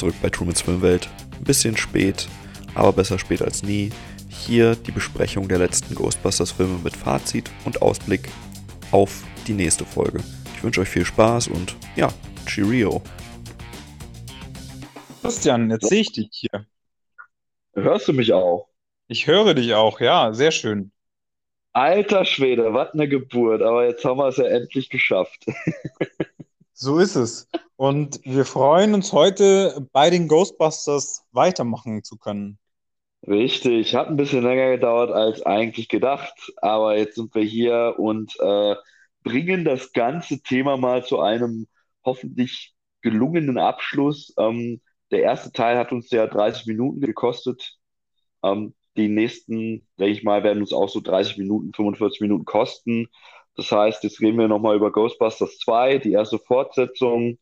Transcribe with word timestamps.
Zurück 0.00 0.14
bei 0.22 0.30
Trumans 0.30 0.62
Filmwelt. 0.62 1.10
Ein 1.38 1.44
bisschen 1.44 1.76
spät, 1.76 2.26
aber 2.74 2.90
besser 2.90 3.18
spät 3.18 3.42
als 3.42 3.62
nie. 3.62 3.90
Hier 4.30 4.74
die 4.74 4.92
Besprechung 4.92 5.46
der 5.46 5.58
letzten 5.58 5.94
Ghostbusters-Filme 5.94 6.78
mit 6.82 6.96
Fazit 6.96 7.50
und 7.66 7.82
Ausblick 7.82 8.30
auf 8.92 9.22
die 9.46 9.52
nächste 9.52 9.84
Folge. 9.84 10.24
Ich 10.56 10.64
wünsche 10.64 10.80
euch 10.80 10.88
viel 10.88 11.04
Spaß 11.04 11.48
und 11.48 11.76
ja, 11.96 12.08
Cheerio. 12.46 13.02
Christian, 15.20 15.70
jetzt 15.70 15.90
sehe 15.90 16.00
ich 16.00 16.12
dich 16.12 16.28
hier. 16.30 16.64
Hörst 17.74 18.08
du 18.08 18.14
mich 18.14 18.32
auch? 18.32 18.68
Ich 19.06 19.26
höre 19.26 19.52
dich 19.52 19.74
auch, 19.74 20.00
ja, 20.00 20.32
sehr 20.32 20.50
schön. 20.50 20.92
Alter 21.74 22.24
Schwede, 22.24 22.72
was 22.72 22.94
eine 22.94 23.06
Geburt, 23.06 23.60
aber 23.60 23.84
jetzt 23.84 24.02
haben 24.06 24.16
wir 24.16 24.28
es 24.28 24.38
ja 24.38 24.44
endlich 24.46 24.88
geschafft. 24.88 25.44
So 26.72 26.96
ist 26.96 27.16
es. 27.16 27.46
Und 27.80 28.20
wir 28.24 28.44
freuen 28.44 28.92
uns 28.92 29.10
heute 29.14 29.88
bei 29.92 30.10
den 30.10 30.28
Ghostbusters 30.28 31.24
weitermachen 31.32 32.04
zu 32.04 32.18
können. 32.18 32.58
Richtig, 33.26 33.94
hat 33.94 34.08
ein 34.08 34.18
bisschen 34.18 34.42
länger 34.42 34.72
gedauert 34.72 35.10
als 35.10 35.40
eigentlich 35.46 35.88
gedacht, 35.88 36.52
aber 36.58 36.98
jetzt 36.98 37.14
sind 37.14 37.34
wir 37.34 37.42
hier 37.42 37.94
und 37.96 38.38
äh, 38.38 38.74
bringen 39.22 39.64
das 39.64 39.94
ganze 39.94 40.42
Thema 40.42 40.76
mal 40.76 41.06
zu 41.06 41.20
einem 41.20 41.68
hoffentlich 42.04 42.74
gelungenen 43.00 43.56
Abschluss. 43.56 44.34
Ähm, 44.36 44.82
der 45.10 45.22
erste 45.22 45.50
Teil 45.50 45.78
hat 45.78 45.90
uns 45.90 46.10
ja 46.10 46.26
30 46.26 46.66
Minuten 46.66 47.00
gekostet. 47.00 47.78
Ähm, 48.42 48.74
die 48.98 49.08
nächsten, 49.08 49.88
denke 49.98 50.12
ich 50.12 50.22
mal, 50.22 50.44
werden 50.44 50.60
uns 50.60 50.74
auch 50.74 50.90
so 50.90 51.00
30 51.00 51.38
Minuten, 51.38 51.72
45 51.72 52.20
Minuten 52.20 52.44
kosten. 52.44 53.08
Das 53.56 53.72
heißt, 53.72 54.04
jetzt 54.04 54.20
reden 54.20 54.38
wir 54.38 54.48
nochmal 54.48 54.76
über 54.76 54.92
Ghostbusters 54.92 55.56
2, 55.60 55.96
die 55.96 56.12
erste 56.12 56.38
Fortsetzung, 56.38 57.38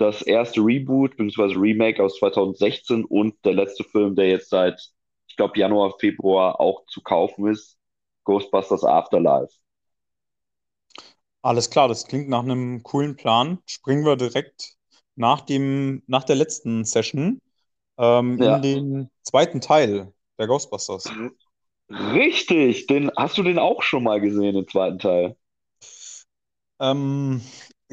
das 0.00 0.22
erste 0.22 0.60
Reboot 0.62 1.16
bzw. 1.16 1.54
Remake 1.58 2.02
aus 2.02 2.18
2016 2.18 3.04
und 3.04 3.34
der 3.44 3.54
letzte 3.54 3.84
Film, 3.84 4.16
der 4.16 4.28
jetzt 4.28 4.50
seit, 4.50 4.80
ich 5.28 5.36
glaube, 5.36 5.58
Januar, 5.58 5.94
Februar 6.00 6.60
auch 6.60 6.86
zu 6.86 7.02
kaufen 7.02 7.48
ist, 7.48 7.78
Ghostbusters 8.24 8.84
Afterlife. 8.84 9.52
Alles 11.42 11.70
klar, 11.70 11.88
das 11.88 12.06
klingt 12.06 12.28
nach 12.28 12.42
einem 12.42 12.82
coolen 12.82 13.16
Plan. 13.16 13.58
Springen 13.66 14.04
wir 14.04 14.16
direkt 14.16 14.76
nach 15.16 15.40
dem, 15.42 16.02
nach 16.06 16.24
der 16.24 16.36
letzten 16.36 16.84
Session 16.84 17.40
ähm, 17.98 18.38
Ja. 18.38 18.42
in 18.42 18.62
den 18.62 19.10
zweiten 19.22 19.60
Teil 19.60 20.14
der 20.38 20.46
Ghostbusters. 20.48 21.16
Richtig, 21.90 22.86
den, 22.88 23.10
hast 23.16 23.38
du 23.38 23.42
den 23.44 23.58
auch 23.58 23.82
schon 23.82 24.02
mal 24.04 24.20
gesehen, 24.20 24.54
den 24.54 24.66
zweiten 24.68 24.98
Teil? 24.98 25.36
Ähm, 26.80 27.42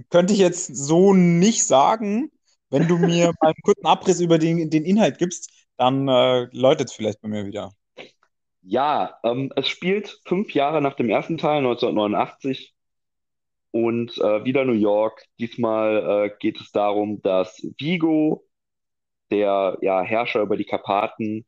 könnte 0.10 0.34
ich 0.34 0.40
jetzt 0.40 0.76
so 0.76 1.14
nicht 1.14 1.66
sagen. 1.66 2.32
Wenn 2.70 2.88
du 2.88 2.98
mir 2.98 3.28
mal 3.42 3.48
einen 3.50 3.62
kurzen 3.64 3.86
Abriss 3.86 4.20
über 4.20 4.38
den, 4.38 4.70
den 4.70 4.86
Inhalt 4.86 5.18
gibst, 5.18 5.50
dann 5.78 6.08
äh, 6.08 6.48
läutet 6.52 6.90
es 6.90 6.96
vielleicht 6.96 7.22
bei 7.22 7.28
mir 7.28 7.46
wieder. 7.46 7.72
Ja, 8.62 9.18
ähm, 9.24 9.52
es 9.56 9.70
spielt 9.70 10.20
fünf 10.26 10.54
Jahre 10.54 10.82
nach 10.82 10.96
dem 10.96 11.10
ersten 11.10 11.38
Teil, 11.38 11.60
1989, 11.60 12.74
und 13.72 14.18
äh, 14.18 14.44
wieder 14.44 14.66
New 14.66 14.74
York. 14.74 15.24
Diesmal 15.40 16.26
äh, 16.26 16.38
geht 16.40 16.60
es 16.60 16.72
darum, 16.72 17.22
dass 17.22 17.62
Vigo, 17.78 18.46
der 19.32 19.78
ja, 19.82 20.02
Herrscher 20.02 20.42
über 20.42 20.58
die 20.58 20.66
Karpaten, 20.66 21.46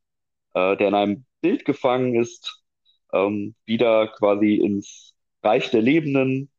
äh, 0.54 0.78
der 0.78 0.88
in 0.90 0.96
einem 0.96 1.26
Bild 1.42 1.66
gefangen 1.66 2.16
ist, 2.16 2.62
ähm, 3.14 3.56
wieder 3.66 4.08
quasi 4.08 4.56
ins 4.56 5.16
Reich 5.44 5.72
der 5.72 5.82
Lebenden 5.82 6.52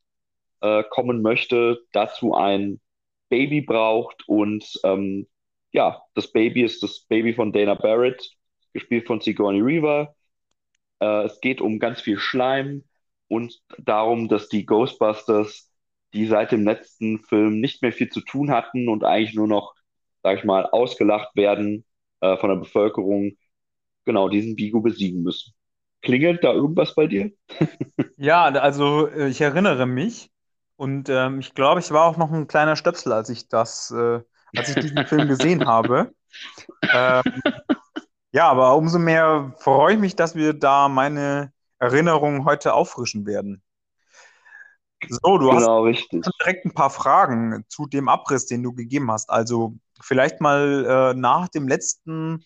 äh, 0.61 0.85
kommen 0.91 1.23
möchte, 1.23 1.81
dazu 1.93 2.35
ein 2.35 2.81
Baby 3.29 3.61
braucht 3.63 4.29
und 4.29 4.65
ähm, 4.85 5.29
ja, 5.73 6.03
das 6.15 6.33
Baby 6.33 6.63
ist 6.65 6.83
das 6.83 7.01
Baby 7.09 7.35
von 7.35 7.53
Dana 7.53 7.75
Barrett, 7.75 8.33
gespielt 8.73 9.07
von 9.07 9.21
Sigourney 9.21 9.65
Weaver. 9.65 10.15
Äh, 11.01 11.25
es 11.25 11.41
geht 11.41 11.61
um 11.61 11.79
ganz 11.79 12.01
viel 12.01 12.19
Schleim 12.19 12.85
und 13.29 13.61
darum, 13.79 14.29
dass 14.29 14.49
die 14.49 14.67
Ghostbusters, 14.67 15.71
die 16.15 16.27
seit 16.27 16.53
dem 16.53 16.65
letzten 16.65 17.21
Film 17.25 17.61
nicht 17.61 17.83
mehr 17.83 17.93
viel 17.93 18.11
zu 18.11 18.21
tun 18.21 18.51
hatten 18.51 18.89
und 18.89 19.05
eigentlich 19.05 19.35
nur 19.35 19.47
noch, 19.49 19.75
sag 20.23 20.39
ich 20.39 20.45
mal, 20.45 20.67
ausgelacht 20.67 21.37
werden 21.37 21.85
äh, 22.21 22.37
von 22.37 22.51
der 22.51 22.57
Bevölkerung, 22.57 23.33
genau 24.05 24.29
diesen 24.29 24.57
Vigo 24.59 24.81
besiegen 24.81 25.23
müssen. 25.23 25.55
Klingelt 26.03 26.45
da 26.45 26.53
irgendwas 26.53 26.95
bei 26.95 27.07
dir? 27.07 27.33
Ja, 28.17 28.45
also 28.45 29.09
äh, 29.09 29.29
ich 29.31 29.41
erinnere 29.41 29.87
mich 29.87 30.31
und 30.81 31.11
ähm, 31.11 31.41
ich 31.41 31.55
glaube, 31.55 31.81
ich 31.81 31.91
war 31.91 32.07
auch 32.07 32.17
noch 32.17 32.33
ein 32.33 32.47
kleiner 32.47 32.75
Stöpsel, 32.75 33.13
als 33.13 33.29
ich 33.29 33.49
das, 33.49 33.91
äh, 33.91 34.21
als 34.55 34.71
ich 34.71 34.79
diesen 34.79 35.07
Film 35.07 35.29
gesehen 35.29 35.67
habe. 35.67 36.15
Ähm, 36.93 37.23
ja, 38.33 38.49
aber 38.49 38.77
umso 38.77 38.99
mehr 38.99 39.55
freue 39.59 39.95
ich 39.95 40.01
mich, 40.01 40.17
dass 40.17 40.35
wir 40.35 40.55
da 40.55 40.89
meine 40.89 41.53
Erinnerungen 41.79 42.45
heute 42.45 42.75
auffrischen 42.75 43.27
werden. 43.27 43.63
So, 45.09 45.39
du 45.39 45.53
hast 45.53 45.65
Genau, 45.65 45.83
richtig. 45.85 46.25
schon 46.25 46.33
direkt 46.41 46.65
ein 46.67 46.73
paar 46.75 46.91
Fragen 46.91 47.65
zu 47.69 47.87
dem 47.87 48.09
Abriss, 48.09 48.47
den 48.47 48.63
du 48.63 48.73
gegeben 48.73 49.11
hast. 49.11 49.31
Also 49.31 49.75
vielleicht 50.01 50.41
mal 50.41 51.13
äh, 51.13 51.19
nach 51.19 51.49
dem 51.49 51.69
letzten, 51.69 52.45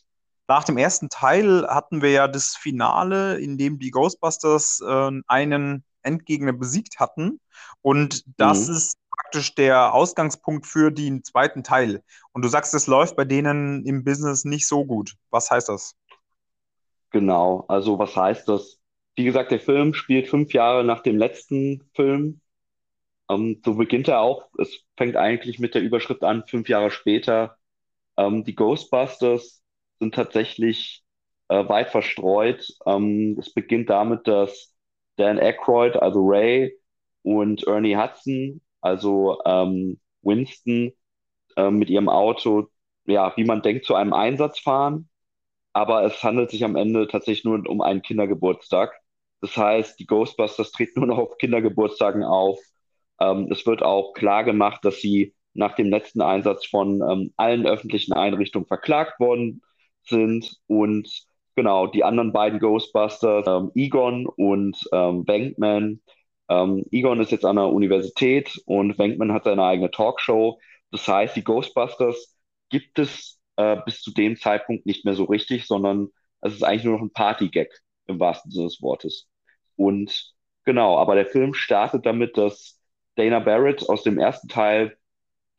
nach 0.49 0.65
dem 0.65 0.79
ersten 0.79 1.09
Teil 1.09 1.67
hatten 1.69 2.03
wir 2.03 2.11
ja 2.11 2.29
das 2.29 2.57
Finale, 2.57 3.39
in 3.39 3.59
dem 3.59 3.79
die 3.79 3.91
Ghostbusters 3.91 4.81
äh, 4.87 5.11
einen 5.29 5.85
Endgegner 6.05 6.53
besiegt 6.53 7.01
hatten. 7.01 7.41
Und 7.83 8.25
das 8.39 8.69
Mhm. 8.69 8.69
ist 8.69 8.99
praktisch 9.11 9.55
der 9.55 9.95
Ausgangspunkt 9.95 10.67
für 10.67 10.91
den 10.91 11.25
zweiten 11.25 11.63
Teil. 11.65 12.03
Und 12.33 12.43
du 12.45 12.49
sagst, 12.49 12.75
es 12.75 12.87
läuft 12.87 13.17
bei 13.17 13.25
denen 13.25 13.85
im 13.87 14.05
Business 14.05 14.45
nicht 14.45 14.67
so 14.69 14.85
gut. 14.85 15.15
Was 15.31 15.51
heißt 15.51 15.69
das? 15.69 15.95
Genau, 17.11 17.65
also 17.69 17.99
was 17.99 18.17
heißt 18.17 18.49
das? 18.49 18.81
Wie 19.17 19.25
gesagt, 19.25 19.53
der 19.53 19.61
Film 19.61 19.95
spielt 19.95 20.29
fünf 20.29 20.53
Jahre 20.53 20.85
nach 20.85 21.01
dem 21.03 21.17
letzten 21.17 21.89
Film. 21.95 22.41
Ähm, 23.31 23.63
so 23.65 23.77
beginnt 23.77 24.09
er 24.09 24.21
auch. 24.21 24.49
Es 24.59 24.81
fängt 24.99 25.17
eigentlich 25.17 25.61
mit 25.61 25.75
der 25.75 25.83
Überschrift 25.83 26.25
an, 26.25 26.45
fünf 26.49 26.69
Jahre 26.69 26.91
später. 26.93 27.59
Ähm, 28.19 28.45
die 28.45 28.57
Ghostbusters 28.57 29.63
sind 30.01 30.15
tatsächlich 30.17 31.05
äh, 31.49 31.69
weit 31.69 31.91
verstreut. 31.91 32.69
Ähm, 32.87 33.37
es 33.41 33.55
beginnt 33.55 33.91
damit, 33.91 34.29
dass 34.29 34.74
Dan 35.17 35.39
Aykroyd, 35.39 35.97
also 35.97 36.21
Ray, 36.27 36.79
und 37.23 37.67
Ernie 37.67 37.97
Hudson, 37.97 38.61
also 38.81 39.41
ähm, 39.47 40.01
Winston, 40.23 40.93
ähm, 41.57 41.79
mit 41.79 41.91
ihrem 41.91 42.09
Auto, 42.09 42.69
ja, 43.07 43.33
wie 43.37 43.45
man 43.45 43.63
denkt, 43.63 43.87
zu 43.87 43.95
einem 43.95 44.13
Einsatz 44.13 44.59
fahren 44.61 45.09
aber 45.75 46.05
es 46.05 46.23
handelt 46.23 46.51
sich 46.51 46.65
am 46.65 46.77
Ende 46.77 47.09
tatsächlich 47.09 47.45
nur 47.45 47.69
um 47.69 47.81
einen 47.83 48.01
Kindergeburtstag. 48.01 48.95
Das 49.41 49.57
heißt, 49.57 49.99
die 49.99 50.07
Ghostbusters 50.07 50.71
treten 50.73 51.01
nur 51.01 51.09
noch 51.09 51.19
auf 51.19 51.37
Kindergeburtstagen 51.39 52.23
auf. 52.25 52.59
Ähm, 53.21 53.49
es 53.51 53.67
wird 53.67 53.83
auch 53.83 54.15
klar 54.15 54.45
gemacht, 54.45 54.85
dass 54.85 55.01
sie 55.01 55.35
nach 55.53 55.75
dem 55.75 55.89
letzten 55.91 56.23
Einsatz 56.23 56.67
von 56.67 57.03
ähm, 57.03 57.33
allen 57.37 57.67
öffentlichen 57.67 58.13
Einrichtungen 58.13 58.67
verklagt 58.67 59.19
worden 59.21 59.63
sind. 60.05 60.57
Und 60.69 61.27
genau, 61.57 61.87
die 61.87 62.05
anderen 62.05 62.33
beiden 62.33 62.59
Ghostbusters, 62.61 63.47
ähm, 63.47 63.71
Egon 63.75 64.27
und 64.27 64.77
ähm, 64.93 65.27
Venkman. 65.27 66.01
Ähm, 66.49 66.85
Egon 66.91 67.21
ist 67.21 67.33
jetzt 67.33 67.45
an 67.45 67.57
der 67.57 67.69
Universität 67.69 68.61
und 68.67 68.99
Venkman 68.99 69.33
hat 69.33 69.45
seine 69.45 69.65
eigene 69.65 69.91
Talkshow. 69.91 70.61
Das 70.91 71.07
heißt, 71.09 71.37
die 71.37 71.45
Ghostbusters 71.45 72.37
gibt 72.71 72.99
es 72.99 73.41
äh, 73.57 73.77
bis 73.85 74.03
zu 74.03 74.13
dem 74.13 74.37
Zeitpunkt 74.37 74.87
nicht 74.87 75.05
mehr 75.05 75.15
so 75.15 75.25
richtig, 75.25 75.67
sondern 75.67 76.09
es 76.41 76.55
ist 76.55 76.63
eigentlich 76.63 76.85
nur 76.85 76.95
noch 76.99 77.05
ein 77.05 77.13
Party-Gag 77.13 77.71
im 78.07 78.21
wahrsten 78.21 78.51
Sinne 78.51 78.67
des 78.67 78.83
Wortes. 78.83 79.29
Und 79.77 80.35
genau, 80.65 80.99
aber 80.99 81.15
der 81.15 81.27
Film 81.27 81.55
startet 81.55 82.07
damit, 82.07 82.37
dass 82.37 82.81
Dana 83.17 83.41
Barrett 83.41 83.89
aus 83.89 84.03
dem 84.03 84.19
ersten 84.19 84.49
Teil 84.49 84.97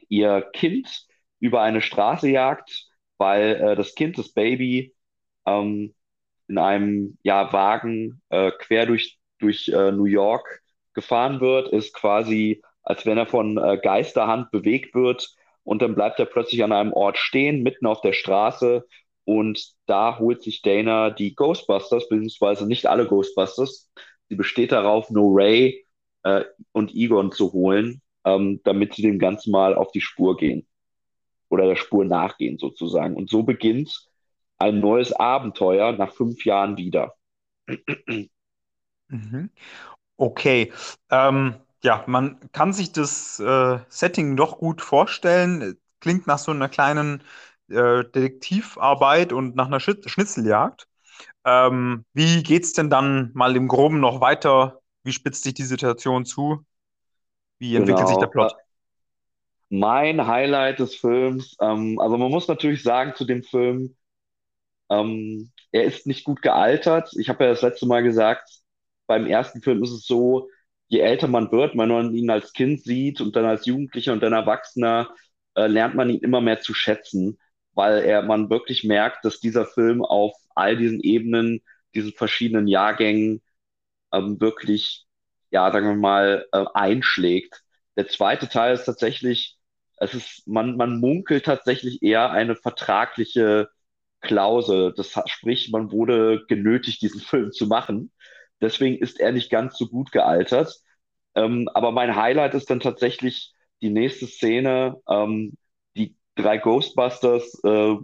ihr 0.09 0.41
Kind 0.53 1.05
über 1.39 1.61
eine 1.61 1.81
Straße 1.81 2.29
jagt, 2.29 2.87
weil 3.17 3.55
äh, 3.55 3.75
das 3.75 3.95
Kind, 3.95 4.17
das 4.17 4.29
Baby, 4.33 4.94
ähm, 5.45 5.93
in 6.47 6.57
einem 6.57 7.17
ja, 7.23 7.51
Wagen 7.53 8.21
äh, 8.29 8.51
quer 8.51 8.85
durch, 8.85 9.17
durch 9.39 9.67
äh, 9.69 9.91
New 9.91 10.05
York 10.05 10.61
gefahren 10.93 11.41
wird, 11.41 11.69
ist 11.69 11.93
quasi, 11.93 12.61
als 12.83 13.05
wenn 13.05 13.17
er 13.17 13.25
von 13.25 13.57
äh, 13.57 13.79
Geisterhand 13.81 14.51
bewegt 14.51 14.93
wird 14.95 15.35
und 15.63 15.81
dann 15.81 15.95
bleibt 15.95 16.19
er 16.19 16.25
plötzlich 16.25 16.63
an 16.63 16.71
einem 16.71 16.93
Ort 16.93 17.17
stehen, 17.17 17.63
mitten 17.63 17.85
auf 17.87 18.01
der 18.01 18.13
Straße 18.13 18.85
und 19.25 19.71
da 19.87 20.19
holt 20.19 20.43
sich 20.43 20.61
Dana 20.61 21.09
die 21.09 21.35
Ghostbusters, 21.35 22.07
beziehungsweise 22.07 22.67
nicht 22.67 22.85
alle 22.85 23.07
Ghostbusters. 23.07 23.91
Sie 24.29 24.35
besteht 24.35 24.71
darauf, 24.71 25.09
nur 25.09 25.35
Ray 25.35 25.85
äh, 26.23 26.45
und 26.71 26.93
Egon 26.93 27.31
zu 27.31 27.51
holen, 27.51 28.01
ähm, 28.23 28.61
damit 28.63 28.93
sie 28.93 29.01
dem 29.01 29.19
Ganzen 29.19 29.51
mal 29.51 29.75
auf 29.75 29.91
die 29.91 30.01
Spur 30.01 30.37
gehen 30.37 30.67
oder 31.49 31.65
der 31.67 31.75
Spur 31.75 32.05
nachgehen 32.05 32.57
sozusagen. 32.57 33.15
Und 33.15 33.29
so 33.29 33.43
beginnt 33.43 34.07
ein 34.57 34.79
neues 34.79 35.13
Abenteuer 35.13 35.93
nach 35.93 36.13
fünf 36.13 36.45
Jahren 36.45 36.77
wieder. 36.77 37.15
Mhm. 39.09 39.49
Okay. 40.17 40.73
Ähm, 41.11 41.55
ja, 41.83 42.03
man 42.07 42.39
kann 42.51 42.73
sich 42.73 42.91
das 42.93 43.39
äh, 43.39 43.79
Setting 43.89 44.37
doch 44.37 44.57
gut 44.59 44.81
vorstellen. 44.81 45.77
klingt 46.01 46.27
nach 46.27 46.39
so 46.39 46.51
einer 46.51 46.69
kleinen 46.69 47.23
äh, 47.69 48.03
Detektivarbeit 48.05 49.33
und 49.33 49.55
nach 49.55 49.67
einer 49.67 49.79
Schit 49.81 50.09
Schnitzeljagd. 50.09 50.87
Ähm, 51.45 52.05
wie 52.13 52.43
geht's 52.43 52.73
denn 52.73 52.89
dann 52.89 53.31
mal 53.35 53.55
im 53.57 53.67
Groben 53.69 53.99
noch 54.01 54.21
weiter? 54.21 54.81
Wie 55.03 55.13
spitzt 55.13 55.43
sich 55.43 55.55
die 55.55 55.63
Situation 55.65 56.25
zu? 56.25 56.65
Wie 57.59 57.75
entwickelt 57.75 58.07
sich 58.09 58.17
der 58.19 58.27
Genau. 58.27 58.29
Plot? 58.29 58.51
Äh, 58.51 58.65
mein 59.69 60.25
Highlight 60.27 60.79
des 60.79 60.95
Films, 60.95 61.55
ähm, 61.61 61.99
also 61.99 62.17
man 62.17 62.31
muss 62.31 62.47
natürlich 62.47 62.83
sagen 62.83 63.13
zu 63.15 63.25
dem 63.25 63.43
Film, 63.43 63.95
ähm, 64.89 65.51
er 65.71 65.83
ist 65.83 66.07
nicht 66.07 66.23
gut 66.23 66.41
gealtert. 66.41 67.11
Ich 67.17 67.29
habe 67.29 67.43
ja 67.45 67.49
das 67.51 67.61
letzte 67.61 67.85
Mal 67.85 68.03
gesagt, 68.03 68.49
beim 69.07 69.25
ersten 69.27 69.61
Film 69.61 69.83
ist 69.83 69.91
es 69.91 70.05
so, 70.05 70.49
je 70.87 70.99
älter 70.99 71.27
man 71.27 71.51
wird, 71.51 71.77
wenn 71.77 71.89
man 71.89 72.13
ihn 72.15 72.29
als 72.29 72.53
Kind 72.53 72.83
sieht 72.83 73.21
und 73.21 73.35
dann 73.35 73.45
als 73.45 73.65
Jugendlicher 73.65 74.13
und 74.13 74.21
dann 74.23 74.33
Erwachsener, 74.33 75.13
äh, 75.55 75.67
lernt 75.67 75.95
man 75.95 76.09
ihn 76.09 76.19
immer 76.19 76.41
mehr 76.41 76.61
zu 76.61 76.73
schätzen, 76.73 77.39
weil 77.73 78.03
er, 78.03 78.21
man 78.23 78.49
wirklich 78.49 78.83
merkt, 78.83 79.25
dass 79.25 79.39
dieser 79.39 79.65
Film 79.65 80.03
auf 80.03 80.33
all 80.55 80.77
diesen 80.77 80.99
Ebenen, 81.01 81.61
diesen 81.93 82.13
verschiedenen 82.13 82.67
Jahrgängen, 82.67 83.41
ähm, 84.13 84.39
wirklich, 84.39 85.05
ja, 85.51 85.71
sagen 85.71 85.87
wir 85.87 85.95
mal, 85.95 86.47
äh, 86.51 86.65
einschlägt. 86.73 87.63
Der 87.97 88.07
zweite 88.07 88.49
Teil 88.49 88.73
ist 88.75 88.85
tatsächlich, 88.85 89.57
es 89.97 90.13
ist, 90.13 90.47
man, 90.47 90.77
man 90.77 90.99
munkelt 90.99 91.45
tatsächlich 91.45 92.01
eher 92.03 92.31
eine 92.31 92.55
vertragliche 92.55 93.69
Klausel. 94.21 94.93
Das 94.95 95.13
sprich, 95.27 95.71
man 95.71 95.91
wurde 95.91 96.45
genötigt, 96.47 97.01
diesen 97.01 97.19
Film 97.21 97.51
zu 97.51 97.67
machen. 97.67 98.11
Deswegen 98.61 98.97
ist 98.97 99.19
er 99.19 99.31
nicht 99.31 99.49
ganz 99.49 99.77
so 99.77 99.87
gut 99.87 100.11
gealtert. 100.11 100.81
Ähm, 101.35 101.69
aber 101.73 101.91
mein 101.91 102.15
Highlight 102.15 102.53
ist 102.53 102.69
dann 102.69 102.79
tatsächlich 102.79 103.53
die 103.81 103.89
nächste 103.89 104.27
Szene. 104.27 105.01
Ähm, 105.09 105.53
die 105.95 106.15
drei 106.35 106.57
Ghostbusters, 106.57 107.61
äh, 107.63 107.95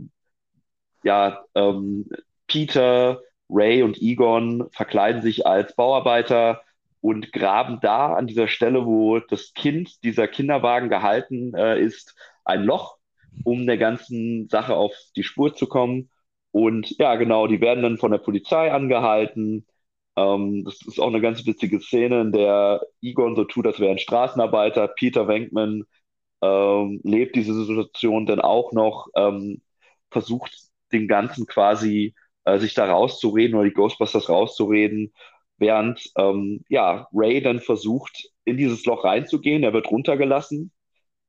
ja, 1.04 1.44
ähm, 1.56 2.10
Peter, 2.48 3.22
Ray 3.50 3.84
und 3.84 4.02
Egon 4.02 4.70
verkleiden 4.72 5.22
sich 5.22 5.46
als 5.46 5.76
Bauarbeiter 5.76 6.62
und 7.02 7.32
graben 7.34 7.80
da 7.82 8.14
an 8.14 8.28
dieser 8.28 8.48
Stelle, 8.48 8.86
wo 8.86 9.20
das 9.20 9.54
Kind, 9.54 10.04
dieser 10.04 10.28
Kinderwagen 10.28 10.90
gehalten 10.90 11.54
äh, 11.56 11.80
ist, 11.82 12.16
ein 12.46 12.64
Loch, 12.64 12.98
um 13.44 13.66
der 13.66 13.78
ganzen 13.78 14.48
Sache 14.50 14.76
auf 14.76 14.94
die 15.16 15.24
Spur 15.24 15.54
zu 15.56 15.68
kommen. 15.68 16.10
Und 16.52 16.98
ja, 17.00 17.16
genau, 17.16 17.48
die 17.48 17.62
werden 17.62 17.84
dann 17.84 17.98
von 17.98 18.12
der 18.12 18.18
Polizei 18.20 18.72
angehalten. 18.72 19.66
Ähm, 20.16 20.64
das 20.66 20.82
ist 20.86 21.00
auch 21.00 21.08
eine 21.08 21.22
ganz 21.22 21.46
witzige 21.46 21.80
Szene, 21.80 22.22
in 22.22 22.32
der 22.34 22.82
Egon 23.02 23.36
so 23.36 23.46
tut, 23.46 23.68
als 23.68 23.80
wäre 23.80 23.92
ein 23.92 24.00
Straßenarbeiter. 24.00 24.88
Peter 24.90 25.28
Venkman 25.28 25.86
ähm, 26.42 27.02
lebt 27.04 27.36
diese 27.36 27.54
Situation 27.66 28.26
dann 28.26 28.42
auch 28.42 28.74
noch, 28.74 29.08
ähm, 29.16 29.62
versucht 30.12 30.58
den 30.92 31.08
Ganzen 31.08 31.48
quasi 31.48 32.16
äh, 32.46 32.60
sich 32.60 32.74
da 32.74 32.86
rauszureden 32.92 33.56
oder 33.56 33.70
die 33.70 33.74
Ghostbusters 33.74 34.30
rauszureden, 34.30 35.14
während 35.58 36.12
ähm, 36.18 36.66
ja, 36.70 37.08
Ray 37.14 37.42
dann 37.42 37.60
versucht, 37.60 38.30
in 38.46 38.58
dieses 38.58 38.86
Loch 38.86 39.04
reinzugehen. 39.06 39.64
Er 39.64 39.74
wird 39.74 39.92
runtergelassen 39.92 40.72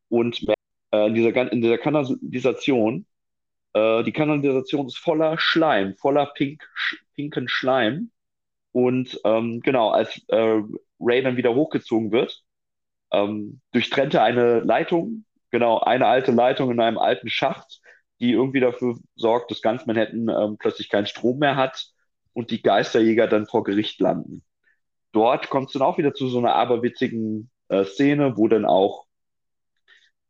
und 0.08 0.44
äh, 0.93 1.06
in 1.09 1.15
dieser, 1.15 1.53
in 1.53 1.62
dieser 1.62 1.79
Kanalisation, 1.79 3.06
äh, 3.75 4.05
die 4.05 4.12
Kanalisation 4.12 4.87
ist 4.87 4.99
voller 4.99 5.39
Schleim, 5.39 5.97
voller 5.97 6.27
pink, 6.27 6.62
sch 6.75 6.97
pinken 7.15 7.49
Schleim. 7.49 8.11
Und 8.73 9.21
ähm, 9.25 9.61
genau, 9.61 9.91
als 9.91 10.23
äh, 10.29 10.62
Ray 11.00 11.23
dann 11.23 11.37
wieder 11.37 11.55
hochgezogen 11.55 12.12
wird, 12.12 12.43
ähm, 13.12 13.61
durchtrennt 13.73 14.15
er 14.15 14.25
eine 14.25 14.61
Leitung, 14.61 15.25
genau, 15.50 15.81
eine 15.81 16.06
alte 16.06 16.33
Leitung 16.33 16.71
in 16.71 16.81
einem 16.81 16.99
alten 16.99 17.29
Schacht, 17.29 17.81
die 18.21 18.33
irgendwie 18.33 18.61
dafür 18.61 18.97
sorgt, 19.17 19.50
dass 19.50 19.62
ganz 19.62 19.87
Manhattan 19.87 20.29
ähm, 20.29 20.56
plötzlich 20.59 20.88
keinen 20.88 21.06
Strom 21.06 21.38
mehr 21.38 21.56
hat 21.56 21.87
und 22.33 22.50
die 22.50 22.62
Geisterjäger 22.62 23.27
dann 23.27 23.47
vor 23.47 23.65
Gericht 23.65 24.00
landen. 24.00 24.45
Dort 25.12 25.50
kommt 25.50 25.67
es 25.67 25.73
dann 25.75 25.83
auch 25.83 25.99
wieder 25.99 26.15
zu 26.15 26.29
so 26.29 26.38
einer 26.38 26.55
aberwitzigen 26.55 27.50
äh, 27.69 27.85
Szene, 27.85 28.37
wo 28.38 28.49
dann 28.49 28.65
auch 28.65 29.06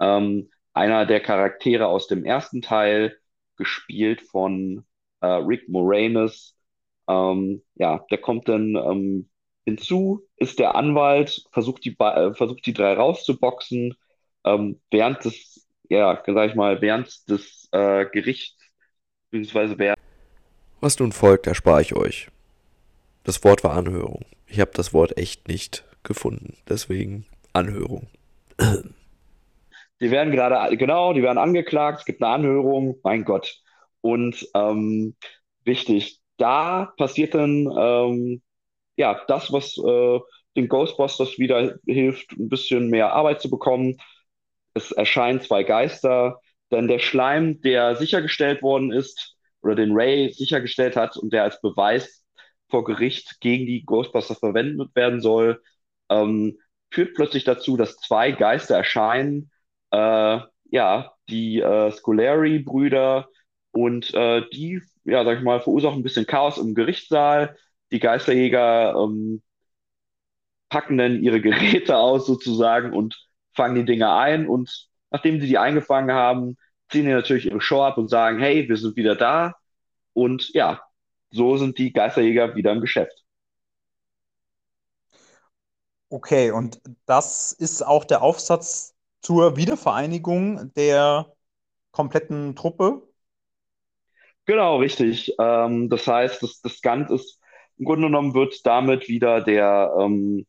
ähm, 0.01 0.51
einer 0.73 1.07
der 1.07 1.21
Charaktere 1.21 1.87
aus 1.87 2.07
dem 2.07 2.25
ersten 2.25 2.63
Teil, 2.63 3.17
gespielt 3.57 4.23
von 4.23 4.85
äh, 5.21 5.27
Rick 5.27 5.69
Moranis, 5.69 6.57
ähm, 7.09 7.63
ja, 7.75 8.05
der 8.11 8.19
kommt 8.19 8.49
dann 8.49 8.75
ähm, 8.77 9.29
hinzu, 9.65 10.27
ist 10.37 10.59
der 10.59 10.75
Anwalt, 10.75 11.45
versucht 11.53 11.85
die, 11.85 11.97
äh, 11.99 12.35
versucht 12.35 12.67
die 12.67 12.73
drei 12.73 12.95
rauszuboxen, 12.95 13.95
ähm, 14.45 14.81
während 14.91 15.25
des, 15.25 15.67
ja, 15.89 16.21
sag 16.27 16.51
ich 16.51 16.55
mal, 16.55 16.81
während 16.81 17.29
des 17.29 17.69
äh, 17.73 18.07
Gerichts, 18.07 18.59
beziehungsweise 19.31 19.79
während 19.79 19.99
Was 20.81 20.99
nun 20.99 21.13
folgt, 21.13 21.47
erspare 21.47 21.83
ich 21.83 21.95
euch. 21.95 22.29
Das 23.25 23.45
Wort 23.45 23.63
war 23.63 23.77
Anhörung. 23.77 24.25
Ich 24.47 24.59
habe 24.59 24.73
das 24.75 24.93
Wort 24.93 25.17
echt 25.17 25.47
nicht 25.47 25.85
gefunden. 26.03 26.57
Deswegen 26.69 27.25
Anhörung. 27.53 28.09
Die 30.03 30.11
werden 30.11 30.33
gerade, 30.33 30.77
genau, 30.77 31.13
die 31.13 31.23
werden 31.23 31.39
angeklagt, 31.39 32.01
es 32.01 32.05
gibt 32.05 32.23
eine 32.23 32.33
Anhörung, 32.35 32.99
mein 33.05 33.25
Gott. 33.25 33.61
Und 34.01 34.49
ähm, 34.55 35.15
richtig, 35.65 36.21
da 36.39 36.93
passiert 36.97 37.35
dann 37.35 37.69
ähm, 37.79 38.43
ja 38.97 39.23
das, 39.29 39.53
was 39.53 39.79
äh, 39.79 40.21
den 40.57 40.69
Ghostbusters 40.69 41.39
wieder 41.39 41.79
hilft, 41.87 42.33
ein 42.33 42.49
bisschen 42.49 42.91
mehr 42.91 43.13
Arbeit 43.13 43.41
zu 43.41 43.49
bekommen. 43.49 43.97
Es 44.75 44.91
erscheinen 44.91 45.41
zwei 45.41 45.63
Geister, 45.63 46.41
denn 46.73 46.89
der 46.89 46.99
Schleim, 46.99 47.61
der 47.61 47.95
sichergestellt 47.95 48.61
worden 48.63 48.91
ist, 48.93 49.37
oder 49.63 49.77
den 49.77 49.93
Ray 49.93 50.33
sichergestellt 50.33 50.97
hat 50.97 51.17
und 51.17 51.33
der 51.33 51.45
als 51.45 51.61
Beweis 51.61 52.25
vor 52.71 52.83
Gericht 52.83 53.39
gegen 53.41 53.67
die 53.67 53.85
Ghostbusters 53.85 54.41
verwendet 54.41 54.91
werden 54.97 55.21
soll, 55.21 55.63
ähm, 56.11 56.59
führt 56.91 57.15
plötzlich 57.15 57.45
dazu, 57.45 57.77
dass 57.77 57.97
zwei 57.99 58.33
Geister 58.33 58.77
erscheinen, 58.77 59.52
äh, 59.93 60.41
ja, 60.71 61.15
die 61.29 61.61
äh, 61.61 61.93
Scolari-Brüder 61.93 63.29
und 63.73 64.13
äh, 64.15 64.43
die, 64.53 64.83
ja, 65.05 65.25
sag 65.25 65.39
ich 65.39 65.45
mal, 65.45 65.61
verursachen 65.61 66.01
ein 66.01 66.03
bisschen 66.03 66.27
Chaos 66.27 66.59
im 66.59 66.75
Gerichtssaal. 66.75 67.57
Die 67.93 68.01
Geisterjäger 68.01 68.95
ähm, 68.97 69.43
packen 70.71 70.99
dann 70.99 71.23
ihre 71.23 71.41
Geräte 71.41 71.97
aus 71.99 72.27
sozusagen 72.27 72.93
und 72.93 73.17
fangen 73.55 73.77
die 73.77 73.85
Dinger 73.85 74.17
ein. 74.17 74.49
Und 74.49 74.89
nachdem 75.11 75.41
sie 75.41 75.47
die 75.47 75.59
eingefangen 75.59 76.13
haben, 76.15 76.57
ziehen 76.91 77.07
die 77.07 77.13
natürlich 77.13 77.47
ihre 77.47 77.61
Show 77.61 77.83
ab 77.83 77.99
und 77.99 78.09
sagen, 78.09 78.39
hey, 78.41 78.69
wir 78.69 78.77
sind 78.77 78.97
wieder 78.97 79.17
da. 79.17 79.55
Und 80.15 80.53
ja, 80.55 80.83
so 81.31 81.57
sind 81.57 81.79
die 81.79 81.93
Geisterjäger 81.93 82.57
wieder 82.57 82.73
im 82.73 82.81
Geschäft. 82.81 83.23
Okay, 86.11 86.51
und 86.51 86.81
das 87.07 87.53
ist 87.53 87.83
auch 87.83 88.05
der 88.05 88.23
Aufsatz 88.23 88.92
zur 89.23 89.57
Wiedervereinigung 89.57 90.73
der 90.75 91.33
kompletten 91.93 92.57
Truppe. 92.57 93.03
Genau, 94.47 94.79
richtig. 94.79 95.35
Ähm, 95.39 95.89
das 95.89 96.07
heißt, 96.07 96.43
das, 96.43 96.61
das 96.61 96.81
Ganze 96.83 97.15
ist, 97.15 97.41
im 97.79 97.85
Grunde 97.85 98.07
genommen 98.09 98.35
wird 98.35 98.65
damit 98.67 99.09
wieder 99.09 99.41
der, 99.41 99.95
ähm, 100.01 100.47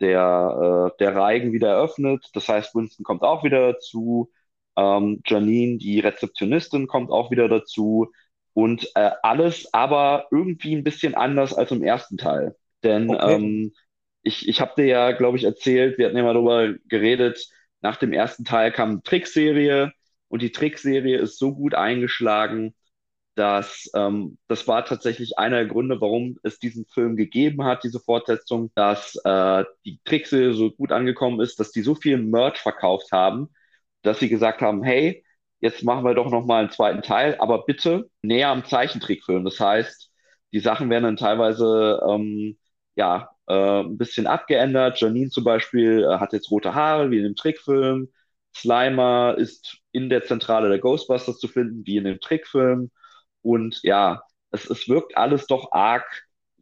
der, 0.00 0.92
äh, 0.94 0.98
der 0.98 1.16
Reigen 1.16 1.52
wieder 1.52 1.70
eröffnet. 1.70 2.26
Das 2.34 2.48
heißt, 2.48 2.74
Winston 2.74 3.04
kommt 3.04 3.22
auch 3.22 3.44
wieder 3.44 3.72
dazu. 3.74 4.30
Ähm, 4.76 5.22
Janine, 5.26 5.78
die 5.78 6.00
Rezeptionistin, 6.00 6.86
kommt 6.88 7.10
auch 7.10 7.30
wieder 7.30 7.48
dazu. 7.48 8.10
Und 8.54 8.90
äh, 8.96 9.12
alles 9.22 9.72
aber 9.72 10.26
irgendwie 10.30 10.74
ein 10.76 10.84
bisschen 10.84 11.14
anders 11.14 11.54
als 11.54 11.70
im 11.72 11.82
ersten 11.84 12.16
Teil. 12.18 12.56
Denn 12.84 13.16
Okay. 13.16 13.18
ähm, 13.20 13.72
ich, 14.22 14.48
ich 14.48 14.60
habe 14.60 14.72
dir 14.76 14.86
ja, 14.86 15.12
glaube 15.12 15.38
ich, 15.38 15.44
erzählt, 15.44 15.98
wir 15.98 16.06
hatten 16.06 16.16
ja 16.16 16.24
mal 16.24 16.34
darüber 16.34 16.74
geredet, 16.88 17.48
nach 17.80 17.96
dem 17.96 18.12
ersten 18.12 18.44
Teil 18.44 18.72
kam 18.72 18.90
eine 18.90 19.02
Trickserie 19.02 19.92
und 20.28 20.42
die 20.42 20.52
Trickserie 20.52 21.18
ist 21.18 21.38
so 21.38 21.54
gut 21.54 21.74
eingeschlagen, 21.74 22.74
dass 23.34 23.88
ähm, 23.94 24.38
das 24.48 24.66
war 24.66 24.84
tatsächlich 24.84 25.38
einer 25.38 25.58
der 25.58 25.66
Gründe, 25.66 26.00
warum 26.00 26.38
es 26.42 26.58
diesen 26.58 26.86
Film 26.86 27.16
gegeben 27.16 27.64
hat, 27.64 27.84
diese 27.84 28.00
Fortsetzung, 28.00 28.72
dass 28.74 29.14
äh, 29.24 29.64
die 29.84 30.00
Trickserie 30.04 30.54
so 30.54 30.70
gut 30.72 30.90
angekommen 30.92 31.40
ist, 31.40 31.60
dass 31.60 31.70
die 31.70 31.82
so 31.82 31.94
viel 31.94 32.18
Merch 32.18 32.58
verkauft 32.58 33.12
haben, 33.12 33.48
dass 34.02 34.18
sie 34.20 34.28
gesagt 34.28 34.60
haben, 34.60 34.82
hey, 34.82 35.24
jetzt 35.60 35.84
machen 35.84 36.04
wir 36.04 36.14
doch 36.14 36.30
noch 36.30 36.46
mal 36.46 36.60
einen 36.60 36.70
zweiten 36.70 37.02
Teil, 37.02 37.36
aber 37.38 37.64
bitte 37.64 38.10
näher 38.22 38.48
am 38.50 38.64
Zeichentrickfilm. 38.64 39.44
Das 39.44 39.60
heißt, 39.60 40.10
die 40.52 40.60
Sachen 40.60 40.90
werden 40.90 41.04
dann 41.04 41.16
teilweise 41.16 42.00
ähm, 42.08 42.58
ja 42.98 43.30
äh, 43.48 43.80
ein 43.82 43.98
bisschen 43.98 44.26
abgeändert. 44.26 45.00
Janine 45.00 45.30
zum 45.30 45.44
Beispiel 45.44 46.04
äh, 46.04 46.18
hat 46.18 46.32
jetzt 46.34 46.50
rote 46.50 46.74
Haare, 46.74 47.10
wie 47.10 47.18
in 47.18 47.24
dem 47.24 47.36
Trickfilm. 47.36 48.08
Slimer 48.54 49.36
ist 49.38 49.78
in 49.92 50.10
der 50.10 50.24
Zentrale 50.24 50.68
der 50.68 50.80
Ghostbusters 50.80 51.38
zu 51.38 51.48
finden, 51.48 51.86
wie 51.86 51.96
in 51.96 52.04
dem 52.04 52.20
Trickfilm. 52.20 52.90
Und 53.42 53.80
ja, 53.82 54.22
es, 54.50 54.68
es 54.68 54.88
wirkt 54.88 55.16
alles 55.16 55.46
doch 55.46 55.72
arg, 55.72 56.06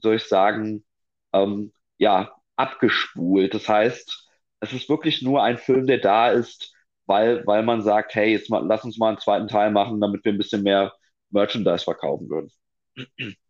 soll 0.02 0.16
ich 0.16 0.24
sagen, 0.24 0.84
ähm, 1.32 1.72
ja, 1.98 2.32
abgespult. 2.56 3.54
Das 3.54 3.68
heißt, 3.68 4.28
es 4.60 4.72
ist 4.72 4.88
wirklich 4.88 5.22
nur 5.22 5.42
ein 5.42 5.58
Film, 5.58 5.86
der 5.86 5.98
da 5.98 6.30
ist, 6.30 6.74
weil, 7.06 7.46
weil 7.46 7.62
man 7.62 7.82
sagt, 7.82 8.14
hey, 8.14 8.32
jetzt 8.32 8.50
mal, 8.50 8.64
lass 8.66 8.84
uns 8.84 8.98
mal 8.98 9.08
einen 9.10 9.18
zweiten 9.18 9.48
Teil 9.48 9.70
machen, 9.70 10.00
damit 10.00 10.24
wir 10.24 10.32
ein 10.32 10.38
bisschen 10.38 10.62
mehr 10.62 10.92
Merchandise 11.30 11.84
verkaufen 11.84 12.28
würden. 12.28 12.50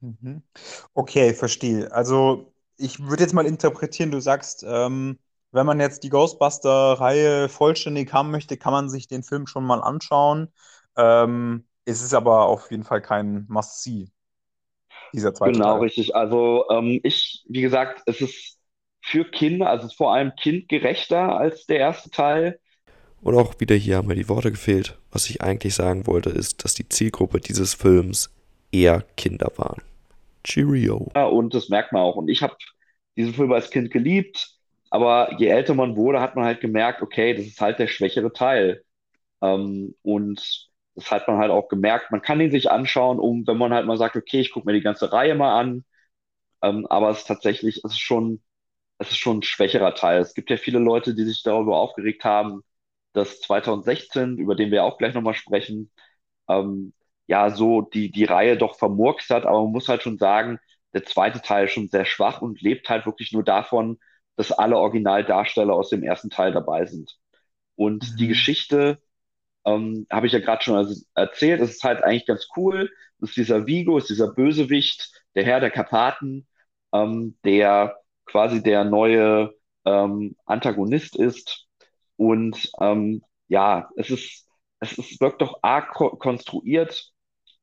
Mhm. 0.00 0.43
Okay, 0.95 1.35
verstehe. 1.35 1.90
Also 1.93 2.52
ich 2.78 3.00
würde 3.06 3.23
jetzt 3.23 3.33
mal 3.35 3.47
interpretieren, 3.47 4.11
du 4.11 4.21
sagst, 4.21 4.64
ähm, 4.66 5.18
wenn 5.52 5.66
man 5.66 5.80
jetzt 5.80 6.02
die 6.04 6.11
Ghostbuster-Reihe 6.11 7.49
vollständig 7.49 8.12
haben 8.12 8.30
möchte, 8.30 8.56
kann 8.56 8.73
man 8.73 8.88
sich 8.90 9.09
den 9.09 9.23
Film 9.23 9.47
schon 9.47 9.64
mal 9.64 9.80
anschauen. 9.83 10.52
Ähm, 10.97 11.66
es 11.85 12.02
ist 12.02 12.14
aber 12.14 12.47
auf 12.47 12.71
jeden 12.71 12.85
Fall 12.85 13.00
kein 13.02 13.47
Must-See, 13.49 14.11
dieser 15.12 15.35
zweite 15.35 15.61
Genau, 15.61 15.61
Teil. 15.61 15.80
richtig. 15.80 16.14
Also 16.16 16.64
ähm, 16.71 17.00
ich, 17.04 17.45
wie 17.49 17.61
gesagt, 17.62 18.02
es 18.06 18.21
ist 18.21 18.59
für 19.02 19.25
Kinder, 19.30 19.71
also 19.71 19.87
es 19.87 19.92
ist 19.92 19.97
vor 19.99 20.12
allem 20.12 20.33
kindgerechter 20.37 21.37
als 21.38 21.66
der 21.66 21.78
erste 21.78 22.11
Teil. 22.11 22.61
Und 23.23 23.35
auch 23.35 23.59
wieder 23.61 23.75
hier 23.75 23.97
haben 23.97 24.09
mir 24.09 24.14
die 24.14 24.28
Worte 24.28 24.50
gefehlt. 24.50 24.97
Was 25.11 25.28
ich 25.28 25.42
eigentlich 25.42 25.75
sagen 25.75 26.06
wollte, 26.06 26.30
ist, 26.30 26.64
dass 26.64 26.75
die 26.75 26.88
Zielgruppe 26.88 27.40
dieses 27.40 27.75
Films 27.75 28.30
eher 28.71 29.02
Kinder 29.16 29.50
waren. 29.56 29.83
Cheerio. 30.46 31.08
Ja, 31.14 31.26
und 31.26 31.54
das 31.54 31.68
merkt 31.68 31.92
man 31.92 32.02
auch. 32.02 32.16
Und 32.16 32.28
ich 32.28 32.42
habe 32.42 32.56
diesen 33.16 33.34
Film 33.34 33.52
als 33.52 33.70
Kind 33.70 33.90
geliebt, 33.90 34.50
aber 34.90 35.32
je 35.38 35.48
älter 35.48 35.74
man 35.74 35.96
wurde, 35.96 36.20
hat 36.20 36.36
man 36.36 36.44
halt 36.44 36.60
gemerkt, 36.60 37.02
okay, 37.02 37.34
das 37.34 37.46
ist 37.46 37.60
halt 37.60 37.78
der 37.78 37.88
schwächere 37.88 38.32
Teil. 38.32 38.84
Ähm, 39.42 39.94
und 40.02 40.70
das 40.94 41.10
hat 41.10 41.28
man 41.28 41.38
halt 41.38 41.50
auch 41.52 41.68
gemerkt. 41.68 42.10
Man 42.12 42.22
kann 42.22 42.40
ihn 42.40 42.50
sich 42.52 42.70
anschauen, 42.70 43.18
um, 43.20 43.46
wenn 43.46 43.58
man 43.58 43.74
halt 43.74 43.86
mal 43.86 43.98
sagt, 43.98 44.16
okay, 44.16 44.40
ich 44.40 44.52
gucke 44.52 44.66
mir 44.66 44.74
die 44.74 44.82
ganze 44.82 45.12
Reihe 45.12 45.34
mal 45.34 45.58
an. 45.60 45.84
Ähm, 46.62 46.86
aber 46.88 47.10
es 47.10 47.20
ist 47.20 47.26
tatsächlich, 47.28 47.78
es 47.84 47.92
ist 47.92 48.00
schon, 48.00 48.42
es 48.98 49.10
ist 49.10 49.18
schon 49.18 49.38
ein 49.40 49.42
schwächerer 49.42 49.94
Teil. 49.94 50.20
Es 50.20 50.34
gibt 50.34 50.50
ja 50.50 50.56
viele 50.58 50.78
Leute, 50.80 51.14
die 51.14 51.24
sich 51.24 51.42
darüber 51.42 51.78
aufgeregt 51.78 52.24
haben, 52.24 52.62
dass 53.14 53.40
2016, 53.40 54.38
über 54.38 54.54
den 54.56 54.70
wir 54.70 54.84
auch 54.84 54.98
gleich 54.98 55.14
nochmal 55.14 55.34
sprechen, 55.34 55.92
ähm, 56.48 56.94
ja, 57.26 57.50
so 57.50 57.83
die, 57.83 58.11
die 58.11 58.25
Reihe 58.25 58.56
doch 58.56 58.76
vermurkst 58.78 59.30
hat. 59.30 59.47
Aber 59.47 59.62
man 59.62 59.73
muss 59.73 59.88
halt 59.88 60.02
schon 60.02 60.18
sagen, 60.18 60.59
der 60.95 61.04
zweite 61.04 61.40
Teil 61.42 61.66
ist 61.66 61.73
schon 61.73 61.88
sehr 61.88 62.04
schwach 62.06 62.42
und 62.42 62.61
lebt 62.62 62.88
halt 62.88 63.06
wirklich 63.06 63.33
nur 63.33 63.45
davon, 63.45 63.99
dass 64.37 64.52
alle 64.52 64.76
Originaldarsteller 64.78 65.75
aus 65.75 65.90
dem 65.90 66.02
ersten 66.02 66.30
Teil 66.30 66.52
dabei 66.52 66.87
sind. 66.87 67.16
Und 67.76 68.18
die 68.21 68.25
Mhm. 68.25 68.28
Geschichte, 68.28 69.00
ähm, 69.64 70.06
habe 70.11 70.26
ich 70.26 70.33
ja 70.33 70.38
gerade 70.40 70.62
schon 70.62 70.95
erzählt, 71.14 71.61
es 71.61 71.71
ist 71.73 71.85
halt 71.85 72.02
eigentlich 72.02 72.26
ganz 72.26 72.49
cool. 72.56 72.90
Das 73.18 73.30
ist 73.30 73.37
dieser 73.37 73.66
Vigo, 73.66 73.99
ist 73.99 74.11
dieser 74.11 74.33
Bösewicht, 74.33 75.11
der 75.35 75.45
Herr 75.45 75.61
der 75.61 75.71
Karpaten, 75.71 76.47
ähm, 76.92 77.38
der 77.45 77.97
quasi 78.26 78.62
der 78.62 78.85
neue 78.85 79.54
ähm, 79.85 80.37
Antagonist 80.47 81.16
ist. 81.16 81.66
Und 82.16 82.71
ähm, 82.80 83.23
ja, 83.49 83.90
es 83.97 84.11
ist, 84.11 84.49
es 84.80 84.99
ist, 84.99 85.21
wirkt 85.21 85.40
doch 85.42 85.59
arg 85.62 85.95
ko 85.95 86.11
konstruiert. 86.16 87.12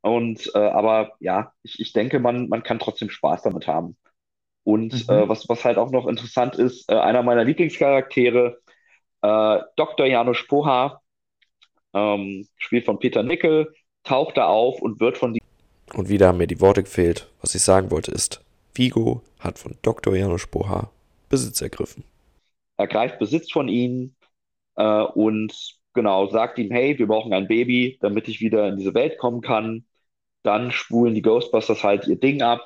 Und 0.03 0.51
äh, 0.55 0.59
aber 0.59 1.13
ja, 1.21 1.53
ich, 1.63 1.81
ich 1.81 1.93
denke, 1.93 2.19
man, 2.21 2.49
man 2.49 2.63
kann 2.63 2.79
trotzdem 2.79 3.11
Spaß 3.11 3.43
damit 3.43 3.67
haben. 3.67 3.97
Und 4.63 5.05
Mhm. 5.09 5.09
äh, 5.09 5.29
was, 5.29 5.49
was 5.49 5.65
halt 5.65 5.77
auch 5.77 5.91
noch 5.91 6.07
interessant 6.07 6.55
ist, 6.57 6.89
äh, 6.91 6.95
einer 6.95 7.23
meiner 7.23 7.45
Lieblingscharaktere, 7.45 8.59
äh, 9.23 9.59
Dr. 9.77 10.07
Janusz 10.07 10.47
Poha, 10.47 11.01
ähm, 11.93 12.47
gespielt 12.57 12.85
von 12.85 12.99
Peter 12.99 13.23
Nickel, 13.23 13.73
taucht 14.03 14.37
da 14.37 14.47
auf 14.47 14.81
und 14.81 14.99
wird 14.99 15.17
von 15.17 15.33
Und 15.93 16.09
wieder 16.09 16.27
haben 16.27 16.37
mir 16.39 16.47
die 16.47 16.59
Worte 16.61 16.83
gefehlt. 16.83 17.29
Was 17.41 17.55
ich 17.55 17.61
sagen 17.63 17.89
wollte 17.89 18.11
ist, 18.11 18.41
Vigo 18.75 19.21
hat 19.39 19.59
von 19.59 19.77
Dr. 19.81 20.15
Janusz 20.15 20.47
Boha 20.47 20.89
Besitz 21.29 21.61
ergriffen. 21.61 22.03
ergreift 22.77 23.19
Besitz 23.19 23.51
von 23.51 23.67
ihm 23.67 24.15
äh, 24.75 25.01
und 25.03 25.53
genau 25.93 26.27
sagt 26.29 26.59
ihm, 26.59 26.71
hey, 26.71 26.97
wir 26.99 27.07
brauchen 27.07 27.33
ein 27.33 27.47
Baby, 27.47 27.97
damit 28.01 28.27
ich 28.27 28.41
wieder 28.41 28.69
in 28.69 28.77
diese 28.77 28.93
Welt 28.93 29.17
kommen 29.17 29.41
kann. 29.41 29.85
Dann 30.43 30.71
spulen 30.71 31.15
die 31.15 31.21
Ghostbusters 31.21 31.83
halt 31.83 32.07
ihr 32.07 32.19
Ding 32.19 32.41
ab. 32.41 32.65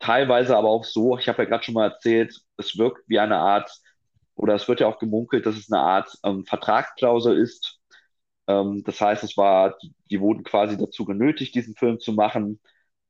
Teilweise 0.00 0.56
aber 0.56 0.68
auch 0.68 0.84
so, 0.84 1.18
ich 1.18 1.28
habe 1.28 1.42
ja 1.42 1.48
gerade 1.48 1.64
schon 1.64 1.74
mal 1.74 1.90
erzählt, 1.90 2.36
es 2.56 2.76
wirkt 2.78 3.08
wie 3.08 3.18
eine 3.18 3.36
Art, 3.38 3.70
oder 4.36 4.54
es 4.54 4.68
wird 4.68 4.80
ja 4.80 4.88
auch 4.88 4.98
gemunkelt, 4.98 5.46
dass 5.46 5.56
es 5.56 5.70
eine 5.72 5.80
Art 5.82 6.10
ähm, 6.24 6.44
Vertragsklausel 6.44 7.38
ist. 7.38 7.80
Ähm, 8.48 8.82
das 8.84 9.00
heißt, 9.00 9.24
es 9.24 9.36
war, 9.36 9.76
die, 9.82 9.94
die 10.10 10.20
wurden 10.20 10.44
quasi 10.44 10.76
dazu 10.78 11.04
genötigt, 11.04 11.54
diesen 11.54 11.76
Film 11.76 12.00
zu 12.00 12.12
machen. 12.12 12.60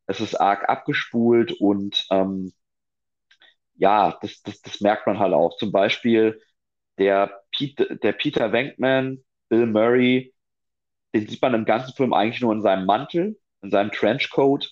Es 0.06 0.20
ist 0.20 0.36
arg 0.40 0.68
abgespult 0.68 1.52
und 1.60 2.06
ähm, 2.10 2.52
ja, 3.76 4.16
das, 4.22 4.42
das, 4.42 4.60
das 4.62 4.80
merkt 4.80 5.06
man 5.06 5.18
halt 5.18 5.32
auch. 5.34 5.56
Zum 5.58 5.72
Beispiel 5.72 6.40
der, 6.98 7.42
Pete, 7.52 7.96
der 7.98 8.12
Peter 8.12 8.52
Venkman, 8.52 9.24
Bill 9.48 9.66
Murray, 9.66 10.34
den 11.14 11.28
sieht 11.28 11.42
man 11.42 11.54
im 11.54 11.64
ganzen 11.64 11.94
Film 11.94 12.12
eigentlich 12.14 12.42
nur 12.42 12.52
in 12.54 12.62
seinem 12.62 12.86
Mantel, 12.86 13.38
in 13.64 13.70
seinem 13.70 13.90
Trenchcoat. 13.92 14.70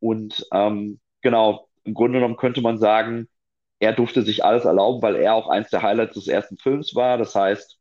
Und 0.00 0.46
ähm, 0.52 1.00
genau, 1.22 1.68
im 1.84 1.94
Grunde 1.94 2.18
genommen 2.18 2.36
könnte 2.36 2.62
man 2.62 2.78
sagen, 2.78 3.28
er 3.80 3.92
durfte 3.92 4.22
sich 4.22 4.44
alles 4.44 4.64
erlauben, 4.64 5.02
weil 5.02 5.16
er 5.16 5.34
auch 5.34 5.48
eins 5.48 5.70
der 5.70 5.82
Highlights 5.82 6.14
des 6.14 6.28
ersten 6.28 6.56
Films 6.58 6.94
war. 6.94 7.18
Das 7.18 7.34
heißt, 7.34 7.78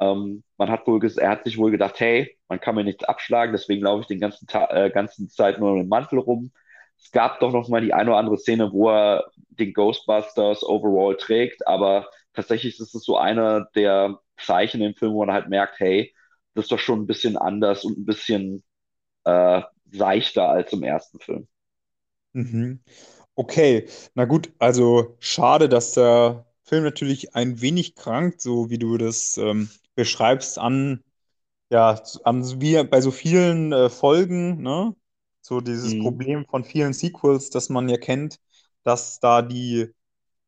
ähm, 0.00 0.42
man 0.58 0.70
hat 0.70 0.86
wohl, 0.86 1.00
er 1.18 1.30
hat 1.30 1.44
sich 1.44 1.58
wohl 1.58 1.70
gedacht, 1.70 2.00
hey, 2.00 2.38
man 2.48 2.60
kann 2.60 2.74
mir 2.74 2.84
nichts 2.84 3.04
abschlagen, 3.04 3.52
deswegen 3.52 3.82
laufe 3.84 4.02
ich 4.02 4.06
den 4.08 4.20
ganzen 4.20 4.46
Ta 4.46 4.66
äh, 4.70 4.90
ganzen 4.90 5.28
Zeit 5.30 5.58
nur 5.58 5.78
im 5.78 5.88
Mantel 5.88 6.18
rum. 6.18 6.52
Es 6.98 7.10
gab 7.12 7.40
doch 7.40 7.52
noch 7.52 7.68
mal 7.68 7.80
die 7.82 7.94
eine 7.94 8.10
oder 8.10 8.18
andere 8.18 8.38
Szene, 8.38 8.72
wo 8.72 8.90
er 8.90 9.30
den 9.36 9.72
Ghostbusters 9.72 10.62
Overall 10.64 11.16
trägt, 11.16 11.66
aber 11.66 12.08
tatsächlich 12.34 12.78
ist 12.80 12.94
es 12.94 13.04
so 13.04 13.16
einer 13.18 13.66
der 13.74 14.18
Zeichen 14.38 14.80
im 14.82 14.94
Film, 14.94 15.12
wo 15.14 15.24
man 15.24 15.34
halt 15.34 15.48
merkt, 15.48 15.80
hey, 15.80 16.14
das 16.54 16.66
ist 16.66 16.72
doch 16.72 16.78
schon 16.78 17.00
ein 17.02 17.06
bisschen 17.06 17.36
anders 17.36 17.84
und 17.84 17.98
ein 17.98 18.06
bisschen 18.06 18.64
äh, 19.26 19.62
seichter 19.92 20.50
als 20.50 20.72
im 20.74 20.84
ersten 20.84 21.20
Film. 21.20 21.48
Mhm. 22.32 22.80
Okay, 23.36 23.88
na 24.14 24.24
gut, 24.24 24.52
also 24.58 25.16
schade, 25.20 25.68
dass 25.68 25.92
der 25.94 26.46
Film 26.64 26.84
natürlich 26.84 27.34
ein 27.34 27.60
wenig 27.60 27.94
krankt, 27.96 28.40
so 28.40 28.70
wie 28.70 28.78
du 28.78 28.98
das 28.98 29.36
ähm, 29.38 29.70
beschreibst, 29.94 30.58
an, 30.58 31.04
ja, 31.70 32.00
an 32.24 32.44
wie 32.60 32.82
bei 32.84 33.00
so 33.02 33.10
vielen 33.12 33.72
äh, 33.72 33.90
Folgen, 33.90 34.62
ne? 34.62 34.94
So 35.42 35.60
dieses 35.62 35.96
Mhm. 35.96 35.96
Problem 35.96 36.46
von 36.46 36.64
vielen 36.64 36.92
Sequels, 36.94 37.50
das 37.50 37.68
man 37.70 37.88
ja 37.88 37.98
kennt, 37.98 38.40
dass 38.84 39.20
da 39.20 39.42
die, 39.42 39.88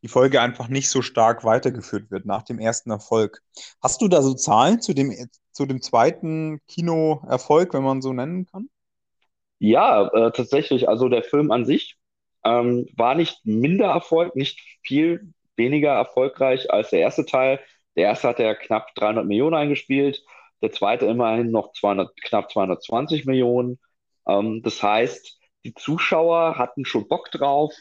die 0.03 0.09
Folge 0.09 0.41
einfach 0.41 0.69
nicht 0.69 0.91
so 0.91 1.03
stark 1.03 1.45
weitergeführt 1.45 2.11
wird 2.11 2.27
nach 2.27 2.43
dem 2.43 2.59
ersten 2.59 2.91
Erfolg. 2.91 3.43
Hast 3.83 4.01
du 4.03 4.09
da 4.09 4.23
so 4.23 4.35
Zahlen 4.35 4.81
zu 4.81 4.95
dem, 4.95 5.13
zu 5.59 5.67
dem 5.67 5.83
zweiten 5.83 6.61
Kinoerfolg, 6.69 7.75
wenn 7.75 7.83
man 7.83 8.01
so 8.01 8.13
nennen 8.13 8.47
kann? 8.47 8.71
Ja, 9.59 10.07
äh, 10.07 10.31
tatsächlich. 10.31 10.89
Also 10.89 11.09
der 11.09 11.25
Film 11.25 11.51
an 11.51 11.65
sich 11.67 11.97
ähm, 12.45 12.87
war 12.97 13.17
nicht 13.17 13.45
minder 13.45 13.87
Erfolg, 13.87 14.37
nicht 14.37 14.61
viel 14.83 15.33
weniger 15.57 15.91
erfolgreich 15.91 16.73
als 16.73 16.91
der 16.91 17.01
erste 17.01 17.27
Teil. 17.27 17.59
Der 17.97 18.05
erste 18.05 18.29
hat 18.29 18.39
ja 18.39 18.55
knapp 18.55 18.95
300 18.95 19.27
Millionen 19.27 19.57
eingespielt, 19.57 20.23
der 20.63 20.71
zweite 20.71 21.07
immerhin 21.07 21.51
noch 21.51 21.73
200, 21.73 22.11
knapp 22.23 22.53
220 22.53 23.27
Millionen. 23.27 23.81
Ähm, 24.29 24.63
das 24.63 24.81
heißt, 24.81 25.41
die 25.65 25.75
Zuschauer 25.75 26.57
hatten 26.57 26.85
schon 26.85 27.09
Bock 27.09 27.33
drauf, 27.33 27.75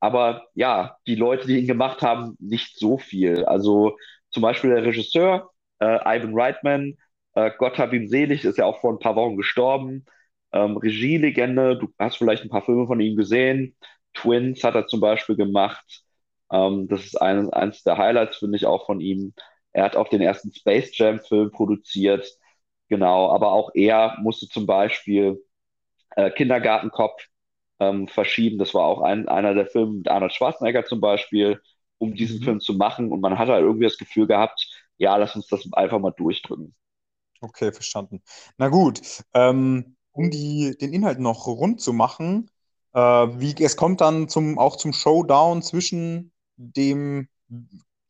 aber 0.00 0.48
ja, 0.54 0.98
die 1.06 1.14
Leute, 1.14 1.46
die 1.46 1.60
ihn 1.60 1.66
gemacht 1.66 2.02
haben, 2.02 2.36
nicht 2.40 2.78
so 2.78 2.98
viel. 2.98 3.46
Also 3.46 3.96
zum 4.28 4.42
Beispiel 4.42 4.68
der 4.74 4.84
Regisseur, 4.84 5.50
äh, 5.78 6.18
Ivan 6.18 6.38
Reitman, 6.38 6.98
äh, 7.34 7.50
Gott 7.58 7.78
hab 7.78 7.92
ihm 7.92 8.08
selig, 8.08 8.44
ist 8.44 8.58
ja 8.58 8.66
auch 8.66 8.80
vor 8.80 8.92
ein 8.92 8.98
paar 8.98 9.16
Wochen 9.16 9.36
gestorben. 9.36 10.04
Ähm, 10.52 10.76
Regielegende, 10.76 11.78
du 11.78 11.88
hast 11.98 12.16
vielleicht 12.18 12.42
ein 12.44 12.50
paar 12.50 12.62
Filme 12.62 12.86
von 12.86 13.00
ihm 13.00 13.16
gesehen. 13.16 13.76
Twins 14.14 14.62
hat 14.64 14.74
er 14.74 14.86
zum 14.86 15.00
Beispiel 15.00 15.36
gemacht. 15.36 16.02
Ähm, 16.50 16.88
das 16.88 17.04
ist 17.04 17.20
ein, 17.20 17.50
eines 17.52 17.82
der 17.82 17.98
Highlights, 17.98 18.36
finde 18.38 18.56
ich, 18.56 18.66
auch 18.66 18.86
von 18.86 19.00
ihm. 19.00 19.34
Er 19.72 19.84
hat 19.84 19.96
auch 19.96 20.08
den 20.08 20.20
ersten 20.22 20.52
Space 20.54 20.96
Jam-Film 20.96 21.50
produziert. 21.50 22.28
Genau, 22.88 23.30
aber 23.32 23.52
auch 23.52 23.70
er 23.74 24.18
musste 24.20 24.48
zum 24.48 24.66
Beispiel 24.66 25.42
äh, 26.16 26.30
Kindergartenkopf 26.30 27.26
ähm, 27.80 28.08
verschieben. 28.08 28.58
Das 28.58 28.74
war 28.74 28.84
auch 28.84 29.02
ein, 29.02 29.28
einer 29.28 29.54
der 29.54 29.66
Filme 29.66 29.94
mit 29.94 30.08
Arnold 30.08 30.34
Schwarzenegger 30.34 30.84
zum 30.84 31.00
Beispiel, 31.00 31.60
um 31.98 32.14
diesen 32.14 32.40
Mhm. 32.40 32.42
Film 32.42 32.60
zu 32.60 32.74
machen. 32.74 33.10
Und 33.12 33.20
man 33.20 33.38
hat 33.38 33.48
halt 33.48 33.62
irgendwie 33.64 33.84
das 33.84 33.98
Gefühl 33.98 34.26
gehabt, 34.26 34.68
ja, 34.98 35.16
lass 35.16 35.36
uns 35.36 35.46
das 35.48 35.68
einfach 35.72 35.98
mal 36.00 36.12
durchdrücken. 36.12 36.74
Okay, 37.42 37.72
verstanden. 37.72 38.22
Na 38.56 38.68
gut, 38.68 39.00
ähm, 39.34 39.96
um 40.12 40.30
die, 40.30 40.76
den 40.80 40.92
Inhalt 40.92 41.18
noch 41.18 41.46
rund 41.46 41.80
zu 41.80 41.92
machen, 41.92 42.50
äh, 42.94 43.00
wie, 43.00 43.54
es 43.62 43.76
kommt 43.76 44.00
dann 44.00 44.28
zum, 44.28 44.58
auch 44.58 44.76
zum 44.76 44.92
Showdown 44.92 45.60
zwischen 45.62 46.32
dem 46.56 47.28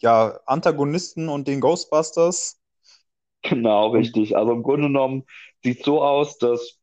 ja, 0.01 0.39
Antagonisten 0.45 1.31
und 1.31 1.49
den 1.49 1.61
Ghostbusters. 1.61 2.61
Genau, 3.43 3.89
richtig. 3.89 4.37
Also 4.37 4.53
im 4.53 4.63
Grunde 4.63 4.89
genommen 4.89 5.25
sieht 5.63 5.83
so 5.83 6.03
aus, 6.03 6.37
dass 6.37 6.79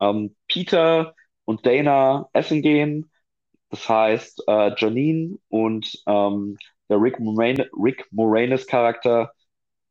ähm, 0.00 0.34
Peter 0.48 1.14
und 1.44 1.64
Dana 1.64 2.28
essen 2.32 2.60
gehen. 2.62 3.10
Das 3.70 3.88
heißt, 3.88 4.44
äh, 4.48 4.72
Janine 4.76 5.38
und 5.48 6.02
ähm, 6.06 6.58
der 6.88 7.00
Rick 7.00 7.20
Moranis, 7.20 7.66
Rick 7.72 8.06
Moranis 8.10 8.66
Charakter 8.66 9.32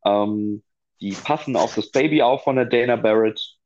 ähm, 0.06 0.64
die 1.02 1.14
passen 1.14 1.56
auf 1.56 1.76
das 1.76 1.92
Baby 1.92 2.22
auf 2.22 2.44
von 2.44 2.56
der 2.56 2.66
Dana 2.66 2.96
Barrett. 2.96 3.58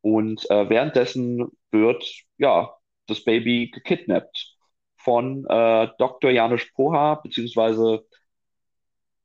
Und 0.00 0.48
äh, 0.50 0.68
währenddessen 0.68 1.48
wird 1.70 2.04
ja 2.36 2.74
das 3.06 3.24
Baby 3.24 3.70
gekidnappt 3.70 4.56
von 4.96 5.44
äh, 5.48 5.88
Dr. 5.98 6.30
Janusz 6.30 6.66
Poha, 6.74 7.16
beziehungsweise 7.16 8.04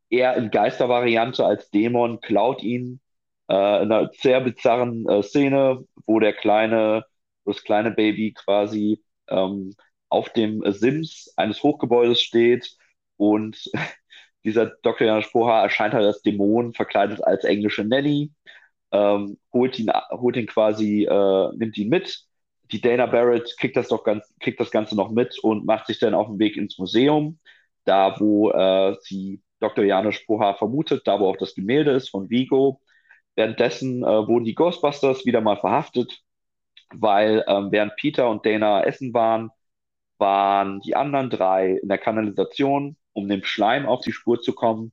er 0.10 0.36
in 0.38 0.52
Geistervariante 0.52 1.46
als 1.46 1.70
Dämon 1.72 2.22
klaut 2.22 2.64
ihn 2.64 3.02
äh, 3.50 3.84
in 3.84 3.92
einer 3.92 4.10
sehr 4.14 4.42
bizarren 4.42 5.08
äh, 5.08 5.24
Szene, 5.24 5.86
wo 6.06 6.20
der 6.20 6.34
kleine, 6.34 7.06
das 7.46 7.64
kleine 7.64 7.92
Baby 7.92 8.34
quasi 8.34 9.04
ähm, 9.28 9.76
auf 10.10 10.30
dem 10.30 10.64
Sims 10.72 11.34
eines 11.36 11.64
Hochgebäudes 11.64 12.22
steht 12.22 12.78
und 13.18 13.72
dieser 14.44 14.68
Dr. 14.84 15.08
Janusz 15.08 15.32
Poha 15.32 15.64
erscheint 15.64 15.94
halt 15.94 16.06
als 16.06 16.22
Dämon, 16.22 16.74
verkleidet 16.74 17.24
als 17.24 17.44
englische 17.44 17.84
Nanny, 17.86 18.32
ähm, 18.92 19.38
holt 19.52 19.80
ihn, 19.80 19.92
holt 20.12 20.38
ihn 20.38 20.48
quasi, 20.48 21.06
äh, 21.06 21.50
nimmt 21.56 21.78
ihn 21.78 21.90
mit. 21.90 22.26
Die 22.72 22.82
Dana 22.82 23.06
Barrett 23.06 23.56
kriegt 23.60 23.76
das 23.78 23.90
doch 23.90 24.04
ganz, 24.04 24.34
kriegt 24.40 24.60
das 24.60 24.72
Ganze 24.72 24.96
noch 24.96 25.12
mit 25.12 25.38
und 25.40 25.66
macht 25.66 25.88
sich 25.88 26.00
dann 26.00 26.14
auf 26.14 26.28
den 26.28 26.40
Weg 26.40 26.58
ins 26.58 26.78
Museum, 26.80 27.40
da 27.86 28.20
wo 28.20 28.52
äh, 28.52 28.96
sie 29.02 29.42
Dr. 29.60 29.86
Janusz 29.86 30.26
Poha 30.26 30.54
vermutet, 30.56 31.04
da 31.08 31.20
wo 31.20 31.28
auch 31.28 31.38
das 31.38 31.56
Gemälde 31.56 31.92
ist 31.92 32.10
von 32.10 32.30
Vigo. 32.30 32.82
Währenddessen 33.36 34.04
äh, 34.04 34.28
wurden 34.28 34.46
die 34.46 34.56
Ghostbusters 34.56 35.26
wieder 35.26 35.42
mal 35.42 35.58
verhaftet, 35.58 36.22
weil 36.94 37.44
ähm, 37.48 37.72
während 37.72 37.96
Peter 37.96 38.30
und 38.30 38.46
Dana 38.46 38.84
essen 38.84 39.14
waren, 39.14 39.50
waren 40.18 40.82
die 40.82 40.96
anderen 40.96 41.30
drei 41.30 41.80
in 41.82 41.90
der 41.90 41.98
Kanalisation, 41.98 42.98
um 43.14 43.28
dem 43.30 43.44
Schleim 43.44 43.86
auf 43.86 44.02
die 44.02 44.12
Spur 44.12 44.42
zu 44.42 44.54
kommen. 44.54 44.92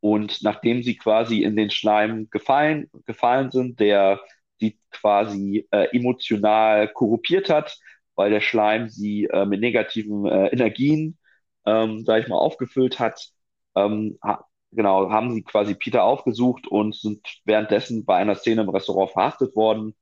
Und 0.00 0.42
nachdem 0.42 0.82
sie 0.82 0.96
quasi 0.96 1.42
in 1.42 1.56
den 1.56 1.70
Schleim 1.70 2.28
gefallen, 2.30 2.90
gefallen 3.06 3.50
sind, 3.50 3.80
der 3.80 4.20
sie 4.58 4.78
quasi 4.90 5.66
äh, 5.70 5.88
emotional 5.96 6.88
korruptiert 6.88 7.48
hat, 7.48 7.78
weil 8.14 8.30
der 8.30 8.40
Schleim 8.40 8.88
sie 8.88 9.24
äh, 9.24 9.46
mit 9.46 9.60
negativen 9.60 10.26
äh, 10.26 10.48
Energien, 10.48 11.18
ähm, 11.66 12.04
sag 12.04 12.22
ich 12.22 12.28
mal, 12.28 12.36
aufgefüllt 12.36 12.98
hat, 13.00 13.30
ähm, 13.74 14.18
ha 14.22 14.44
genau, 14.72 15.10
haben 15.10 15.32
sie 15.32 15.42
quasi 15.42 15.74
Peter 15.74 16.04
aufgesucht 16.04 16.66
und 16.66 16.94
sind 16.96 17.26
währenddessen 17.44 18.04
bei 18.04 18.16
einer 18.16 18.34
Szene 18.34 18.62
im 18.62 18.68
Restaurant 18.68 19.12
verhaftet 19.12 19.54
worden. 19.56 19.94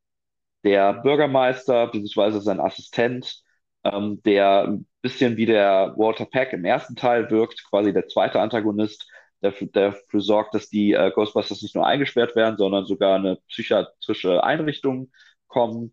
Der 0.64 0.95
Bürgermeister 0.95 1.88
bzw. 1.88 2.41
sein 2.41 2.61
Assistent, 2.61 3.43
ähm, 3.85 4.23
der 4.25 4.79
bisschen 5.03 5.37
wie 5.37 5.47
der 5.47 5.95
Walter 5.97 6.27
Peck 6.27 6.53
im 6.53 6.65
ersten 6.65 6.97
Teil 6.97 7.31
wirkt, 7.31 7.65
quasi 7.69 7.93
der 7.93 8.09
zweite 8.09 8.41
Antagonist, 8.41 9.09
der, 9.43 9.53
der 9.53 9.91
dafür 9.93 10.21
sorgt, 10.21 10.55
dass 10.55 10.69
die 10.69 10.93
äh, 10.93 11.11
Ghostbusters 11.13 11.63
nicht 11.63 11.75
nur 11.75 11.87
eingesperrt 11.87 12.37
werden, 12.37 12.57
sondern 12.57 12.87
sogar 12.87 13.17
eine 13.17 13.37
psychiatrische 13.49 14.45
Einrichtung 14.45 15.11
kommen. 15.49 15.93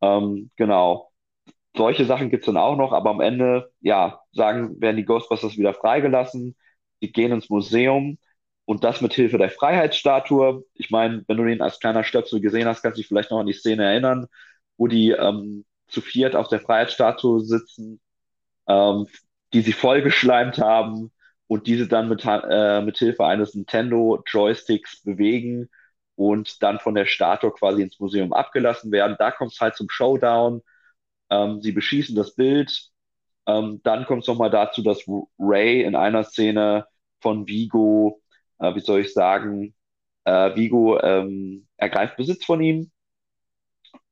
Ähm, 0.00 0.50
genau. 0.56 1.10
Solche 1.76 2.06
Sachen 2.06 2.30
gibt 2.30 2.42
es 2.42 2.46
dann 2.46 2.56
auch 2.56 2.76
noch, 2.76 2.92
aber 2.92 3.10
am 3.10 3.20
Ende, 3.20 3.70
ja, 3.80 4.20
sagen, 4.32 4.80
werden 4.80 4.96
die 4.96 5.04
Ghostbusters 5.04 5.58
wieder 5.58 5.74
freigelassen. 5.74 6.56
Die 7.02 7.12
gehen 7.12 7.32
ins 7.32 7.50
Museum 7.50 8.18
und 8.64 8.84
das 8.84 9.00
mit 9.02 9.14
Hilfe 9.14 9.38
der 9.38 9.50
Freiheitsstatue. 9.50 10.64
Ich 10.74 10.90
meine, 10.90 11.24
wenn 11.28 11.36
du 11.36 11.44
den 11.44 11.60
als 11.62 11.78
kleiner 11.80 12.04
Stöpsel 12.04 12.40
gesehen 12.40 12.66
hast, 12.66 12.82
kannst 12.82 12.96
du 12.98 13.02
dich 13.02 13.08
vielleicht 13.08 13.30
noch 13.30 13.40
an 13.40 13.46
die 13.46 13.52
Szene 13.52 13.84
erinnern, 13.84 14.26
wo 14.78 14.86
die 14.88 15.10
ähm, 15.10 15.64
zu 15.88 16.00
viert 16.00 16.34
auf 16.36 16.48
der 16.48 16.60
Freiheitsstatue 16.60 17.40
sitzen, 17.40 18.00
ähm, 18.68 19.06
die 19.52 19.62
sie 19.62 19.72
vollgeschleimt 19.72 20.58
haben 20.58 21.12
und 21.46 21.66
diese 21.66 21.88
dann 21.88 22.08
mit, 22.08 22.24
äh, 22.24 22.80
mit 22.82 22.98
Hilfe 22.98 23.24
eines 23.24 23.54
Nintendo 23.54 24.22
Joysticks 24.26 25.02
bewegen 25.02 25.68
und 26.16 26.62
dann 26.62 26.80
von 26.80 26.94
der 26.94 27.06
Statue 27.06 27.52
quasi 27.52 27.82
ins 27.82 28.00
Museum 28.00 28.32
abgelassen 28.32 28.90
werden. 28.90 29.16
Da 29.18 29.30
kommt 29.30 29.52
es 29.52 29.60
halt 29.60 29.76
zum 29.76 29.88
Showdown. 29.90 30.62
Ähm, 31.30 31.60
sie 31.60 31.72
beschießen 31.72 32.16
das 32.16 32.34
Bild. 32.34 32.90
Ähm, 33.46 33.80
dann 33.84 34.06
kommt 34.06 34.22
es 34.22 34.28
nochmal 34.28 34.50
dazu, 34.50 34.82
dass 34.82 35.04
Ray 35.38 35.82
in 35.82 35.94
einer 35.94 36.24
Szene 36.24 36.86
von 37.20 37.46
Vigo, 37.46 38.22
äh, 38.58 38.74
wie 38.74 38.80
soll 38.80 39.00
ich 39.00 39.12
sagen, 39.12 39.74
äh, 40.24 40.56
Vigo 40.56 41.00
ähm, 41.00 41.68
ergreift 41.76 42.16
Besitz 42.16 42.44
von 42.44 42.60
ihm. 42.62 42.90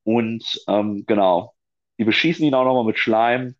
Und 0.03 0.63
ähm, 0.67 1.03
genau, 1.07 1.55
die 1.97 2.03
beschießen 2.05 2.45
ihn 2.45 2.53
auch 2.53 2.63
nochmal 2.65 2.85
mit 2.85 2.99
Schleim 2.99 3.55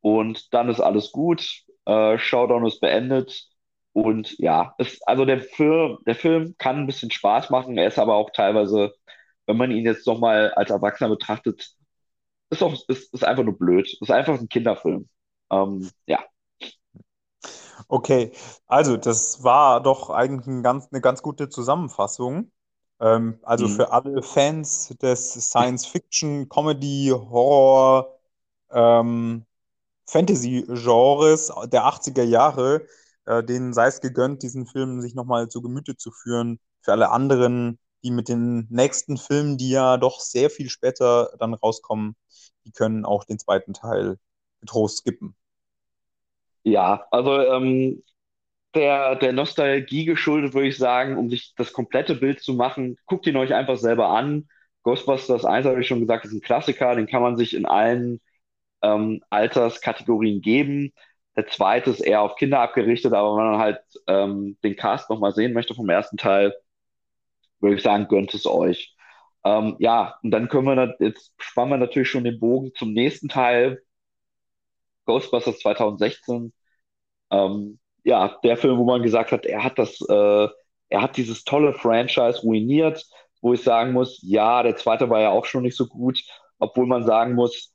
und 0.00 0.52
dann 0.54 0.68
ist 0.68 0.80
alles 0.80 1.12
gut. 1.12 1.62
Äh, 1.86 2.18
Showdown 2.18 2.66
ist 2.66 2.80
beendet. 2.80 3.46
Und 3.92 4.38
ja, 4.38 4.74
es, 4.78 5.02
also 5.02 5.24
der 5.24 5.40
Film, 5.40 5.98
der 6.06 6.14
Film 6.14 6.54
kann 6.58 6.76
ein 6.78 6.86
bisschen 6.86 7.10
Spaß 7.10 7.50
machen. 7.50 7.76
Er 7.78 7.88
ist 7.88 7.98
aber 7.98 8.14
auch 8.14 8.30
teilweise, 8.30 8.92
wenn 9.46 9.56
man 9.56 9.70
ihn 9.72 9.84
jetzt 9.84 10.06
nochmal 10.06 10.52
als 10.54 10.70
Erwachsener 10.70 11.10
betrachtet, 11.10 11.70
ist, 12.50 12.62
auch, 12.62 12.74
ist, 12.88 13.14
ist 13.14 13.24
einfach 13.24 13.44
nur 13.44 13.58
blöd. 13.58 13.88
Ist 14.00 14.10
einfach 14.10 14.38
ein 14.40 14.48
Kinderfilm. 14.48 15.08
Ähm, 15.52 15.90
ja. 16.06 16.24
Okay, 17.88 18.32
also 18.66 18.96
das 18.96 19.42
war 19.42 19.82
doch 19.82 20.10
eigentlich 20.10 20.46
ein 20.46 20.62
ganz, 20.62 20.88
eine 20.92 21.00
ganz 21.00 21.22
gute 21.22 21.48
Zusammenfassung. 21.48 22.50
Ähm, 23.00 23.38
also 23.42 23.68
Mhm. 23.68 23.68
für 23.68 23.92
alle 23.92 24.22
Fans 24.22 24.88
des 25.02 25.32
Science-Fiction, 25.34 26.48
Comedy, 26.48 27.08
Horror, 27.14 28.18
ähm, 28.70 29.46
Fantasy-Genres 30.10 31.52
der 31.72 31.84
80er 31.84 32.22
Jahre, 32.22 32.86
äh, 33.26 33.42
denen 33.42 33.72
sei 33.72 33.86
es 33.86 34.00
gegönnt, 34.00 34.42
diesen 34.42 34.66
Film 34.66 35.00
sich 35.00 35.14
nochmal 35.14 35.48
zu 35.48 35.62
Gemüte 35.62 35.96
zu 35.96 36.10
führen. 36.10 36.58
Für 36.82 36.92
alle 36.92 37.10
anderen, 37.10 37.78
die 38.02 38.10
mit 38.10 38.28
den 38.28 38.66
nächsten 38.70 39.16
Filmen, 39.16 39.58
die 39.58 39.70
ja 39.70 39.96
doch 39.96 40.20
sehr 40.20 40.50
viel 40.50 40.68
später 40.68 41.30
dann 41.38 41.54
rauskommen, 41.54 42.16
die 42.64 42.72
können 42.72 43.04
auch 43.04 43.24
den 43.24 43.38
zweiten 43.38 43.72
Teil 43.72 44.18
getrost 44.60 44.98
skippen. 44.98 45.34
Ja, 46.62 47.06
also 47.10 47.40
ähm, 47.40 48.02
der, 48.74 49.16
der 49.16 49.32
Nostalgie 49.32 50.04
geschuldet, 50.04 50.54
würde 50.54 50.68
ich 50.68 50.76
sagen, 50.76 51.16
um 51.16 51.30
sich 51.30 51.54
das 51.56 51.72
komplette 51.72 52.14
Bild 52.14 52.40
zu 52.40 52.54
machen, 52.54 52.96
guckt 53.06 53.26
ihn 53.26 53.36
euch 53.36 53.54
einfach 53.54 53.76
selber 53.76 54.08
an. 54.08 54.48
Ghostbusters 54.82 55.44
1, 55.44 55.66
habe 55.66 55.80
ich 55.80 55.88
schon 55.88 56.00
gesagt, 56.00 56.24
ist 56.24 56.32
ein 56.32 56.40
Klassiker, 56.40 56.94
den 56.94 57.06
kann 57.06 57.22
man 57.22 57.36
sich 57.36 57.54
in 57.54 57.66
allen 57.66 58.20
ähm, 58.82 59.22
Alterskategorien 59.30 60.40
geben. 60.40 60.92
Der 61.36 61.46
zweite 61.48 61.90
ist 61.90 62.00
eher 62.00 62.22
auf 62.22 62.36
Kinder 62.36 62.60
abgerichtet, 62.60 63.12
aber 63.12 63.36
wenn 63.36 63.46
man 63.52 63.58
halt 63.60 63.80
ähm, 64.06 64.58
den 64.64 64.76
Cast 64.76 65.10
nochmal 65.10 65.32
sehen 65.32 65.52
möchte 65.52 65.74
vom 65.74 65.88
ersten 65.88 66.16
Teil, 66.16 66.54
würde 67.60 67.76
ich 67.76 67.82
sagen, 67.82 68.08
gönnt 68.08 68.34
es 68.34 68.46
euch. 68.46 68.96
Ähm, 69.44 69.76
ja, 69.78 70.18
und 70.22 70.30
dann 70.32 70.48
können 70.48 70.66
wir, 70.66 70.96
jetzt 71.00 71.32
spannen 71.38 71.72
wir 71.72 71.78
natürlich 71.78 72.10
schon 72.10 72.24
den 72.24 72.40
Bogen 72.40 72.72
zum 72.74 72.92
nächsten 72.92 73.28
Teil, 73.28 73.82
Ghostbusters 75.06 75.58
2016. 75.60 76.52
Ähm, 77.30 77.78
ja, 78.04 78.38
der 78.44 78.56
Film, 78.56 78.78
wo 78.78 78.84
man 78.84 79.02
gesagt 79.02 79.32
hat, 79.32 79.46
er 79.46 79.64
hat 79.64 79.78
das, 79.78 80.00
äh, 80.08 80.48
er 80.88 81.02
hat 81.02 81.16
dieses 81.16 81.44
tolle 81.44 81.74
Franchise 81.74 82.42
ruiniert, 82.42 83.06
wo 83.42 83.54
ich 83.54 83.62
sagen 83.62 83.92
muss, 83.92 84.20
ja, 84.22 84.62
der 84.62 84.76
zweite 84.76 85.10
war 85.10 85.20
ja 85.20 85.30
auch 85.30 85.44
schon 85.46 85.62
nicht 85.62 85.76
so 85.76 85.86
gut, 85.86 86.22
obwohl 86.58 86.86
man 86.86 87.04
sagen 87.04 87.34
muss, 87.34 87.74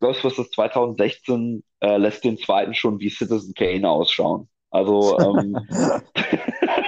Ghostbusters 0.00 0.50
2016 0.50 1.62
äh, 1.80 1.96
lässt 1.96 2.24
den 2.24 2.38
zweiten 2.38 2.74
schon 2.74 2.98
wie 3.00 3.10
Citizen 3.10 3.54
Kane 3.54 3.88
ausschauen. 3.88 4.48
Also 4.70 5.18
ähm, 5.18 5.58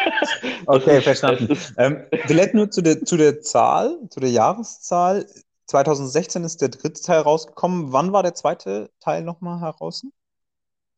okay, 0.67 1.01
verstanden. 1.01 1.59
Ähm, 1.77 2.05
vielleicht 2.27 2.55
nur 2.55 2.71
zu 2.71 2.83
der, 2.83 3.05
zu 3.05 3.17
der 3.17 3.41
Zahl, 3.41 3.99
zu 4.11 4.21
der 4.21 4.31
Jahreszahl. 4.31 5.27
2016 5.67 6.45
ist 6.45 6.61
der 6.61 6.69
dritte 6.69 7.03
Teil 7.03 7.21
rausgekommen. 7.21 7.93
Wann 7.93 8.13
war 8.13 8.23
der 8.23 8.35
zweite 8.35 8.91
Teil 9.01 9.23
nochmal 9.23 9.61
heraus? 9.61 10.03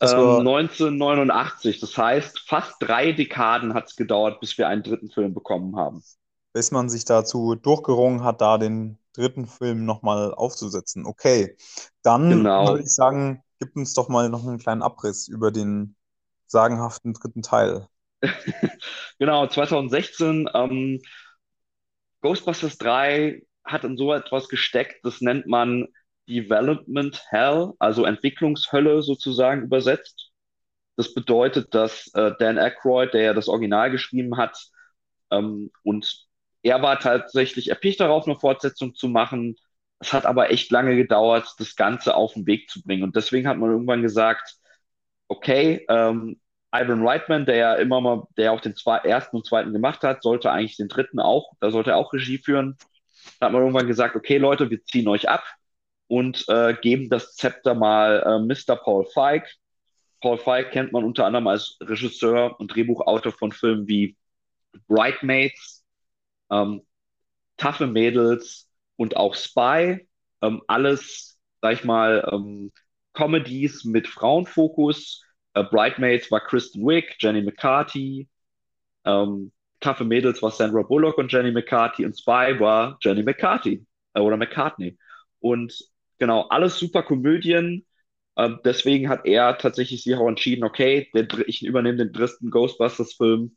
Ähm, 0.01 0.47
1989. 0.47 1.81
Das 1.81 1.97
heißt, 1.97 2.41
fast 2.41 2.75
drei 2.81 3.13
Dekaden 3.13 3.75
hat 3.75 3.87
es 3.87 3.97
gedauert, 3.97 4.41
bis 4.41 4.59
wir 4.59 4.69
einen 4.69 4.83
dritten 4.83 5.11
Film 5.11 5.33
bekommen 5.33 5.77
haben. 5.77 6.03
Bis 6.53 6.71
man 6.71 6.89
sich 6.89 7.05
dazu 7.05 7.55
durchgerungen 7.55 8.23
hat, 8.25 8.41
da 8.41 8.59
den 8.59 8.99
dritten 9.15 9.47
Film 9.47 9.85
nochmal 9.87 10.35
aufzusetzen. 10.35 11.07
Okay, 11.07 11.57
dann 12.03 12.31
Genau. 12.31 12.67
würde 12.67 12.83
ich 12.83 12.95
sagen, 12.95 13.43
gib 13.61 13.77
uns 13.77 13.95
doch 13.95 14.09
mal 14.09 14.29
noch 14.29 14.47
einen 14.47 14.59
kleinen 14.59 14.83
Abriss 14.83 15.29
über 15.29 15.53
den 15.53 15.97
sagenhaften 16.47 17.15
dritten 17.15 17.43
Teil. 17.43 17.89
Genau, 19.19 19.47
2016. 19.47 20.49
Ähm, 20.55 21.01
Ghostbusters 22.23 22.79
3 22.79 23.43
hat 23.65 23.85
in 23.85 23.97
so 23.97 24.13
etwas 24.13 24.49
gesteckt, 24.49 25.05
das 25.05 25.21
nennt 25.21 25.47
man 25.47 25.87
Development 26.29 27.23
Hell, 27.29 27.73
also 27.79 28.05
Entwicklungshölle 28.05 29.03
sozusagen 29.03 29.63
übersetzt. 29.63 30.31
Das 30.97 31.15
bedeutet, 31.15 31.75
dass 31.75 32.09
äh, 32.15 32.33
Dan 32.39 32.59
Aykroyd, 32.59 33.15
der 33.15 33.23
ja 33.23 33.35
das 33.35 33.49
Original 33.49 33.91
geschrieben 33.91 34.37
hat, 34.39 34.59
ähm, 35.31 35.71
und 35.83 36.24
er 36.65 36.83
war 36.83 36.99
tatsächlich 36.99 37.69
erpicht 37.69 38.01
darauf, 38.01 38.27
eine 38.27 38.39
Fortsetzung 38.39 38.95
zu 38.95 39.09
machen. 39.09 39.57
Es 40.01 40.13
hat 40.13 40.27
aber 40.27 40.51
echt 40.51 40.71
lange 40.73 40.97
gedauert, 40.97 41.55
das 41.59 41.77
Ganze 41.77 42.17
auf 42.17 42.35
den 42.35 42.47
Weg 42.47 42.71
zu 42.71 42.83
bringen. 42.83 43.05
Und 43.05 43.17
deswegen 43.17 43.47
hat 43.49 43.59
man 43.59 43.71
irgendwann 43.71 44.03
gesagt, 44.03 44.57
okay, 45.29 45.85
ähm, 45.89 46.41
Ivan 46.75 47.07
Reitman, 47.07 47.47
der 47.47 47.57
ja 47.57 47.75
immer 47.75 48.01
mal, 48.01 48.25
der 48.37 48.53
auch 48.53 48.61
den 48.61 48.75
zwei, 48.77 48.99
ersten 48.99 49.37
und 49.37 49.47
zweiten 49.47 49.73
gemacht 49.73 50.03
hat, 50.03 50.23
sollte 50.23 50.51
eigentlich 50.51 50.77
den 50.77 50.89
dritten 50.89 51.21
auch, 51.21 51.53
da 51.61 51.71
sollte 51.71 51.91
er 51.91 51.99
auch 51.99 52.13
Regie 52.13 52.39
führen. 52.39 52.77
Da 53.39 53.47
hat 53.47 53.53
man 53.53 53.63
irgendwann 53.63 53.87
gesagt, 53.87 54.17
okay 54.17 54.39
Leute, 54.39 54.71
wir 54.71 54.83
ziehen 54.85 55.09
euch 55.09 55.29
ab 55.29 55.45
und 56.09 56.45
äh, 56.49 56.75
geben 56.75 57.11
das 57.11 57.35
Zepter 57.37 57.75
mal 57.75 58.23
äh, 58.27 58.39
Mr. 58.41 58.77
Paul 58.77 59.07
Feig. 59.07 59.55
Paul 60.21 60.39
Feig 60.39 60.73
kennt 60.73 60.93
man 60.93 61.05
unter 61.05 61.27
anderem 61.27 61.47
als 61.47 61.77
Regisseur 61.81 62.59
und 62.59 62.75
Drehbuchautor 62.75 63.33
von 63.33 63.53
Filmen 63.53 63.87
wie 63.87 64.17
Bridesmaids, 64.89 65.74
ähm, 66.55 66.83
Taffe 67.57 67.87
Mädels 67.87 68.69
und 68.97 69.17
auch 69.17 69.35
Spy. 69.35 70.07
Ähm, 70.43 70.63
alles, 70.67 71.39
sag 71.63 71.75
ich 71.75 71.85
mal, 71.85 72.29
ähm, 72.33 72.73
Comedies 73.13 73.85
mit 73.85 74.09
Frauenfokus. 74.09 75.23
Äh, 75.55 75.65
Bridesmaids 75.65 76.31
war 76.31 76.41
Kristen 76.41 76.83
Wiig, 76.87 77.17
Jenny 77.21 77.43
McCarthy. 77.43 78.29
Ähm, 79.05 79.53
Taffe 79.81 80.05
Mädels 80.05 80.43
war 80.43 80.51
Sandra 80.51 80.83
Bullock 80.83 81.19
und 81.19 81.33
Jenny 81.33 81.53
McCarthy. 81.53 82.05
Und 82.05 82.19
Spy 82.19 82.59
war 82.59 82.99
Jenny 83.03 83.23
McCarthy 83.23 83.87
äh, 84.15 84.21
oder 84.21 84.37
McCartney. 84.37 84.99
Und 85.41 85.79
genau, 86.19 86.49
alles 86.49 86.79
super 86.79 87.03
Komödien. 87.03 87.87
Ähm, 88.37 88.61
deswegen 88.65 89.09
hat 89.09 89.27
er 89.27 89.59
tatsächlich 89.59 90.03
sich 90.03 90.15
auch 90.17 90.29
entschieden, 90.29 90.65
okay, 90.65 91.09
der, 91.15 91.29
ich 91.47 91.65
übernehme 91.65 91.99
den 91.99 92.13
dritten 92.13 92.51
Ghostbusters-Film 92.51 93.55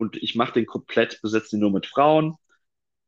und 0.00 0.16
ich 0.22 0.34
mache 0.34 0.54
den 0.54 0.66
komplett, 0.66 1.20
besetze 1.22 1.56
ihn 1.56 1.60
nur 1.60 1.70
mit 1.70 1.86
Frauen. 1.86 2.36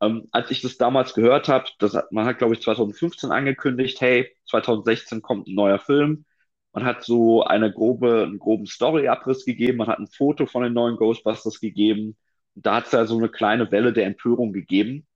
Ähm, 0.01 0.29
als 0.33 0.51
ich 0.51 0.63
das 0.63 0.79
damals 0.79 1.15
gehört 1.15 1.49
habe, 1.49 1.67
man 2.11 2.27
hat, 2.27 2.39
glaube 2.39 2.55
ich, 2.55 2.63
2015 2.63 3.31
angekündigt, 3.33 4.01
hey, 4.01 4.31
2016 4.49 5.23
kommt 5.23 5.49
ein 5.49 5.55
neuer 5.55 5.79
Film. 5.79 6.27
Man 6.73 6.85
hat 6.85 7.05
so 7.05 7.45
eine 7.45 7.73
grobe, 7.73 8.25
einen 8.25 8.39
groben 8.39 8.67
Story-Abriss 8.67 9.45
gegeben, 9.45 9.79
man 9.79 9.89
hat 9.89 9.99
ein 9.99 10.09
Foto 10.09 10.47
von 10.47 10.63
den 10.65 10.73
neuen 10.75 10.97
Ghostbusters 10.97 11.61
gegeben. 11.61 12.17
Und 12.55 12.67
da 12.67 12.77
hat 12.77 12.87
es 12.87 12.93
ja 12.93 13.07
so 13.07 13.19
eine 13.19 13.29
kleine 13.31 13.71
Welle 13.71 13.93
der 13.93 14.07
Empörung 14.07 14.53
gegeben, 14.53 15.07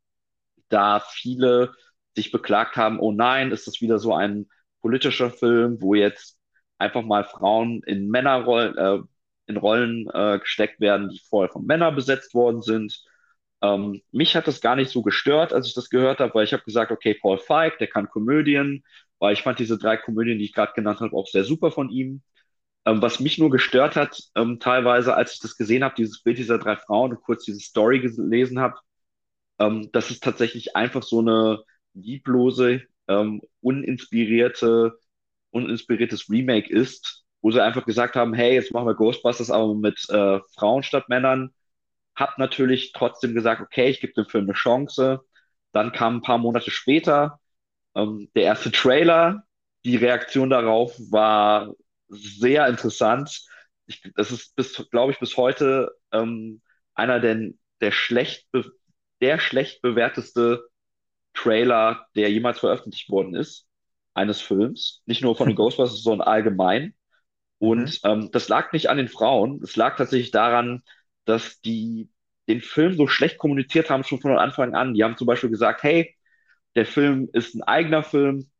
da 0.69 1.01
viele 1.01 1.75
sich 2.17 2.33
beklagt 2.33 2.77
haben, 2.77 3.01
oh 3.01 3.13
nein, 3.13 3.53
ist 3.53 3.67
das 3.67 3.81
wieder 3.81 3.99
so 3.99 4.15
ein 4.15 4.49
politischer 4.81 5.31
Film, 5.31 5.81
wo 5.83 5.95
jetzt 5.95 6.39
einfach 6.79 7.03
mal 7.03 7.25
Frauen 7.25 7.83
in 7.85 8.09
Männerrollen, 8.09 8.79
äh, 8.79 8.99
in 9.47 9.57
Rollen 9.57 10.09
äh, 10.13 10.39
gesteckt 10.41 10.81
werden, 10.81 11.09
die 11.09 11.21
vorher 11.29 11.53
von 11.53 11.67
Männern 11.67 11.95
besetzt 11.95 12.35
worden 12.35 12.63
sind. 12.63 13.03
Ähm, 13.63 14.03
mich 14.13 14.37
hat 14.37 14.47
das 14.47 14.61
gar 14.61 14.77
nicht 14.77 14.91
so 14.91 15.03
gestört, 15.03 15.53
als 15.53 15.67
ich 15.69 15.75
das 15.75 15.91
gehört 15.91 16.21
habe, 16.21 16.35
weil 16.35 16.45
ich 16.45 16.53
habe 16.53 16.65
gesagt, 16.65 16.93
okay, 16.93 17.15
Paul 17.15 17.39
Feig, 17.39 17.79
der 17.79 17.87
kann 17.89 18.09
Komödien, 18.09 18.85
weil 19.19 19.33
ich 19.33 19.43
fand 19.43 19.59
diese 19.59 19.79
drei 19.79 19.97
Komödien, 19.97 20.39
die 20.39 20.45
ich 20.45 20.53
gerade 20.53 20.73
genannt 20.75 21.01
habe, 21.01 21.17
auch 21.17 21.27
sehr 21.29 21.45
super 21.45 21.71
von 21.71 21.91
ihm. 21.91 22.23
Ähm, 22.87 23.03
was 23.03 23.21
mich 23.21 23.39
nur 23.39 23.51
gestört 23.51 23.97
hat, 23.97 24.23
ähm, 24.37 24.61
teilweise, 24.61 25.15
als 25.15 25.35
ich 25.35 25.41
das 25.41 25.57
gesehen 25.57 25.85
habe, 25.85 25.95
dieses 25.97 26.23
Bild 26.23 26.39
dieser 26.39 26.59
drei 26.59 26.77
Frauen 26.77 27.13
und 27.13 27.23
kurz 27.23 27.45
diese 27.45 27.61
Story 27.61 28.01
gelesen 28.01 28.61
habe, 28.61 28.77
ähm, 29.59 29.91
dass 29.93 30.11
es 30.11 30.21
tatsächlich 30.21 30.77
einfach 30.77 31.03
so 31.03 31.21
eine 31.21 31.63
lieblose, 31.95 32.83
ähm, 33.09 33.43
uninspirierte, 33.61 34.99
uninspiriertes 35.51 36.31
Remake 36.31 36.71
ist, 36.73 37.26
wo 37.47 37.53
sie 37.53 37.63
einfach 37.63 37.85
gesagt 37.85 38.17
haben, 38.17 38.35
hey, 38.35 38.55
jetzt 38.55 38.73
machen 38.73 38.89
wir 38.89 38.97
Ghostbusters 38.97 39.53
aber 39.53 39.73
mit 39.73 40.05
äh, 40.11 40.41
Frauen 40.57 40.83
statt 40.83 41.09
Männern. 41.09 41.55
Hab 42.17 42.39
natürlich 42.39 42.91
trotzdem 42.93 43.35
gesagt, 43.35 43.61
okay, 43.63 43.89
ich 43.89 44.01
gebe 44.01 44.15
dem 44.15 44.27
Film 44.27 44.47
eine 44.47 44.55
Chance. 44.55 45.21
Dann 45.71 45.93
kam 45.93 46.17
ein 46.17 46.23
paar 46.23 46.39
Monate 46.39 46.73
später 46.73 47.39
ähm, 47.95 48.29
der 48.35 48.43
erste 48.43 48.73
Trailer. 48.73 49.45
Die 49.85 49.95
Reaktion 49.95 50.51
darauf 50.51 50.99
war 51.13 51.73
sehr 52.09 52.67
interessant. 52.67 53.47
Ich, 53.87 54.03
das 54.17 54.33
ist 54.33 54.57
bis, 54.57 54.85
glaube 54.91 55.13
ich, 55.13 55.21
bis 55.21 55.37
heute 55.37 55.93
ähm, 56.11 56.61
einer 56.95 57.21
der, 57.21 57.51
der 57.81 57.93
schlecht, 57.93 58.49
der 59.21 59.39
schlecht 59.39 59.83
bewerteste 59.83 60.65
Trailer, 61.33 62.09
der 62.17 62.29
jemals 62.29 62.59
veröffentlicht 62.59 63.09
worden 63.09 63.37
ist, 63.37 63.69
eines 64.15 64.41
Films. 64.41 65.01
Nicht 65.07 65.23
nur 65.23 65.37
von 65.37 65.47
den 65.47 65.55
Ghostbusters, 65.57 66.03
sondern 66.03 66.27
allgemein. 66.27 66.96
Und 67.59 68.03
mhm. 68.05 68.11
ähm, 68.11 68.31
das 68.33 68.49
lag 68.49 68.73
nicht 68.73 68.89
an 68.89 68.99
den 68.99 69.09
Frauen. 69.09 69.61
Es 69.63 69.77
lag 69.77 69.97
tatsächlich 69.97 70.31
daran, 70.31 70.83
dass 71.25 71.61
die 71.61 72.11
den 72.49 72.61
Film 72.61 72.95
so 72.95 73.09
schlecht 73.09 73.39
kommuniziert 73.39 73.91
haben, 73.91 74.05
schon 74.05 74.21
von 74.21 74.39
Anfang 74.39 74.75
an. 74.75 74.95
Die 74.95 75.03
haben 75.03 75.17
zum 75.17 75.27
Beispiel 75.27 75.51
gesagt, 75.51 75.83
hey, 75.83 76.15
der 76.77 76.87
Film 76.87 77.29
ist 77.33 77.55
ein 77.55 77.63
eigener 77.63 78.03
Film, 78.03 78.51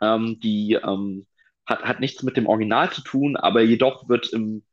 ähm, 0.00 0.38
die 0.40 0.74
ähm, 0.82 1.26
hat, 1.66 1.82
hat 1.82 2.00
nichts 2.00 2.22
mit 2.22 2.36
dem 2.36 2.46
Original 2.46 2.90
zu 2.90 3.02
tun, 3.02 3.36
aber 3.36 3.62
jedoch 3.62 4.08
wird 4.08 4.32
im, 4.32 4.64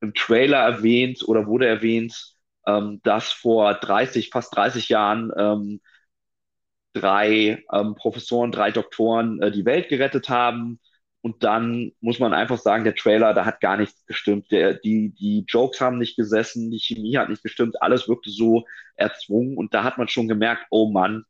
im 0.00 0.14
Trailer 0.14 0.58
erwähnt 0.58 1.22
oder 1.26 1.46
wurde 1.46 1.66
erwähnt, 1.66 2.36
ähm, 2.66 3.00
dass 3.04 3.32
vor 3.32 3.74
30, 3.74 4.30
fast 4.30 4.54
30 4.56 4.88
Jahren 4.88 5.30
ähm, 5.36 5.80
drei 6.92 7.64
ähm, 7.72 7.94
Professoren, 7.94 8.52
drei 8.52 8.70
Doktoren 8.70 9.40
äh, 9.42 9.50
die 9.50 9.64
Welt 9.64 9.88
gerettet 9.88 10.28
haben. 10.28 10.80
Und 11.22 11.44
dann 11.44 11.92
muss 12.00 12.18
man 12.18 12.32
einfach 12.32 12.58
sagen, 12.58 12.84
der 12.84 12.94
Trailer, 12.94 13.34
da 13.34 13.44
hat 13.44 13.60
gar 13.60 13.76
nichts 13.76 14.06
gestimmt. 14.06 14.50
Der, 14.50 14.74
die, 14.74 15.10
die 15.10 15.44
Jokes 15.46 15.80
haben 15.80 15.98
nicht 15.98 16.16
gesessen, 16.16 16.70
die 16.70 16.78
Chemie 16.78 17.16
hat 17.18 17.28
nicht 17.28 17.42
gestimmt, 17.42 17.82
alles 17.82 18.08
wirkte 18.08 18.30
so 18.30 18.64
erzwungen. 18.96 19.56
Und 19.56 19.74
da 19.74 19.84
hat 19.84 19.98
man 19.98 20.08
schon 20.08 20.28
gemerkt, 20.28 20.66
oh 20.70 20.90
Mann, 20.90 21.24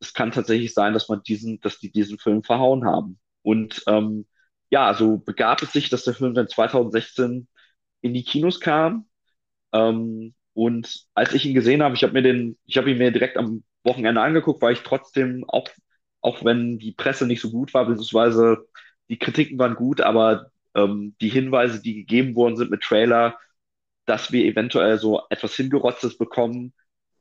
es 0.00 0.14
kann 0.14 0.32
tatsächlich 0.32 0.74
sein, 0.74 0.92
dass 0.94 1.08
man 1.08 1.22
diesen, 1.22 1.60
dass 1.60 1.78
die 1.78 1.90
diesen 1.92 2.18
Film 2.18 2.42
verhauen 2.42 2.84
haben. 2.84 3.18
Und 3.42 3.82
ähm, 3.86 4.26
ja, 4.70 4.94
so 4.94 5.18
begab 5.18 5.62
es 5.62 5.72
sich, 5.72 5.88
dass 5.90 6.04
der 6.04 6.14
Film 6.14 6.34
dann 6.34 6.48
2016 6.48 7.48
in 8.02 8.14
die 8.14 8.24
Kinos 8.24 8.60
kam. 8.60 9.08
Ähm, 9.72 10.34
und 10.54 11.06
als 11.14 11.34
ich 11.34 11.46
ihn 11.46 11.54
gesehen 11.54 11.82
habe, 11.82 11.94
ich 11.94 12.02
habe 12.02 12.12
mir 12.14 12.22
den, 12.22 12.58
ich 12.66 12.76
habe 12.78 12.90
ihn 12.90 12.98
mir 12.98 13.12
direkt 13.12 13.36
am 13.36 13.64
Wochenende 13.84 14.20
angeguckt, 14.20 14.62
weil 14.62 14.72
ich 14.74 14.82
trotzdem, 14.82 15.44
auch, 15.48 15.68
auch 16.20 16.44
wenn 16.44 16.78
die 16.78 16.92
Presse 16.92 17.26
nicht 17.26 17.40
so 17.40 17.50
gut 17.50 17.74
war, 17.74 17.86
beziehungsweise 17.86 18.66
die 19.08 19.18
Kritiken 19.18 19.58
waren 19.58 19.74
gut, 19.74 20.00
aber 20.00 20.50
ähm, 20.74 21.14
die 21.20 21.28
Hinweise, 21.28 21.80
die 21.82 21.94
gegeben 21.94 22.34
worden 22.34 22.56
sind 22.56 22.70
mit 22.70 22.82
Trailer, 22.82 23.38
dass 24.06 24.32
wir 24.32 24.44
eventuell 24.44 24.98
so 24.98 25.22
etwas 25.30 25.54
Hingerotztes 25.54 26.16
bekommen, 26.18 26.72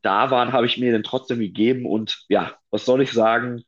da 0.02 0.32
waren, 0.32 0.54
habe 0.54 0.66
ich 0.66 0.78
mir 0.78 0.92
den 0.92 1.04
trotzdem 1.04 1.40
gegeben 1.40 1.86
und 1.86 2.26
ja, 2.30 2.56
was 2.72 2.86
soll 2.86 3.02
ich 3.02 3.12
sagen? 3.12 3.64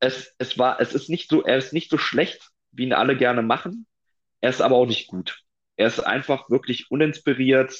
Es, 0.00 0.34
es 0.38 0.58
war, 0.58 0.80
es 0.80 0.94
ist 0.94 1.08
nicht 1.08 1.30
so, 1.30 1.42
er 1.42 1.56
ist 1.58 1.72
nicht 1.72 1.90
so 1.90 1.96
schlecht, 1.96 2.50
wie 2.72 2.84
ihn 2.84 2.92
alle 2.92 3.16
gerne 3.16 3.42
machen. 3.42 3.86
Er 4.40 4.50
ist 4.50 4.60
aber 4.60 4.76
auch 4.76 4.86
nicht 4.86 5.06
gut. 5.06 5.42
Er 5.76 5.86
ist 5.86 6.00
einfach 6.00 6.50
wirklich 6.50 6.90
uninspiriert. 6.90 7.74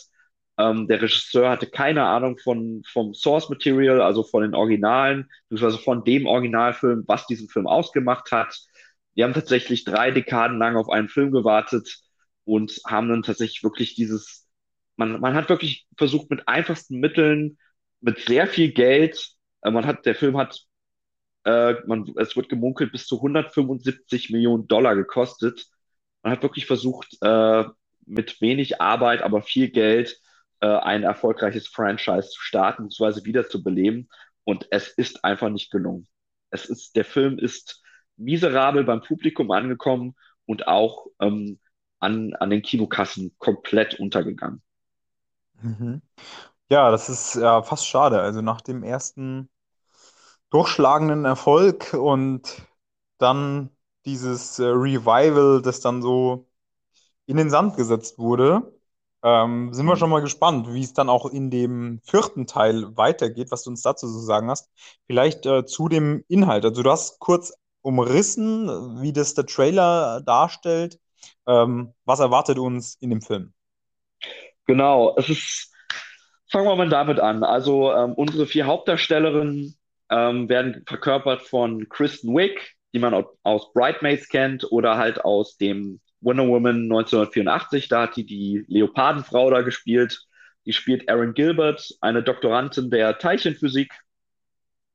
Ähm, 0.59 0.87
der 0.87 1.03
Regisseur 1.03 1.51
hatte 1.51 1.67
keine 1.67 2.05
Ahnung 2.05 2.39
von, 2.39 2.83
vom 2.91 3.15
Source 3.15 3.49
Material, 3.49 4.01
also 4.01 4.23
von 4.23 4.43
den 4.43 4.55
Originalen, 4.55 5.29
beziehungsweise 5.49 5.83
von 5.83 6.05
dem 6.05 6.27
Originalfilm, 6.27 7.05
was 7.07 7.27
diesen 7.27 7.49
Film 7.49 7.67
ausgemacht 7.67 8.31
hat. 8.31 8.57
Die 9.17 9.25
haben 9.25 9.35
tatsächlich 9.35 9.85
drei 9.85 10.11
Dekaden 10.11 10.59
lang 10.59 10.77
auf 10.77 10.89
einen 10.89 11.09
Film 11.09 11.31
gewartet 11.31 12.01
und 12.45 12.81
haben 12.87 13.09
dann 13.09 13.23
tatsächlich 13.23 13.63
wirklich 13.63 13.95
dieses, 13.95 14.49
man, 14.97 15.21
man 15.21 15.35
hat 15.35 15.49
wirklich 15.49 15.87
versucht, 15.97 16.31
mit 16.31 16.49
einfachsten 16.49 16.99
Mitteln, 16.99 17.59
mit 18.01 18.21
sehr 18.21 18.47
viel 18.47 18.73
Geld, 18.73 19.35
äh, 19.63 19.71
man 19.71 19.87
hat, 19.87 20.07
der 20.07 20.15
Film 20.15 20.37
hat, 20.37 20.61
äh, 21.45 21.75
man, 21.87 22.13
es 22.17 22.37
wird 22.37 22.49
gemunkelt, 22.49 22.93
bis 22.93 23.07
zu 23.07 23.17
175 23.17 24.31
Millionen 24.31 24.69
Dollar 24.69 24.95
gekostet. 24.95 25.67
Man 26.23 26.33
hat 26.33 26.43
wirklich 26.43 26.67
versucht, 26.67 27.17
äh, 27.21 27.65
mit 28.07 28.41
wenig 28.41 28.81
Arbeit, 28.81 29.23
aber 29.23 29.43
viel 29.43 29.71
Geld, 29.71 30.21
äh, 30.61 30.67
ein 30.67 31.03
erfolgreiches 31.03 31.69
Franchise 31.69 32.31
zu 32.31 32.41
starten, 32.41 32.85
beziehungsweise 32.85 33.25
wiederzubeleben. 33.25 34.09
Und 34.45 34.67
es 34.71 34.89
ist 34.89 35.25
einfach 35.25 35.51
nicht 35.51 35.71
gelungen. 35.71 36.09
Es 36.51 36.67
ist, 36.67 36.97
der 36.97 37.05
Film 37.05 37.39
ist 37.39 37.82
miserabel 38.23 38.85
beim 38.85 39.03
Publikum 39.03 39.51
angekommen 39.51 40.15
und 40.47 40.69
auch 40.69 41.07
ähm, 41.21 41.59
an, 41.99 42.35
an 42.35 42.51
den 42.51 42.63
Kinokassen 42.63 43.35
komplett 43.39 43.99
untergegangen. 44.01 44.63
Mhm. 45.61 46.03
Ja, 46.69 46.91
das 46.91 47.09
ist 47.09 47.37
ja 47.37 47.63
fast 47.63 47.87
schade. 47.87 48.21
Also 48.21 48.41
nach 48.41 48.61
dem 48.61 48.83
ersten 48.83 49.49
durchschlagenden 50.51 51.25
Erfolg 51.25 51.95
und 51.95 52.67
dann 53.19 53.71
dieses 54.05 54.59
äh, 54.59 54.65
Revival, 54.65 55.63
das 55.63 55.81
dann 55.81 56.03
so 56.03 56.49
in 57.27 57.37
den 57.37 57.51
Sand 57.51 57.77
gesetzt 57.77 58.19
wurde, 58.19 58.73
ähm, 59.23 59.73
sind 59.73 59.87
wir 59.87 59.95
mhm. 59.95 59.99
schon 59.99 60.11
mal 60.11 60.21
gespannt, 60.21 60.73
wie 60.73 60.83
es 60.83 60.93
dann 60.93 61.09
auch 61.09 61.27
in 61.27 61.51
dem 61.51 62.01
vierten 62.05 62.47
Teil 62.47 62.97
weitergeht, 62.97 63.51
was 63.51 63.63
du 63.63 63.71
uns 63.71 63.83
dazu 63.83 64.07
zu 64.09 64.19
sagen 64.19 64.51
hast. 64.51 64.71
Vielleicht 65.07 65.47
äh, 65.47 65.65
zu 65.65 65.89
dem 65.89 66.25
Inhalt. 66.29 66.65
Also 66.65 66.83
du 66.83 66.91
hast 66.91 67.21
kurz 67.21 67.53
umrissen, 67.83 69.03
wie 69.03 69.13
das 69.13 69.35
der 69.35 69.47
Trailer 69.47 70.23
darstellt. 70.25 70.99
Ähm, 71.47 71.93
was 72.05 72.21
erwartet 72.21 72.59
uns 72.59 72.97
in 73.01 73.11
dem 73.11 73.21
Film? 73.21 73.53
Genau, 74.67 75.15
es 75.17 75.29
ist, 75.29 75.73
fangen 76.51 76.67
wir 76.67 76.77
mal 76.77 76.89
damit 76.89 77.21
an. 77.21 77.45
Also 77.45 77.93
ähm, 77.93 78.15
unsere 78.15 78.47
vier 78.47 78.67
Hauptdarstellerinnen 78.67 79.77
ähm, 80.11 80.49
werden 80.49 80.85
verkörpert 80.87 81.43
von 81.43 81.89
Kristen 81.89 82.35
Wiig, 82.35 82.75
die 82.95 82.99
man 82.99 83.25
aus 83.43 83.73
Bridesmaids 83.73 84.29
kennt 84.29 84.71
oder 84.71 84.97
halt 84.97 85.25
aus 85.25 85.57
dem 85.57 86.01
Wonder 86.23 86.47
Woman 86.47 86.85
1984, 86.85 87.89
da 87.89 88.03
hat 88.03 88.17
die 88.17 88.25
die 88.25 88.65
Leopardenfrau 88.69 89.51
da 89.51 89.63
gespielt. 89.63 90.25
Die 90.65 90.73
spielt 90.73 91.09
Erin 91.09 91.35
Gilbert, 91.35 91.97
eine 92.01 92.23
Doktorandin 92.23 92.91
der 92.91 93.19
Teilchenphysik, 93.19 93.93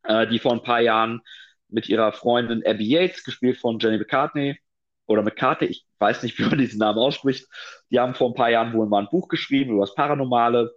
äh, 0.04 0.26
die 0.28 0.40
vor 0.40 0.54
ein 0.54 0.64
paar 0.64 0.80
Jahren 0.80 1.22
mit 1.70 1.90
ihrer 1.90 2.12
Freundin 2.14 2.64
Abby 2.66 2.88
Yates, 2.88 3.24
gespielt 3.24 3.58
von 3.58 3.80
Jenny 3.80 3.98
McCartney, 3.98 4.58
oder 5.08 5.24
McCartney, 5.24 5.68
ich 5.68 5.86
weiß 6.00 6.24
nicht, 6.24 6.38
wie 6.40 6.44
man 6.44 6.58
diesen 6.58 6.80
Namen 6.80 7.00
ausspricht, 7.00 7.48
die 7.90 8.00
haben 8.00 8.16
vor 8.16 8.30
ein 8.30 8.36
paar 8.36 8.50
Jahren 8.50 8.74
wohl 8.74 8.88
mal 8.88 9.04
ein 9.04 9.10
Buch 9.10 9.28
geschrieben 9.28 9.72
über 9.72 9.82
das 9.82 9.96
Paranormale. 9.96 10.72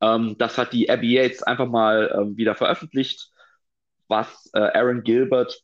Ähm, 0.00 0.36
das 0.38 0.58
hat 0.58 0.72
die 0.72 0.90
Abby 0.90 1.14
Yates 1.14 1.42
einfach 1.42 1.68
mal 1.68 2.12
ähm, 2.14 2.36
wieder 2.36 2.54
veröffentlicht, 2.54 3.30
was 4.08 4.50
äh, 4.54 4.58
Aaron 4.60 5.02
Gilbert 5.02 5.62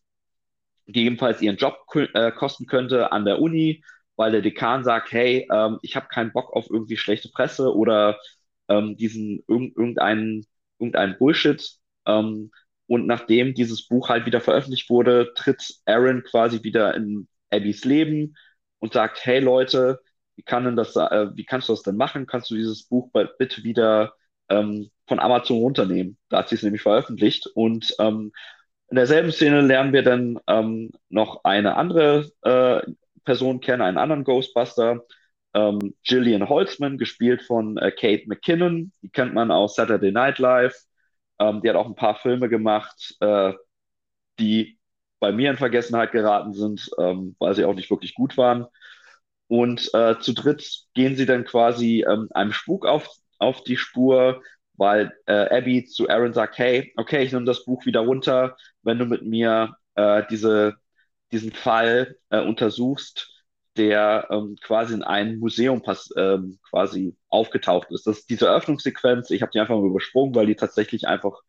gegebenenfalls 0.86 1.42
ihren 1.42 1.56
Job 1.56 1.78
äh, 1.94 2.30
kosten 2.32 2.66
könnte 2.66 3.12
an 3.12 3.24
der 3.24 3.40
Uni, 3.40 3.82
weil 4.16 4.30
der 4.32 4.42
Dekan 4.42 4.84
sagt, 4.84 5.12
hey, 5.12 5.48
ähm, 5.52 5.78
ich 5.82 5.96
habe 5.96 6.06
keinen 6.08 6.32
Bock 6.32 6.52
auf 6.54 6.70
irgendwie 6.70 6.96
schlechte 6.96 7.28
Presse 7.30 7.74
oder 7.74 8.18
ähm, 8.68 8.96
diesen 8.96 9.42
irg 9.48 9.76
irgendeinen, 9.76 10.46
irgendeinen 10.78 11.18
Bullshit. 11.18 11.62
Ähm, 12.06 12.52
und 12.86 13.06
nachdem 13.06 13.54
dieses 13.54 13.86
Buch 13.88 14.08
halt 14.08 14.26
wieder 14.26 14.40
veröffentlicht 14.40 14.90
wurde, 14.90 15.32
tritt 15.34 15.76
Aaron 15.86 16.22
quasi 16.22 16.62
wieder 16.62 16.94
in 16.94 17.28
Abbys 17.50 17.84
Leben 17.84 18.36
und 18.78 18.92
sagt, 18.92 19.24
hey 19.24 19.40
Leute, 19.40 20.00
wie 20.36 20.42
kann 20.42 20.64
denn 20.64 20.76
das, 20.76 20.94
äh, 20.96 21.28
wie 21.34 21.44
kannst 21.44 21.68
du 21.68 21.72
das 21.72 21.82
denn 21.82 21.96
machen? 21.96 22.26
Kannst 22.26 22.50
du 22.50 22.54
dieses 22.54 22.84
Buch 22.84 23.10
bitte 23.38 23.64
wieder 23.64 24.14
ähm, 24.48 24.90
von 25.06 25.18
Amazon 25.18 25.58
runternehmen? 25.58 26.18
Da 26.28 26.38
hat 26.38 26.48
sie 26.48 26.56
es 26.56 26.62
nämlich 26.62 26.82
veröffentlicht. 26.82 27.46
Und 27.54 27.94
ähm, 27.98 28.32
in 28.88 28.96
derselben 28.96 29.32
Szene 29.32 29.62
lernen 29.62 29.92
wir 29.92 30.02
dann 30.02 30.38
ähm, 30.46 30.90
noch 31.08 31.44
eine 31.44 31.76
andere 31.76 32.30
äh, 32.42 32.82
Person 33.24 33.60
kennen, 33.60 33.82
einen 33.82 33.98
anderen 33.98 34.24
Ghostbuster, 34.24 35.04
ähm, 35.54 35.94
Gillian 36.04 36.48
Holzman, 36.48 36.98
gespielt 36.98 37.42
von 37.42 37.76
äh, 37.78 37.90
Kate 37.90 38.24
McKinnon. 38.28 38.92
Die 39.02 39.08
kennt 39.10 39.34
man 39.34 39.50
aus 39.50 39.74
Saturday 39.74 40.12
Night 40.12 40.38
Live. 40.38 40.76
Ähm, 41.38 41.60
die 41.62 41.68
hat 41.70 41.76
auch 41.76 41.86
ein 41.86 41.94
paar 41.96 42.16
Filme 42.16 42.48
gemacht, 42.48 43.16
äh, 43.20 43.52
die 44.38 44.78
bei 45.20 45.32
mir 45.32 45.50
in 45.50 45.56
Vergessenheit 45.56 46.12
geraten 46.12 46.52
sind, 46.54 46.90
ähm, 46.98 47.36
weil 47.38 47.54
sie 47.54 47.64
auch 47.64 47.74
nicht 47.74 47.90
wirklich 47.90 48.14
gut 48.14 48.36
waren. 48.36 48.66
Und 49.48 49.92
äh, 49.94 50.18
zu 50.20 50.32
dritt 50.34 50.84
gehen 50.94 51.16
sie 51.16 51.26
dann 51.26 51.44
quasi 51.44 52.04
ähm, 52.08 52.28
einem 52.34 52.52
Spuk 52.52 52.86
auf, 52.86 53.08
auf 53.38 53.62
die 53.64 53.76
Spur, 53.76 54.42
weil 54.74 55.12
äh, 55.26 55.56
Abby 55.56 55.84
zu 55.84 56.08
Aaron 56.08 56.32
sagt, 56.34 56.58
hey, 56.58 56.92
okay, 56.96 57.22
ich 57.22 57.32
nehme 57.32 57.44
das 57.46 57.64
Buch 57.64 57.86
wieder 57.86 58.00
runter, 58.00 58.56
wenn 58.82 58.98
du 58.98 59.06
mit 59.06 59.22
mir 59.24 59.76
äh, 59.94 60.24
diese, 60.30 60.76
diesen 61.32 61.52
Fall 61.52 62.16
äh, 62.30 62.40
untersuchst, 62.40 63.35
der 63.78 64.28
ähm, 64.30 64.56
quasi 64.62 64.94
in 64.94 65.02
einem 65.02 65.38
Museum 65.38 65.82
pass 65.82 66.10
ähm, 66.16 66.58
quasi 66.70 67.16
aufgetaucht 67.28 67.90
ist. 67.90 68.06
Das 68.06 68.18
ist 68.18 68.30
diese 68.30 68.46
Eröffnungssequenz. 68.46 69.30
Ich 69.30 69.42
habe 69.42 69.52
die 69.52 69.60
einfach 69.60 69.76
mal 69.76 69.86
übersprungen, 69.86 70.34
weil 70.34 70.46
die 70.46 70.56
tatsächlich 70.56 71.06
einfach 71.08 71.40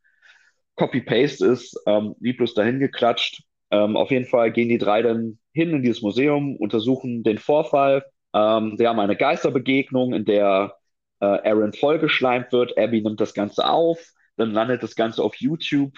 Copy-Paste 0.75 1.45
ist, 1.45 1.79
ähm, 1.87 2.15
wie 2.19 2.33
bloß 2.33 2.53
dahin 2.53 2.79
geklatscht. 2.79 3.43
Ähm, 3.71 3.97
auf 3.97 4.11
jeden 4.11 4.25
Fall 4.25 4.51
gehen 4.51 4.69
die 4.69 4.77
drei 4.77 5.01
dann 5.01 5.39
hin 5.53 5.71
in 5.71 5.81
dieses 5.81 6.01
Museum, 6.01 6.55
untersuchen 6.55 7.23
den 7.23 7.37
Vorfall. 7.37 8.05
Ähm, 8.33 8.75
sie 8.77 8.87
haben 8.87 8.99
eine 8.99 9.15
Geisterbegegnung, 9.15 10.13
in 10.13 10.25
der 10.25 10.77
äh, 11.19 11.25
Aaron 11.25 11.73
vollgeschleimt 11.73 12.51
wird. 12.51 12.77
Abby 12.77 13.01
nimmt 13.01 13.19
das 13.19 13.33
Ganze 13.33 13.67
auf, 13.67 13.99
dann 14.37 14.51
landet 14.51 14.83
das 14.83 14.95
Ganze 14.95 15.23
auf 15.23 15.35
YouTube 15.35 15.93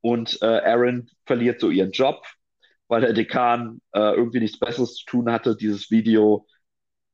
und 0.00 0.38
äh, 0.42 0.46
Aaron 0.46 1.08
verliert 1.24 1.60
so 1.60 1.70
ihren 1.70 1.92
Job, 1.92 2.26
weil 2.88 3.00
der 3.02 3.12
Dekan 3.12 3.80
äh, 3.92 4.14
irgendwie 4.14 4.40
nichts 4.40 4.58
Besseres 4.58 4.94
zu 4.96 5.04
tun 5.06 5.30
hatte, 5.30 5.56
dieses 5.56 5.90
Video 5.90 6.46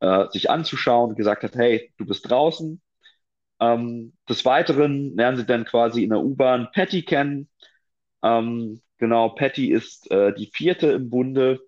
äh, 0.01 0.29
sich 0.31 0.51
anzuschauen, 0.51 1.17
gesagt 1.17 1.43
hat, 1.45 1.55
hey, 1.57 1.93
du 1.99 2.07
bist 2.07 2.31
draußen. 2.31 2.81
Ähm, 3.61 4.15
des 4.29 4.45
Weiteren 4.45 5.17
lernen 5.17 5.37
sie 5.39 5.47
dann 5.47 5.65
quasi 5.65 6.05
in 6.05 6.11
der 6.11 6.21
U-Bahn 6.21 6.69
Patty 6.73 7.03
kennen. 7.03 7.49
Ähm, 8.23 8.81
Genau, 9.01 9.31
Patty 9.31 9.73
ist 9.73 10.11
äh, 10.11 10.35
die 10.35 10.51
vierte 10.53 10.89
im 10.89 11.09
Bunde, 11.09 11.61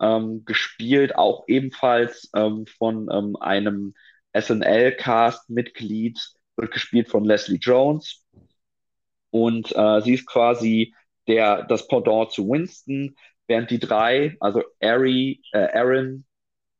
ähm, 0.00 0.44
gespielt 0.44 1.16
auch 1.16 1.44
ebenfalls 1.48 2.30
ähm, 2.36 2.66
von 2.66 3.08
ähm, 3.10 3.36
einem 3.36 3.94
SNL-Cast-Mitglied, 4.34 6.20
wird 6.56 6.72
gespielt 6.72 7.08
von 7.08 7.24
Leslie 7.24 7.56
Jones. 7.56 8.22
Und 9.30 9.74
äh, 9.74 10.02
sie 10.02 10.12
ist 10.12 10.26
quasi 10.26 10.94
der, 11.26 11.62
das 11.64 11.88
Pendant 11.88 12.32
zu 12.32 12.46
Winston, 12.50 13.16
während 13.46 13.70
die 13.70 13.78
drei, 13.78 14.36
also 14.40 14.62
Ari, 14.80 15.42
äh, 15.52 15.68
Aaron, 15.78 16.24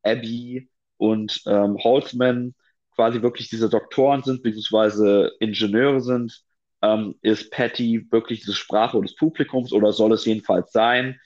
Abby 0.03 0.69
und 0.97 1.41
ähm, 1.45 1.77
Holtzman, 1.83 2.55
quasi 2.95 3.21
wirklich 3.21 3.49
diese 3.49 3.69
Doktoren 3.69 4.23
sind, 4.23 4.43
beziehungsweise 4.43 5.31
Ingenieure 5.39 6.01
sind, 6.01 6.41
ähm, 6.81 7.15
ist 7.21 7.51
Patty 7.51 8.07
wirklich 8.11 8.39
diese 8.41 8.53
Sprache 8.53 9.01
des 9.01 9.15
Publikums 9.15 9.73
oder 9.73 9.91
soll 9.91 10.13
es 10.13 10.25
jedenfalls 10.25 10.71
sein? 10.71 11.19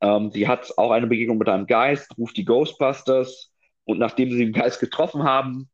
Ähm, 0.00 0.30
sie 0.30 0.46
hat 0.46 0.72
auch 0.76 0.90
eine 0.90 1.06
Begegnung 1.06 1.38
mit 1.38 1.48
einem 1.48 1.66
Geist, 1.66 2.16
ruft 2.18 2.36
die 2.36 2.44
Ghostbusters 2.44 3.52
und 3.84 3.98
nachdem 3.98 4.30
sie 4.30 4.38
den 4.38 4.52
Geist 4.52 4.80
getroffen 4.80 5.24
haben, 5.24 5.70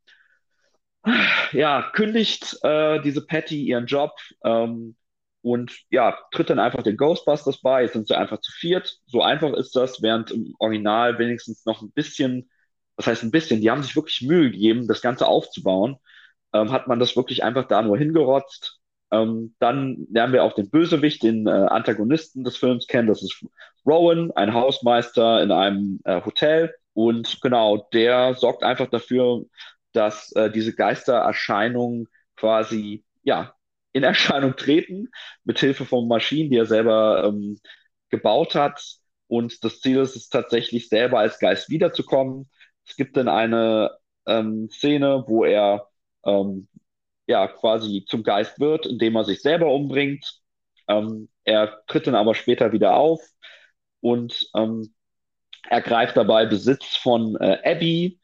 ja, 1.52 1.90
kündigt 1.92 2.58
äh, 2.62 3.00
diese 3.02 3.26
Patty 3.26 3.64
ihren 3.64 3.86
Job 3.86 4.12
ähm, 4.44 4.96
und 5.42 5.72
ja, 5.90 6.16
tritt 6.32 6.50
dann 6.50 6.58
einfach 6.60 6.82
den 6.82 6.96
Ghostbusters 6.96 7.60
bei. 7.60 7.82
Jetzt 7.82 7.94
sind 7.94 8.06
sie 8.06 8.16
einfach 8.16 8.40
zu 8.40 8.52
viert. 8.52 9.00
So 9.06 9.22
einfach 9.22 9.52
ist 9.54 9.74
das, 9.76 10.00
während 10.02 10.30
im 10.30 10.54
Original 10.58 11.18
wenigstens 11.18 11.66
noch 11.66 11.82
ein 11.82 11.90
bisschen, 11.92 12.48
was 12.96 13.06
heißt 13.08 13.22
ein 13.24 13.32
bisschen, 13.32 13.60
die 13.60 13.70
haben 13.70 13.82
sich 13.82 13.96
wirklich 13.96 14.22
Mühe 14.22 14.50
gegeben, 14.50 14.86
das 14.86 15.02
Ganze 15.02 15.26
aufzubauen. 15.26 15.96
Ähm, 16.52 16.70
hat 16.70 16.86
man 16.88 17.00
das 17.00 17.16
wirklich 17.16 17.42
einfach 17.44 17.66
da 17.66 17.82
nur 17.82 17.98
hingerotzt. 17.98 18.80
Ähm, 19.10 19.54
dann 19.58 20.06
lernen 20.10 20.32
wir 20.32 20.44
auch 20.44 20.54
den 20.54 20.70
Bösewicht, 20.70 21.22
den 21.22 21.46
äh, 21.46 21.50
Antagonisten 21.50 22.44
des 22.44 22.56
Films 22.56 22.86
kennen. 22.86 23.08
Das 23.08 23.22
ist 23.22 23.44
Rowan, 23.86 24.30
ein 24.32 24.54
Hausmeister 24.54 25.42
in 25.42 25.50
einem 25.50 26.00
äh, 26.04 26.22
Hotel. 26.24 26.74
Und 26.94 27.40
genau, 27.42 27.88
der 27.92 28.34
sorgt 28.34 28.62
einfach 28.62 28.88
dafür, 28.88 29.44
dass 29.92 30.32
äh, 30.32 30.50
diese 30.50 30.74
Geistererscheinungen 30.74 32.08
quasi 32.36 33.04
ja 33.22 33.54
in 33.92 34.02
Erscheinung 34.04 34.56
treten, 34.56 35.10
mit 35.44 35.58
Hilfe 35.58 35.84
von 35.84 36.08
Maschinen, 36.08 36.50
die 36.50 36.56
er 36.56 36.66
selber 36.66 37.24
ähm, 37.26 37.58
gebaut 38.10 38.54
hat. 38.54 38.82
Und 39.26 39.64
das 39.64 39.80
Ziel 39.80 39.98
ist 40.00 40.16
es 40.16 40.28
tatsächlich, 40.28 40.88
selber 40.88 41.18
als 41.18 41.38
Geist 41.38 41.70
wiederzukommen. 41.70 42.50
Es 42.86 42.96
gibt 42.96 43.16
dann 43.16 43.28
eine 43.28 43.90
ähm, 44.26 44.68
Szene, 44.70 45.24
wo 45.26 45.44
er 45.44 45.88
ähm, 46.24 46.68
ja 47.26 47.48
quasi 47.48 48.04
zum 48.08 48.22
Geist 48.22 48.60
wird, 48.60 48.86
indem 48.86 49.16
er 49.16 49.24
sich 49.24 49.42
selber 49.42 49.72
umbringt. 49.72 50.40
Ähm, 50.88 51.28
er 51.44 51.82
tritt 51.86 52.06
dann 52.06 52.14
aber 52.14 52.34
später 52.34 52.72
wieder 52.72 52.96
auf 52.96 53.20
und 54.00 54.50
ähm, 54.54 54.94
ergreift 55.68 56.16
dabei 56.16 56.46
Besitz 56.46 56.96
von 56.96 57.36
äh, 57.36 57.58
Abby. 57.64 58.20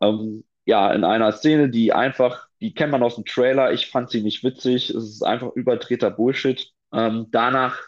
Ähm, 0.00 0.44
ja, 0.64 0.92
in 0.92 1.04
einer 1.04 1.32
Szene, 1.32 1.70
die 1.70 1.92
einfach, 1.92 2.45
die 2.60 2.74
kennt 2.74 2.92
man 2.92 3.02
aus 3.02 3.16
dem 3.16 3.24
Trailer. 3.24 3.72
Ich 3.72 3.88
fand 3.88 4.10
sie 4.10 4.22
nicht 4.22 4.44
witzig. 4.44 4.90
Es 4.90 5.04
ist 5.04 5.22
einfach 5.22 5.52
überdrehter 5.54 6.10
Bullshit. 6.10 6.70
Ähm, 6.92 7.26
danach 7.30 7.80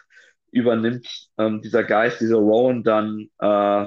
übernimmt 0.51 1.29
ähm, 1.37 1.61
dieser 1.61 1.83
Geist, 1.83 2.21
dieser 2.21 2.37
Rowan, 2.37 2.83
dann 2.83 3.29
äh, 3.39 3.85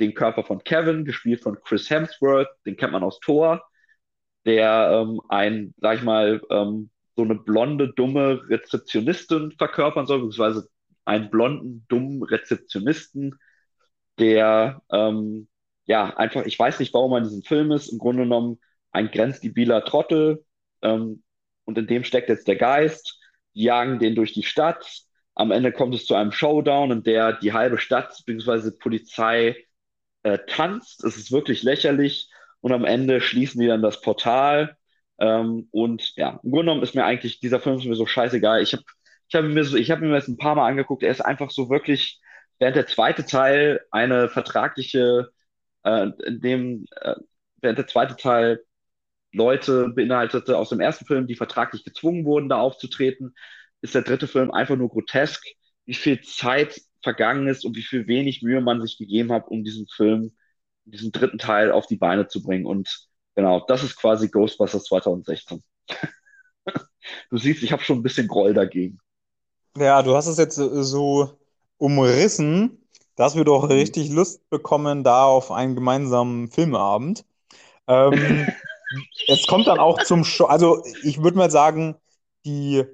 den 0.00 0.14
Körper 0.14 0.44
von 0.44 0.62
Kevin, 0.64 1.04
gespielt 1.04 1.42
von 1.42 1.58
Chris 1.62 1.90
Hemsworth. 1.90 2.48
Den 2.66 2.76
kennt 2.76 2.92
man 2.92 3.02
aus 3.04 3.20
Thor 3.20 3.62
der 4.44 4.90
ähm, 4.92 5.20
ein, 5.28 5.74
sag 5.78 5.98
ich 5.98 6.02
mal, 6.02 6.40
ähm, 6.50 6.90
so 7.16 7.22
eine 7.22 7.34
blonde, 7.34 7.92
dumme 7.94 8.42
Rezeptionistin 8.48 9.52
verkörpern 9.52 10.06
soll, 10.06 10.18
beziehungsweise 10.18 10.68
einen 11.04 11.30
blonden, 11.30 11.84
dummen 11.88 12.22
Rezeptionisten, 12.22 13.38
der 14.18 14.82
ähm, 14.90 15.48
ja 15.84 16.16
einfach, 16.16 16.44
ich 16.44 16.58
weiß 16.58 16.80
nicht, 16.80 16.94
warum 16.94 17.16
in 17.16 17.24
diesem 17.24 17.42
Film 17.42 17.72
ist, 17.72 17.88
im 17.88 17.98
Grunde 17.98 18.22
genommen 18.24 18.60
ein 18.92 19.10
grenzdebiler 19.10 19.84
Trottel 19.84 20.44
ähm, 20.82 21.22
und 21.64 21.78
in 21.78 21.86
dem 21.86 22.04
steckt 22.04 22.28
jetzt 22.28 22.48
der 22.48 22.56
Geist, 22.56 23.18
die 23.54 23.64
jagen 23.64 23.98
den 23.98 24.14
durch 24.14 24.32
die 24.32 24.42
Stadt. 24.42 25.02
Am 25.34 25.50
Ende 25.50 25.72
kommt 25.72 25.94
es 25.94 26.06
zu 26.06 26.14
einem 26.14 26.32
Showdown, 26.32 26.90
in 26.90 27.02
der 27.02 27.32
die 27.34 27.52
halbe 27.52 27.78
Stadt 27.78 28.22
bzw. 28.26 28.72
Polizei 28.78 29.56
äh, 30.22 30.38
tanzt. 30.46 31.04
Es 31.04 31.16
ist 31.16 31.32
wirklich 31.32 31.62
lächerlich 31.62 32.30
und 32.60 32.72
am 32.72 32.84
Ende 32.84 33.20
schließen 33.20 33.60
die 33.60 33.66
dann 33.66 33.82
das 33.82 34.00
Portal. 34.00 34.76
Ähm, 35.18 35.68
und 35.70 36.16
ja, 36.16 36.40
im 36.42 36.50
Grunde 36.50 36.66
genommen 36.66 36.82
ist 36.82 36.94
mir 36.94 37.04
eigentlich 37.04 37.40
dieser 37.40 37.60
Film 37.60 37.76
ist 37.78 37.84
mir 37.86 37.94
so 37.96 38.06
scheißegal. 38.06 38.62
Ich 38.62 38.72
habe 38.72 38.84
ich 39.28 39.34
hab 39.36 39.44
mir, 39.44 39.64
so, 39.64 39.76
ich 39.76 39.90
hab 39.90 40.00
mir 40.00 40.10
das 40.12 40.28
ein 40.28 40.36
paar 40.36 40.54
Mal 40.54 40.68
angeguckt. 40.68 41.02
Er 41.02 41.10
ist 41.10 41.22
einfach 41.22 41.50
so 41.50 41.70
wirklich, 41.70 42.20
während 42.58 42.76
der 42.76 42.86
zweite 42.86 43.24
Teil 43.24 43.80
eine 43.90 44.28
vertragliche, 44.28 45.30
äh, 45.84 46.08
in 46.26 46.40
dem, 46.40 46.86
äh, 47.00 47.14
während 47.60 47.78
der 47.78 47.86
zweite 47.86 48.16
Teil 48.16 48.62
Leute 49.32 49.88
beinhaltete 49.88 50.58
aus 50.58 50.68
dem 50.68 50.80
ersten 50.80 51.06
Film, 51.06 51.26
die 51.26 51.36
vertraglich 51.36 51.84
gezwungen 51.84 52.24
wurden, 52.24 52.48
da 52.48 52.60
aufzutreten, 52.60 53.34
ist 53.80 53.94
der 53.94 54.02
dritte 54.02 54.28
Film 54.28 54.50
einfach 54.50 54.76
nur 54.76 54.90
grotesk, 54.90 55.44
wie 55.86 55.94
viel 55.94 56.20
Zeit 56.20 56.80
vergangen 57.02 57.48
ist 57.48 57.64
und 57.64 57.76
wie 57.76 57.82
viel 57.82 58.06
wenig 58.06 58.42
Mühe 58.42 58.60
man 58.60 58.80
sich 58.80 58.98
gegeben 58.98 59.32
hat, 59.32 59.48
um 59.48 59.64
diesen 59.64 59.86
Film 59.88 60.32
diesen 60.84 61.12
dritten 61.12 61.38
Teil 61.38 61.70
auf 61.72 61.86
die 61.86 61.96
Beine 61.96 62.26
zu 62.28 62.42
bringen. 62.42 62.66
Und 62.66 63.08
genau, 63.34 63.64
das 63.66 63.82
ist 63.82 63.96
quasi 63.96 64.28
Ghostbusters 64.28 64.84
2016. 64.84 65.62
du 67.30 67.36
siehst, 67.36 67.62
ich 67.62 67.72
habe 67.72 67.82
schon 67.82 67.98
ein 67.98 68.02
bisschen 68.02 68.28
Groll 68.28 68.54
dagegen. 68.54 68.98
Ja, 69.76 70.02
du 70.02 70.14
hast 70.14 70.26
es 70.26 70.38
jetzt 70.38 70.56
so 70.56 71.38
umrissen, 71.78 72.86
dass 73.16 73.36
wir 73.36 73.44
doch 73.44 73.64
mhm. 73.64 73.72
richtig 73.72 74.10
Lust 74.10 74.48
bekommen 74.50 75.04
da 75.04 75.24
auf 75.24 75.50
einen 75.50 75.74
gemeinsamen 75.74 76.48
Filmabend. 76.48 77.24
Ähm, 77.86 78.48
es 79.26 79.46
kommt 79.46 79.66
dann 79.66 79.78
auch 79.78 80.02
zum 80.02 80.24
Show. 80.24 80.44
Also, 80.46 80.82
ich 81.02 81.22
würde 81.22 81.38
mal 81.38 81.50
sagen, 81.50 81.96
die 82.44 82.84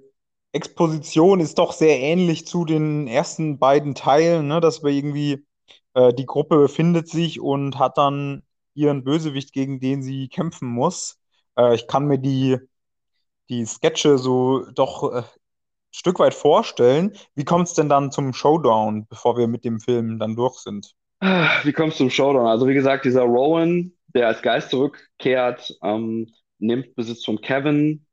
Exposition 0.53 1.41
ist 1.41 1.59
doch 1.59 1.73
sehr 1.73 2.01
ähnlich 2.01 2.47
zu 2.47 2.65
den 2.65 3.07
ersten 3.07 3.59
beiden 3.59 3.95
Teilen, 3.95 4.49
ne? 4.49 4.61
dass 4.61 4.83
wir 4.83 4.91
irgendwie, 4.91 5.47
äh, 5.95 6.13
die 6.15 6.27
Gruppe 6.27 6.57
befindet 6.59 7.09
sich 7.09 7.41
und 7.41 7.79
hat 7.79 7.99
dann 7.99 8.43
ihren 8.75 9.05
Bösewicht, 9.05 9.53
gegen 9.53 9.81
den 9.81 10.03
sie 10.03 10.29
kämpfen 10.29 10.69
muss. 10.69 11.19
Äh, 11.57 11.75
ich 11.75 11.87
kann 11.87 12.07
mir 12.07 12.19
die, 12.19 12.59
die 13.51 13.67
Sketche 13.67 14.19
so 14.19 14.65
doch 14.73 15.13
äh, 15.13 15.19
ein 15.19 15.25
Stück 15.93 16.19
weit 16.19 16.35
vorstellen. 16.35 17.17
Wie 17.35 17.45
kommt 17.45 17.69
es 17.69 17.75
denn 17.75 17.89
dann 17.89 18.13
zum 18.13 18.33
Showdown, 18.33 19.07
bevor 19.07 19.37
wir 19.37 19.49
mit 19.49 19.65
dem 19.65 19.81
Film 19.81 20.19
dann 20.19 20.37
durch 20.37 20.59
sind? 20.59 20.95
Wie 21.21 21.73
kommt 21.73 21.93
es 21.93 21.99
zum 21.99 22.11
Showdown? 22.11 22.47
Also 22.47 22.69
wie 22.69 22.75
gesagt, 22.75 23.05
dieser 23.05 23.23
Rowan, 23.23 23.93
der 24.15 24.29
als 24.29 24.43
Geist 24.43 24.71
zurückkehrt, 24.71 25.77
ähm, 25.83 26.33
nimmt 26.59 26.95
Besitz 26.95 27.25
von 27.25 27.41
Kevin, 27.41 28.07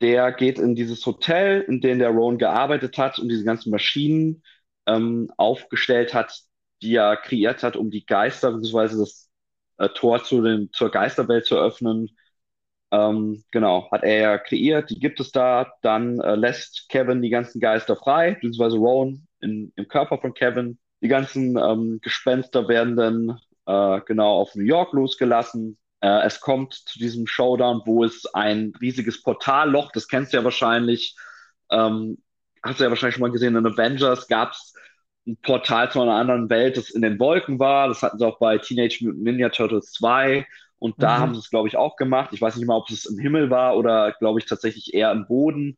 der 0.00 0.32
geht 0.32 0.58
in 0.58 0.74
dieses 0.74 1.04
Hotel, 1.06 1.62
in 1.62 1.80
dem 1.80 1.98
der 1.98 2.10
Rowan 2.10 2.38
gearbeitet 2.38 2.98
hat 2.98 3.18
und 3.18 3.28
diese 3.28 3.44
ganzen 3.44 3.70
Maschinen 3.70 4.42
ähm, 4.86 5.30
aufgestellt 5.36 6.14
hat, 6.14 6.42
die 6.82 6.94
er 6.96 7.16
kreiert 7.16 7.62
hat, 7.62 7.76
um 7.76 7.90
die 7.90 8.06
Geister 8.06 8.52
bzw. 8.52 8.98
das 8.98 9.30
äh, 9.78 9.88
Tor 9.90 10.24
zu 10.24 10.42
den, 10.42 10.70
zur 10.72 10.90
Geisterwelt 10.90 11.46
zu 11.46 11.56
öffnen. 11.56 12.10
Ähm, 12.92 13.44
genau, 13.50 13.90
hat 13.90 14.04
er 14.04 14.20
ja 14.20 14.38
kreiert, 14.38 14.90
die 14.90 15.00
gibt 15.00 15.20
es 15.20 15.32
da. 15.32 15.72
Dann 15.82 16.20
äh, 16.20 16.36
lässt 16.36 16.88
Kevin 16.88 17.22
die 17.22 17.30
ganzen 17.30 17.60
Geister 17.60 17.96
frei, 17.96 18.34
beziehungsweise 18.34 18.76
Rowan 18.78 19.26
in, 19.40 19.72
im 19.76 19.88
Körper 19.88 20.18
von 20.18 20.34
Kevin. 20.34 20.78
Die 21.00 21.08
ganzen 21.08 21.56
ähm, 21.56 22.00
Gespenster 22.02 22.68
werden 22.68 22.96
dann 22.96 23.38
äh, 23.66 24.00
genau 24.06 24.40
auf 24.40 24.54
New 24.54 24.64
York 24.64 24.92
losgelassen. 24.92 25.78
Äh, 26.00 26.26
es 26.26 26.40
kommt 26.40 26.74
zu 26.74 26.98
diesem 26.98 27.26
Showdown, 27.26 27.82
wo 27.84 28.04
es 28.04 28.26
ein 28.34 28.72
riesiges 28.80 29.22
Portalloch, 29.22 29.92
das 29.92 30.08
kennst 30.08 30.32
du 30.32 30.38
ja 30.38 30.44
wahrscheinlich, 30.44 31.16
ähm, 31.70 32.18
hast 32.62 32.80
du 32.80 32.84
ja 32.84 32.90
wahrscheinlich 32.90 33.14
schon 33.14 33.22
mal 33.22 33.32
gesehen, 33.32 33.56
in 33.56 33.66
Avengers 33.66 34.28
gab 34.28 34.52
es 34.52 34.74
ein 35.26 35.36
Portal 35.42 35.90
zu 35.90 36.00
einer 36.00 36.14
anderen 36.14 36.48
Welt, 36.50 36.76
das 36.76 36.90
in 36.90 37.02
den 37.02 37.18
Wolken 37.18 37.58
war. 37.58 37.88
Das 37.88 38.02
hatten 38.02 38.18
sie 38.18 38.26
auch 38.26 38.38
bei 38.38 38.58
Teenage 38.58 39.04
Mutant 39.04 39.22
Ninja 39.22 39.48
Turtles 39.50 39.92
2. 39.92 40.46
Und 40.78 41.02
da 41.02 41.18
mhm. 41.18 41.20
haben 41.20 41.34
sie 41.34 41.40
es, 41.40 41.50
glaube 41.50 41.68
ich, 41.68 41.76
auch 41.76 41.96
gemacht. 41.96 42.30
Ich 42.32 42.40
weiß 42.40 42.56
nicht 42.56 42.66
mal, 42.66 42.76
ob 42.76 42.88
es 42.90 43.04
im 43.04 43.18
Himmel 43.18 43.50
war 43.50 43.76
oder, 43.76 44.12
glaube 44.18 44.38
ich, 44.40 44.46
tatsächlich 44.46 44.94
eher 44.94 45.12
im 45.12 45.26
Boden. 45.26 45.76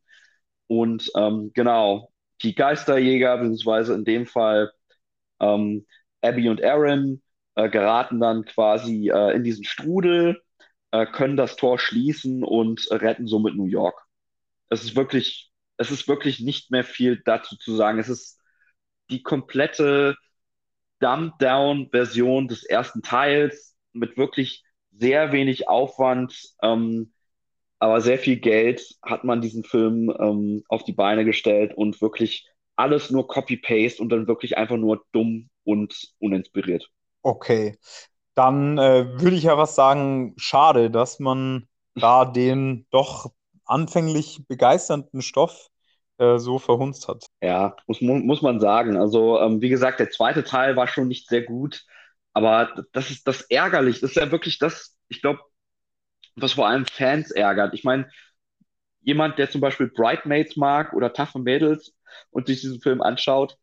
Und 0.67 1.11
ähm, 1.17 1.51
genau, 1.53 2.11
die 2.43 2.55
Geisterjäger, 2.55 3.37
beziehungsweise 3.37 3.93
in 3.93 4.05
dem 4.05 4.25
Fall 4.25 4.71
ähm, 5.41 5.85
Abby 6.21 6.49
und 6.49 6.63
Aaron, 6.63 7.21
äh, 7.55 7.69
geraten 7.69 8.19
dann 8.19 8.45
quasi 8.45 9.09
äh, 9.09 9.35
in 9.35 9.43
diesen 9.43 9.65
Strudel, 9.65 10.41
äh, 10.91 11.05
können 11.05 11.37
das 11.37 11.55
Tor 11.55 11.79
schließen 11.79 12.43
und 12.43 12.87
retten 12.91 13.27
somit 13.27 13.55
New 13.55 13.65
York. 13.65 13.99
Es 14.69 14.83
ist 14.83 14.95
wirklich, 14.95 15.51
es 15.77 15.91
ist 15.91 16.07
wirklich 16.07 16.39
nicht 16.39 16.71
mehr 16.71 16.83
viel 16.83 17.21
dazu 17.25 17.57
zu 17.57 17.75
sagen. 17.75 17.99
Es 17.99 18.09
ist 18.09 18.39
die 19.09 19.23
komplette 19.23 20.15
Dumbed-Down-Version 20.99 22.47
des 22.47 22.63
ersten 22.63 23.01
Teils 23.01 23.75
mit 23.93 24.17
wirklich 24.17 24.63
sehr 24.91 25.31
wenig 25.31 25.67
Aufwand, 25.67 26.53
ähm, 26.61 27.13
aber 27.79 28.01
sehr 28.01 28.19
viel 28.19 28.37
Geld 28.37 28.95
hat 29.01 29.23
man 29.23 29.41
diesen 29.41 29.63
Film 29.63 30.13
ähm, 30.19 30.63
auf 30.69 30.83
die 30.83 30.93
Beine 30.93 31.25
gestellt 31.25 31.73
und 31.75 31.99
wirklich 32.01 32.47
alles 32.81 33.11
nur 33.11 33.27
Copy-Paste 33.27 34.01
und 34.01 34.09
dann 34.09 34.27
wirklich 34.27 34.57
einfach 34.57 34.77
nur 34.77 35.03
dumm 35.11 35.49
und 35.63 35.95
uninspiriert. 36.19 36.89
Okay, 37.21 37.77
dann 38.35 38.77
äh, 38.77 39.19
würde 39.21 39.35
ich 39.35 39.43
ja 39.43 39.57
was 39.57 39.75
sagen, 39.75 40.33
schade, 40.37 40.89
dass 40.89 41.19
man 41.19 41.67
da 41.95 42.25
den 42.25 42.87
doch 42.91 43.31
anfänglich 43.65 44.41
begeisternden 44.47 45.21
Stoff 45.21 45.67
äh, 46.17 46.37
so 46.37 46.59
verhunzt 46.59 47.07
hat. 47.07 47.25
Ja, 47.41 47.75
muss, 47.87 48.01
muss 48.01 48.41
man 48.41 48.59
sagen. 48.59 48.97
Also, 48.97 49.39
ähm, 49.39 49.61
wie 49.61 49.69
gesagt, 49.69 49.99
der 49.99 50.09
zweite 50.09 50.43
Teil 50.43 50.75
war 50.75 50.87
schon 50.87 51.07
nicht 51.07 51.27
sehr 51.29 51.43
gut, 51.43 51.85
aber 52.33 52.85
das 52.93 53.11
ist 53.11 53.27
das 53.27 53.41
ärgerlich. 53.41 53.99
Das 54.01 54.11
ist 54.11 54.15
ja 54.17 54.31
wirklich 54.31 54.57
das, 54.57 54.97
ich 55.09 55.21
glaube, 55.21 55.39
was 56.35 56.53
vor 56.53 56.67
allem 56.67 56.85
Fans 56.85 57.31
ärgert. 57.31 57.73
Ich 57.73 57.83
meine, 57.83 58.09
jemand, 59.01 59.37
der 59.37 59.49
zum 59.49 59.61
Beispiel 59.61 59.87
Bridesmaids 59.87 60.55
mag 60.55 60.93
oder 60.93 61.13
Tough 61.13 61.35
Mädels 61.35 61.93
und 62.29 62.47
sich 62.47 62.61
diesen 62.61 62.81
Film 62.81 63.01
anschaut, 63.01 63.57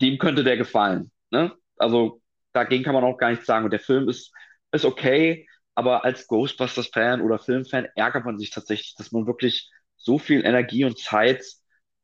dem 0.00 0.18
könnte 0.18 0.44
der 0.44 0.56
gefallen. 0.56 1.10
Ne? 1.30 1.52
Also 1.76 2.20
dagegen 2.52 2.84
kann 2.84 2.94
man 2.94 3.04
auch 3.04 3.18
gar 3.18 3.30
nichts 3.30 3.46
sagen. 3.46 3.64
Und 3.64 3.70
der 3.70 3.80
Film 3.80 4.08
ist, 4.08 4.32
ist 4.72 4.84
okay, 4.84 5.46
aber 5.74 6.04
als 6.04 6.26
Ghostbusters-Fan 6.26 7.20
oder 7.20 7.38
Filmfan 7.38 7.86
ärgert 7.94 8.24
man 8.24 8.38
sich 8.38 8.50
tatsächlich, 8.50 8.94
dass 8.96 9.12
man 9.12 9.26
wirklich 9.26 9.70
so 9.96 10.18
viel 10.18 10.44
Energie 10.44 10.84
und 10.84 10.98
Zeit 10.98 11.44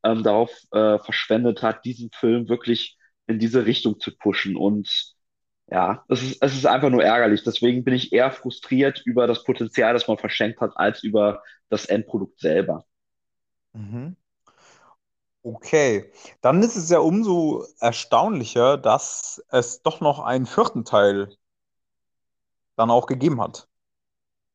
ähm, 0.03 0.23
darauf 0.23 0.51
äh, 0.71 0.99
verschwendet 0.99 1.63
hat, 1.63 1.85
diesen 1.85 2.11
Film 2.11 2.49
wirklich 2.49 2.97
in 3.27 3.39
diese 3.39 3.65
Richtung 3.65 3.99
zu 3.99 4.15
pushen. 4.15 4.55
Und 4.55 5.13
ja, 5.67 6.03
es 6.09 6.21
ist, 6.21 6.43
es 6.43 6.53
ist 6.55 6.65
einfach 6.65 6.89
nur 6.89 7.03
ärgerlich. 7.03 7.43
Deswegen 7.43 7.83
bin 7.83 7.93
ich 7.93 8.13
eher 8.13 8.31
frustriert 8.31 9.01
über 9.05 9.27
das 9.27 9.43
Potenzial, 9.43 9.93
das 9.93 10.07
man 10.07 10.17
verschenkt 10.17 10.59
hat, 10.61 10.75
als 10.75 11.03
über 11.03 11.41
das 11.69 11.85
Endprodukt 11.85 12.39
selber. 12.39 12.85
Mhm. 13.73 14.15
Okay, 15.45 16.11
dann 16.41 16.63
ist 16.63 16.75
es 16.77 16.89
ja 16.89 16.99
umso 16.99 17.65
erstaunlicher, 17.79 18.77
dass 18.77 19.43
es 19.49 19.81
doch 19.81 19.99
noch 19.99 20.19
einen 20.19 20.45
vierten 20.45 20.85
Teil 20.85 21.35
dann 22.75 22.91
auch 22.91 23.07
gegeben 23.07 23.41
hat. 23.41 23.67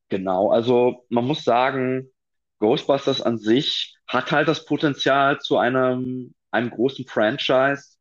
Genau, 0.09 0.51
also 0.51 1.05
man 1.09 1.25
muss 1.25 1.43
sagen, 1.43 2.09
Ghostbusters 2.59 3.21
an 3.21 3.37
sich 3.37 3.95
hat 4.07 4.31
halt 4.31 4.47
das 4.47 4.65
Potenzial 4.65 5.39
zu 5.39 5.57
einem, 5.57 6.33
einem 6.51 6.71
großen 6.71 7.05
Franchise. 7.05 7.97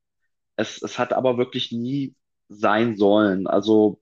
Es, 0.56 0.82
es 0.82 0.98
hat 0.98 1.12
aber 1.12 1.38
wirklich 1.38 1.72
nie 1.72 2.16
sein 2.48 2.96
sollen. 2.96 3.46
Also 3.46 4.00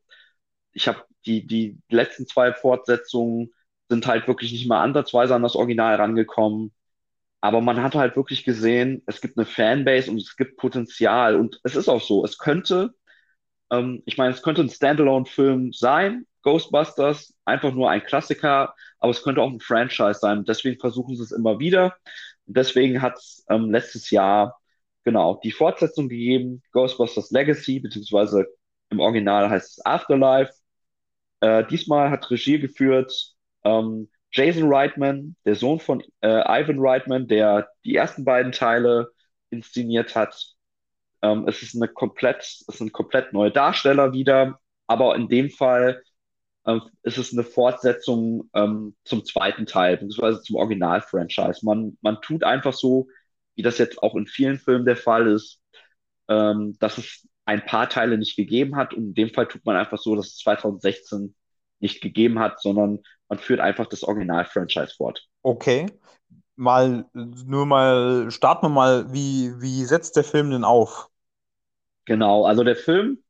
ich 0.73 0.89
habe 0.89 1.05
die, 1.27 1.47
die 1.47 1.79
letzten 1.91 2.27
zwei 2.27 2.55
Fortsetzungen 2.55 3.53
sind 3.89 4.07
halt 4.07 4.29
wirklich 4.29 4.53
nicht 4.53 4.69
mal 4.69 4.83
ansatzweise 4.83 5.35
an 5.35 5.43
das 5.43 5.57
Original 5.57 5.97
rangekommen. 5.97 6.75
Aber 7.41 7.61
man 7.61 7.83
hat 7.83 7.95
halt 7.95 8.17
wirklich 8.17 8.45
gesehen, 8.45 9.03
es 9.07 9.21
gibt 9.21 9.39
eine 9.39 9.47
Fanbase 9.47 10.11
und 10.11 10.19
es 10.19 10.37
gibt 10.37 10.57
Potenzial. 10.57 11.37
Und 11.37 11.61
es 11.65 11.77
ist 11.77 11.89
auch 11.89 12.03
so. 12.03 12.25
Es 12.25 12.39
könnte, 12.39 12.95
ähm, 13.71 14.03
ich 14.07 14.19
meine, 14.19 14.35
es 14.35 14.43
könnte 14.43 14.63
ein 14.63 14.71
Standalone-Film 14.71 15.73
sein, 15.73 16.27
Ghostbusters, 16.43 17.35
einfach 17.45 17.73
nur 17.73 17.91
ein 17.91 18.05
Klassiker, 18.05 18.75
aber 18.99 19.11
es 19.11 19.23
könnte 19.23 19.43
auch 19.43 19.51
ein 19.51 19.61
Franchise 19.61 20.21
sein. 20.21 20.45
Deswegen 20.45 20.81
versuchen 20.81 21.17
sie 21.17 21.23
es 21.23 21.33
immer 21.33 21.59
wieder. 21.59 21.97
Deswegen 22.47 23.03
hat 23.03 23.17
es 23.17 23.45
ähm, 23.51 23.71
letztes 23.71 24.11
Jahr 24.11 24.61
genau 25.05 25.41
die 25.43 25.53
Fortsetzung 25.53 26.09
gegeben, 26.09 26.63
Ghostbusters 26.73 27.31
Legacy, 27.31 27.81
beziehungsweise 27.81 28.47
im 28.91 29.01
Original 29.01 29.51
heißt 29.51 29.79
es 29.79 29.87
Afterlife. 29.87 30.53
Äh, 31.41 31.65
diesmal 31.67 32.11
hat 32.11 32.31
Regie 32.31 32.59
geführt 32.59 33.35
ähm, 33.65 34.09
Jason 34.37 34.73
Reitman, 34.73 35.35
der 35.47 35.55
Sohn 35.55 35.81
von 35.81 36.03
äh, 36.21 36.63
Ivan 36.63 36.79
Reitman, 36.79 37.27
der 37.27 37.71
die 37.85 37.97
ersten 37.97 38.25
beiden 38.25 38.53
Teile 38.53 39.11
inszeniert 39.49 40.15
hat. 40.15 40.55
Ähm, 41.23 41.49
es 41.49 41.63
ist 41.63 41.75
eine 41.75 41.89
komplett, 41.89 42.43
es 42.43 42.67
sind 42.67 42.93
komplett 42.93 43.33
neue 43.33 43.51
Darsteller 43.51 44.13
wieder, 44.13 44.61
aber 44.87 45.17
in 45.17 45.29
dem 45.29 45.49
Fall 45.49 46.03
ähm, 46.67 46.83
ist 47.03 47.17
es 47.17 47.33
eine 47.33 47.45
Fortsetzung 47.45 48.51
ähm, 48.53 48.95
zum 49.05 49.25
zweiten 49.25 49.65
Teil, 49.65 49.97
beziehungsweise 49.97 50.43
zum 50.43 50.57
Original-Franchise. 50.57 51.65
Man, 51.65 51.97
man 52.03 52.21
tut 52.21 52.45
einfach 52.45 52.75
so, 52.75 53.09
wie 53.55 53.63
das 53.63 53.79
jetzt 53.79 54.03
auch 54.03 54.15
in 54.17 54.27
vielen 54.27 54.59
Filmen 54.59 54.85
der 54.85 54.97
Fall 54.97 55.29
ist, 55.29 55.63
ähm, 56.29 56.77
dass 56.79 56.99
es 56.99 57.27
ein 57.47 57.65
paar 57.65 57.89
Teile 57.89 58.19
nicht 58.19 58.37
gegeben 58.37 58.77
hat. 58.77 58.93
Und 58.93 59.05
in 59.05 59.15
dem 59.15 59.31
Fall 59.31 59.47
tut 59.49 59.65
man 59.65 59.77
einfach 59.77 59.99
so, 59.99 60.15
dass 60.15 60.27
es 60.27 60.39
2016 60.39 61.35
nicht 61.81 62.01
gegeben 62.01 62.39
hat, 62.39 62.61
sondern 62.61 63.01
man 63.29 63.39
führt 63.39 63.61
einfach 63.61 63.87
das 63.87 64.03
Original-Franchise 64.03 64.95
fort. 64.97 65.27
Okay. 65.43 65.87
Mal, 66.57 67.05
nur 67.13 67.67
mal, 67.67 68.31
starten 68.31 68.67
wir 68.67 68.71
mal, 68.71 69.13
wie, 69.13 69.53
wie 69.61 69.85
setzt 69.85 70.17
der 70.17 70.25
Film 70.25 70.51
denn 70.51 70.65
auf? 70.65 71.09
Genau, 72.07 72.47
also 72.47 72.65
der 72.65 72.77
Film 72.77 73.23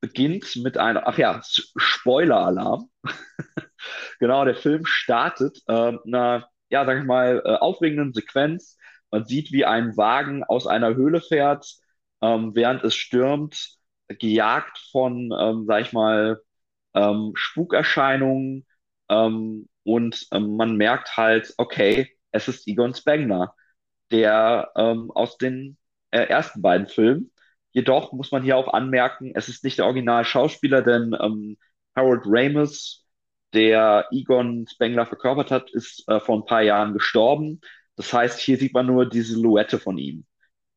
beginnt 0.00 0.56
mit 0.56 0.78
einer, 0.78 1.06
ach 1.06 1.18
ja, 1.18 1.40
Spoiler-Alarm. 1.76 2.90
genau, 4.20 4.44
der 4.44 4.54
Film 4.54 4.86
startet 4.86 5.58
äh, 5.66 5.72
einer, 6.06 6.48
ja, 6.70 6.84
sag 6.84 6.98
ich 6.98 7.04
mal, 7.04 7.42
äh, 7.44 7.56
aufregenden 7.56 8.12
Sequenz. 8.12 8.76
Man 9.10 9.24
sieht, 9.24 9.52
wie 9.52 9.64
ein 9.64 9.96
Wagen 9.96 10.44
aus 10.44 10.66
einer 10.66 10.94
Höhle 10.94 11.20
fährt, 11.20 11.66
ähm, 12.20 12.54
während 12.54 12.84
es 12.84 12.94
stürmt. 12.94 13.76
gejagt 14.08 14.78
von, 14.92 15.32
ähm, 15.38 15.64
sag 15.66 15.80
ich 15.82 15.92
mal, 15.92 16.40
ähm, 16.94 17.32
Spukerscheinungen 17.34 18.66
ähm, 19.08 19.68
und 19.84 20.26
ähm, 20.32 20.56
man 20.56 20.76
merkt 20.76 21.16
halt, 21.16 21.54
okay, 21.58 22.16
es 22.30 22.48
ist 22.48 22.66
Egon 22.66 22.94
Spengler, 22.94 23.54
der 24.10 24.70
ähm, 24.76 25.10
aus 25.12 25.36
den 25.38 25.76
äh, 26.10 26.22
ersten 26.24 26.62
beiden 26.62 26.86
Filmen. 26.86 27.32
Jedoch 27.72 28.12
muss 28.12 28.30
man 28.30 28.42
hier 28.42 28.56
auch 28.56 28.72
anmerken, 28.72 29.32
es 29.34 29.48
ist 29.48 29.64
nicht 29.64 29.78
der 29.78 29.86
Original-Schauspieler, 29.86 30.82
denn 30.82 31.14
ähm, 31.20 31.58
Harold 31.96 32.22
Ramis, 32.24 33.04
der 33.52 34.08
Egon 34.12 34.66
Spengler 34.68 35.06
verkörpert 35.06 35.50
hat, 35.50 35.70
ist 35.70 36.08
äh, 36.08 36.20
vor 36.20 36.36
ein 36.38 36.46
paar 36.46 36.62
Jahren 36.62 36.92
gestorben. 36.92 37.60
Das 37.96 38.12
heißt, 38.12 38.38
hier 38.40 38.58
sieht 38.58 38.74
man 38.74 38.86
nur 38.86 39.08
die 39.08 39.22
Silhouette 39.22 39.78
von 39.78 39.98
ihm. 39.98 40.24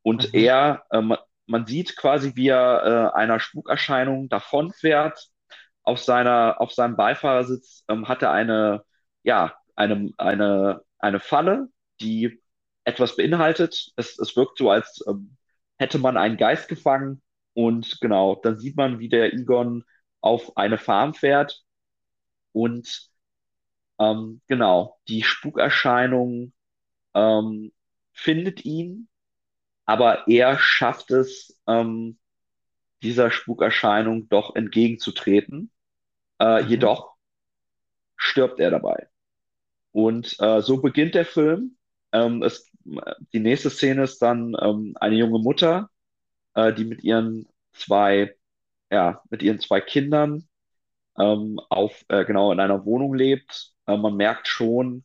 Und 0.04 0.34
mhm. 0.34 0.40
er, 0.40 0.84
äh, 0.92 1.02
man 1.48 1.66
sieht 1.66 1.96
quasi, 1.96 2.36
wie 2.36 2.50
er 2.50 3.14
äh, 3.14 3.18
einer 3.18 3.40
Spukerscheinung 3.40 4.30
davonfährt. 4.30 5.28
Auf 5.88 6.00
seiner, 6.00 6.60
auf 6.62 6.72
seinem 6.74 6.96
Beifahrersitz 6.98 7.84
ähm, 7.90 8.08
hat 8.08 8.22
er 8.24 8.32
eine, 8.32 8.84
ja, 9.24 9.56
eine, 9.76 10.12
eine, 10.18 10.82
eine 11.00 11.20
Falle, 11.20 11.70
die 12.02 12.42
etwas 12.84 13.16
beinhaltet. 13.16 13.92
Es, 13.96 14.20
es 14.20 14.36
wirkt 14.36 14.58
so, 14.58 14.70
als 14.72 15.04
ähm, 15.08 15.38
hätte 15.78 16.00
man 16.00 16.18
einen 16.18 16.38
Geist 16.38 16.68
gefangen. 16.70 17.22
Und 17.54 18.00
genau, 18.02 18.36
dann 18.36 18.58
sieht 18.58 18.78
man, 18.78 19.00
wie 19.00 19.10
der 19.10 19.34
Egon 19.34 19.84
auf 20.22 20.58
eine 20.58 20.78
Farm 20.78 21.14
fährt. 21.14 21.64
Und 22.54 23.10
ähm, 24.00 24.42
genau, 24.48 25.00
die 25.08 25.24
Spukerscheinung 25.24 26.54
ähm, 27.16 27.74
findet 28.14 28.66
ihn 28.66 29.10
aber 29.86 30.28
er 30.28 30.60
schafft 30.60 31.12
es, 31.12 31.60
ähm, 31.68 32.20
dieser 33.04 33.32
Spukerscheinung 33.32 34.30
doch 34.30 34.56
entgegenzutreten. 34.56 35.72
Äh, 36.40 36.64
mhm. 36.64 36.70
Jedoch 36.70 37.16
stirbt 38.16 38.60
er 38.60 38.72
dabei. 38.72 39.08
Und 39.92 40.36
äh, 40.40 40.62
so 40.62 40.82
beginnt 40.82 41.16
der 41.16 41.26
Film. 41.26 41.78
Ähm, 42.12 42.44
es, 42.44 42.70
die 43.34 43.40
nächste 43.40 43.70
Szene 43.70 44.04
ist 44.04 44.22
dann 44.22 44.56
ähm, 44.62 44.96
eine 45.00 45.16
junge 45.16 45.40
Mutter, 45.40 45.90
äh, 46.56 46.74
die 46.74 46.86
mit 46.86 47.04
ihren 47.04 47.48
zwei, 47.74 48.36
ja, 48.92 49.22
mit 49.30 49.44
ihren 49.44 49.60
zwei 49.60 49.82
Kindern 49.82 50.48
ähm, 51.18 51.60
auf, 51.70 52.06
äh, 52.10 52.26
genau 52.26 52.52
in 52.52 52.60
einer 52.60 52.86
Wohnung 52.86 53.14
lebt. 53.16 53.74
Äh, 53.88 53.98
man 53.98 54.16
merkt 54.16 54.48
schon, 54.48 55.04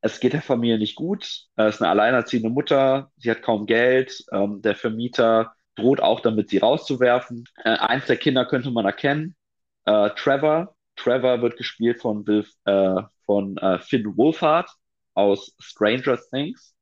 es 0.00 0.20
geht 0.20 0.32
der 0.32 0.42
Familie 0.42 0.78
nicht 0.78 0.96
gut. 0.96 1.24
Es 1.56 1.76
ist 1.76 1.82
eine 1.82 1.90
alleinerziehende 1.90 2.50
Mutter, 2.50 3.12
sie 3.18 3.30
hat 3.30 3.42
kaum 3.42 3.66
Geld. 3.66 4.24
Ähm, 4.32 4.62
der 4.62 4.74
Vermieter 4.76 5.54
droht 5.76 6.00
auch 6.00 6.20
damit, 6.20 6.50
sie 6.50 6.58
rauszuwerfen. 6.58 7.44
Äh, 7.64 7.70
eins 7.70 8.06
der 8.06 8.16
Kinder 8.16 8.46
könnte 8.46 8.70
man 8.70 8.86
erkennen. 8.86 9.36
Äh, 9.84 10.10
Trevor. 10.16 10.74
Trevor 10.96 11.40
wird 11.42 11.56
gespielt 11.56 12.00
von, 12.00 12.24
Bill, 12.24 12.46
äh, 12.64 13.02
von 13.24 13.56
äh, 13.58 13.78
Finn 13.80 14.16
Wolfhard 14.16 14.70
aus 15.14 15.54
Stranger 15.60 16.18
Things. 16.32 16.74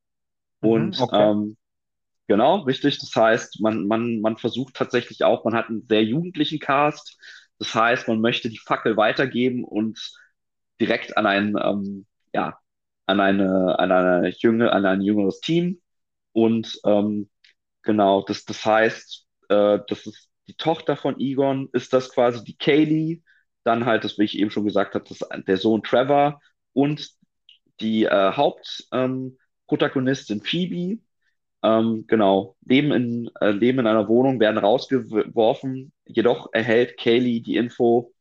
Mhm, 0.62 0.94
Und 0.94 0.99
okay. 1.01 1.28
ähm, 1.32 1.57
genau, 2.28 2.59
richtig. 2.62 2.99
Das 3.01 3.14
heißt, 3.16 3.61
man, 3.61 3.86
man, 3.86 4.20
man 4.20 4.36
versucht 4.38 4.74
tatsächlich 4.74 5.24
auch, 5.24 5.44
man 5.44 5.55
hat 5.55 5.68
einen 5.68 5.86
sehr 5.88 6.05
jugendlichen 6.05 6.59
Cast. 6.61 7.18
Das 7.59 7.74
heißt, 7.74 8.09
man 8.09 8.20
möchte 8.20 8.51
die 8.51 8.59
Fackel 8.59 8.96
weitergeben 8.96 9.64
und 9.64 9.99
direkt 10.80 11.16
an 11.16 11.26
einen 11.26 11.57
ähm, 11.62 12.07
ja, 12.34 12.59
an 13.07 13.20
eine, 13.20 13.78
an 13.78 13.90
eine 13.92 14.28
jüngere, 14.30 14.72
an 14.72 14.86
ein 14.86 15.01
jüngeres 15.03 15.40
Team. 15.40 15.80
Und 16.32 16.78
ähm, 16.84 17.30
genau, 17.82 18.22
das, 18.24 18.44
das 18.44 18.64
heißt, 18.64 19.26
äh, 19.49 19.78
das 19.88 20.07
ist 20.07 20.27
die 20.49 20.55
Tochter 20.55 20.96
von 20.96 21.20
Egon, 21.20 21.68
ist 21.72 21.92
das 21.92 22.11
quasi 22.11 22.42
die 22.42 22.57
Kaylee, 22.57 23.22
dann 23.64 23.84
halt, 23.86 24.05
das 24.05 24.18
wie 24.18 24.24
ich 24.24 24.38
eben 24.38 24.51
schon 24.51 24.64
gesagt 24.64 24.94
habe, 24.94 25.05
das, 25.09 25.20
der 25.46 25.57
Sohn 25.59 25.82
Trevor 25.82 26.40
und 26.72 27.11
die 27.80 28.05
äh, 28.05 28.32
Hauptprotagonistin 28.32 30.38
ähm, 30.38 30.44
Phoebe. 30.44 31.03
Ähm, 31.62 32.05
genau, 32.07 32.57
leben 32.64 32.92
in, 32.92 33.30
äh, 33.40 33.51
leben 33.51 33.80
in 33.80 33.86
einer 33.86 34.09
Wohnung, 34.09 34.40
werden 34.40 34.59
rausgeworfen. 34.59 35.92
Jedoch 36.07 36.49
erhält 36.53 36.96
Kaylee 36.96 37.40
die 37.40 37.57
Info, 37.57 38.14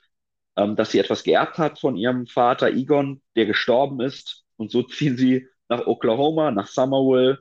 ähm, 0.55 0.75
dass 0.75 0.91
sie 0.91 0.99
etwas 0.99 1.23
geerbt 1.23 1.57
hat 1.57 1.80
von 1.80 1.95
ihrem 1.95 2.28
Vater 2.28 2.69
Egon, 2.69 3.21
der 3.36 3.45
gestorben 3.45 4.01
ist. 4.01 4.43
Und 4.57 4.71
so 4.71 4.84
ziehen 4.84 5.17
sie 5.17 5.47
nach 5.69 5.86
Oklahoma, 5.86 6.51
nach 6.51 6.67
Summerville 6.67 7.39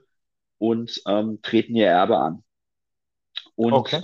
und 0.59 1.01
ähm, 1.07 1.41
treten 1.43 1.75
ihr 1.75 1.89
Erbe 1.89 2.19
an. 2.19 2.45
Und 3.55 3.73
okay. 3.73 4.01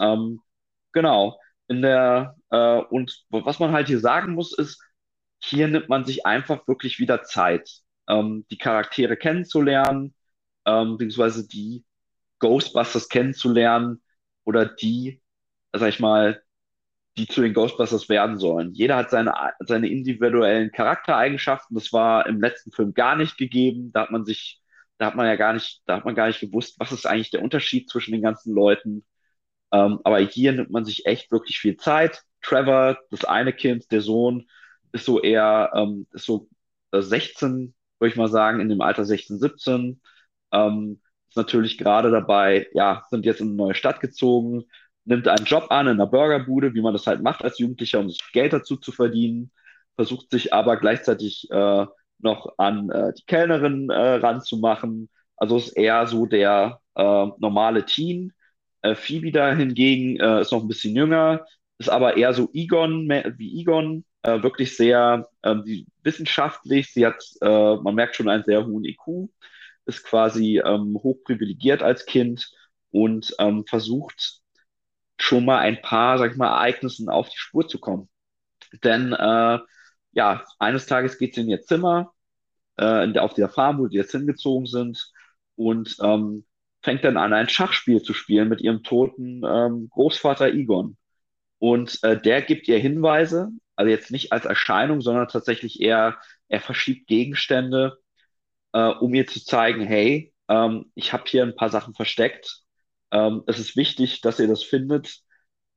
Genau, 0.93 1.39
in 1.69 1.83
der, 1.83 2.37
äh, 2.51 2.79
und 2.91 3.25
was 3.31 3.59
man 3.59 3.73
halt 3.73 3.89
hier 3.89 4.01
sagen 4.01 4.35
muss, 4.35 4.57
ist, 4.57 4.81
hier 5.43 5.69
nimmt 5.69 5.89
man 5.89 6.05
sich 6.05 6.27
einfach 6.27 6.67
wirklich 6.69 6.99
wieder 6.99 7.23
Zeit, 7.25 7.69
ähm, 8.09 8.47
die 8.51 8.59
Charaktere 8.59 9.17
kennenzulernen, 9.17 10.15
ähm, 10.67 10.97
beziehungsweise 10.99 11.47
die 11.49 11.85
Ghostbusters 12.41 13.09
kennenzulernen 13.09 14.03
oder 14.45 14.67
die, 14.67 15.23
sag 15.73 15.89
ich 15.89 16.01
mal, 16.01 16.43
die 17.17 17.27
zu 17.29 17.43
den 17.43 17.55
Ghostbusters 17.55 18.09
werden 18.09 18.39
sollen. 18.39 18.73
Jeder 18.73 18.97
hat 18.97 19.11
seine, 19.11 19.35
seine 19.61 19.89
individuellen 19.89 20.71
Charaktereigenschaften. 20.73 21.75
Das 21.75 21.93
war 21.93 22.27
im 22.27 22.41
letzten 22.41 22.73
Film 22.73 22.95
gar 22.95 23.17
nicht 23.17 23.37
gegeben. 23.37 23.93
Da 23.93 24.03
hat 24.03 24.11
man 24.11 24.25
sich, 24.25 24.63
da 24.99 25.07
hat 25.07 25.17
man 25.17 25.27
ja 25.27 25.37
gar 25.37 25.53
nicht, 25.53 25.83
da 25.87 25.97
hat 25.97 26.05
man 26.05 26.15
gar 26.15 26.29
nicht 26.29 26.41
gewusst, 26.41 26.77
was 26.79 26.93
ist 26.93 27.07
eigentlich 27.07 27.31
der 27.31 27.43
Unterschied 27.43 27.91
zwischen 27.91 28.13
den 28.13 28.23
ganzen 28.23 28.55
Leuten. 28.55 29.05
Ähm, 29.73 30.01
aber 30.05 30.19
hier 30.21 30.53
nimmt 30.53 30.71
man 30.71 30.85
sich 30.85 31.07
echt 31.07 31.33
wirklich 31.33 31.59
viel 31.59 31.77
Zeit. 31.77 32.23
Trevor, 32.43 32.99
das 33.11 33.25
eine 33.25 33.53
Kind, 33.53 33.91
der 33.93 34.01
Sohn, 34.01 34.47
ist 34.93 35.07
so 35.07 35.21
eher, 35.21 35.71
ähm, 35.75 36.07
ist 36.13 36.27
so 36.27 36.49
16, 36.93 37.75
würde 37.99 38.11
ich 38.13 38.17
mal 38.17 38.29
sagen, 38.29 38.61
in 38.61 38.69
dem 38.69 38.81
Alter 38.83 39.05
16, 39.05 39.39
17. 39.39 40.01
Ähm, 40.53 41.01
ist 41.29 41.37
natürlich 41.37 41.79
gerade 41.79 42.11
dabei, 42.11 42.69
ja, 42.75 43.05
sind 43.11 43.25
jetzt 43.25 43.41
in 43.41 43.49
eine 43.49 43.57
neue 43.57 43.75
Stadt 43.75 44.01
gezogen, 44.01 44.65
nimmt 45.05 45.27
einen 45.29 45.47
Job 45.47 45.67
an 45.71 45.87
in 45.87 45.95
einer 45.95 46.07
Burgerbude, 46.07 46.75
wie 46.75 46.83
man 46.83 46.93
das 46.93 47.07
halt 47.07 47.23
macht 47.23 47.43
als 47.43 47.59
Jugendlicher, 47.59 48.01
um 48.01 48.11
sich 48.11 48.21
Geld 48.33 48.53
dazu 48.53 48.77
zu 48.77 48.93
verdienen, 48.93 49.51
versucht 49.97 50.31
sich 50.31 50.53
aber 50.53 50.77
gleichzeitig 50.77 51.49
äh, 51.51 51.87
noch 52.19 52.55
an 52.59 52.91
äh, 52.91 53.13
die 53.15 53.25
Kellnerin 53.27 53.91
äh, 53.91 54.15
ranzumachen. 54.17 55.09
Also 55.37 55.57
ist 55.57 55.71
eher 55.71 56.07
so 56.07 56.27
der 56.27 56.81
äh, 56.95 57.27
normale 57.39 57.85
Teen. 57.87 58.33
Äh, 58.83 58.95
Phoebe 58.95 59.33
da 59.33 59.55
hingegen 59.55 60.19
äh, 60.21 60.41
ist 60.41 60.53
noch 60.53 60.63
ein 60.63 60.69
bisschen 60.69 60.97
jünger, 60.97 61.45
ist 61.79 61.89
aber 61.91 62.17
eher 62.17 62.35
so 62.35 62.51
Egon, 62.53 63.09
wie 63.39 63.61
Egon, 63.61 64.05
äh, 64.23 64.43
wirklich 64.43 64.77
sehr 64.77 65.29
äh, 65.43 65.57
die, 65.65 65.87
wissenschaftlich. 66.03 66.93
Sie 66.93 67.07
hat, 67.07 67.23
äh, 67.41 67.77
man 67.77 67.95
merkt 67.95 68.17
schon, 68.17 68.29
einen 68.29 68.45
sehr 68.45 68.67
hohen 68.67 68.85
IQ, 68.85 69.31
ist 69.87 70.05
quasi 70.05 70.61
ähm, 70.65 70.99
hochprivilegiert 71.03 71.83
als 71.83 72.07
Kind 72.07 72.51
und 72.91 73.35
ähm, 73.39 73.65
versucht 73.67 74.41
schon 75.19 75.45
mal 75.45 75.59
ein 75.59 75.81
paar, 75.83 76.19
sag 76.19 76.33
ich 76.33 76.37
mal, 76.37 76.49
Ereignissen 76.49 77.09
auf 77.09 77.29
die 77.29 77.39
Spur 77.39 77.69
zu 77.69 77.79
kommen. 77.79 78.09
Denn 78.85 79.13
äh, 79.13 79.59
ja, 80.13 80.45
eines 80.59 80.87
Tages 80.87 81.19
geht 81.19 81.35
sie 81.35 81.43
in 81.43 81.49
ihr 81.49 81.63
Zimmer, 81.63 82.13
äh, 82.77 83.19
auf 83.19 83.35
dieser 83.35 83.49
Farm, 83.49 83.79
wo 83.79 83.89
sie 83.89 83.97
jetzt 83.97 84.13
hingezogen 84.13 84.67
sind, 84.67 85.13
und 85.57 85.97
ähm, 86.03 86.45
fängt 86.83 87.05
dann 87.05 87.17
an, 87.17 87.33
ein 87.33 87.49
Schachspiel 87.49 88.03
zu 88.03 88.15
spielen 88.15 88.49
mit 88.49 88.61
ihrem 88.61 88.83
toten 88.83 89.43
ähm, 89.45 89.89
Großvater 89.91 90.49
Egon. 90.53 90.97
Und 91.59 92.03
äh, 92.03 92.21
der 92.21 92.43
gibt 92.43 92.69
ihr 92.69 92.79
Hinweise, 92.79 93.51
also 93.77 93.91
jetzt 93.91 94.11
nicht 94.11 94.33
als 94.33 94.45
Erscheinung, 94.45 95.01
sondern 95.01 95.29
tatsächlich 95.29 95.81
eher, 95.81 96.19
er 96.49 96.61
verschiebt 96.61 97.07
Gegenstände, 97.07 97.99
äh, 98.73 98.89
um 98.89 99.15
ihr 99.15 99.27
zu 99.27 99.45
zeigen, 99.45 99.83
hey, 99.87 100.33
ähm, 100.49 100.91
ich 100.95 101.13
habe 101.13 101.25
hier 101.27 101.45
ein 101.45 101.57
paar 101.57 101.71
Sachen 101.71 101.95
versteckt 101.95 102.63
ähm, 103.13 103.45
es 103.47 103.59
ist 103.59 103.77
wichtig, 103.77 104.23
dass 104.23 104.41
ihr 104.41 104.49
das 104.49 104.65
findet 104.65 105.21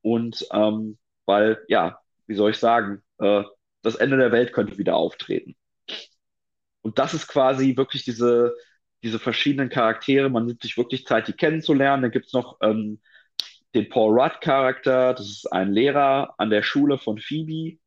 und 0.02 0.46
ähm, 0.52 0.98
weil, 1.26 1.62
ja, 1.68 2.00
wie 2.26 2.34
soll 2.34 2.50
ich 2.52 2.58
sagen, 2.58 3.02
äh, 3.18 3.44
das 3.82 3.96
Ende 3.96 4.16
der 4.16 4.32
Welt 4.32 4.52
könnte 4.52 4.78
wieder 4.78 4.96
auftreten. 4.96 5.54
Und 6.82 6.98
das 6.98 7.14
ist 7.14 7.26
quasi 7.28 7.76
wirklich 7.76 8.04
diese, 8.04 8.54
diese 9.02 9.18
verschiedenen 9.18 9.68
Charaktere. 9.68 10.30
Man 10.30 10.46
nimmt 10.46 10.62
sich 10.62 10.76
wirklich 10.76 11.06
Zeit, 11.06 11.28
die 11.28 11.32
kennenzulernen. 11.32 12.02
Dann 12.02 12.10
gibt 12.12 12.26
es 12.26 12.32
noch 12.32 12.58
ähm, 12.62 13.00
den 13.74 13.88
Paul 13.88 14.18
Rudd-Charakter. 14.20 15.14
Das 15.14 15.26
ist 15.28 15.52
ein 15.52 15.72
Lehrer 15.72 16.34
an 16.38 16.50
der 16.50 16.62
Schule 16.62 16.98
von 16.98 17.18
Phoebe, 17.18 17.78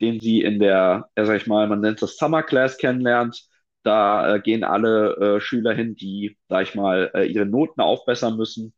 den 0.00 0.20
sie 0.20 0.42
in 0.42 0.58
der, 0.60 1.08
ja, 1.16 1.26
sag 1.26 1.36
ich 1.40 1.46
mal, 1.46 1.66
man 1.68 1.80
nennt 1.80 2.02
das 2.02 2.16
Summer 2.16 2.42
Class 2.42 2.78
kennenlernt. 2.78 3.44
Da 3.82 4.36
äh, 4.36 4.40
gehen 4.40 4.64
alle 4.64 5.36
äh, 5.36 5.40
Schüler 5.40 5.74
hin, 5.74 5.94
die, 5.96 6.38
sag 6.48 6.64
ich 6.64 6.74
mal, 6.74 7.10
äh, 7.14 7.24
ihre 7.26 7.46
Noten 7.46 7.80
aufbessern 7.80 8.36
müssen. 8.36 8.74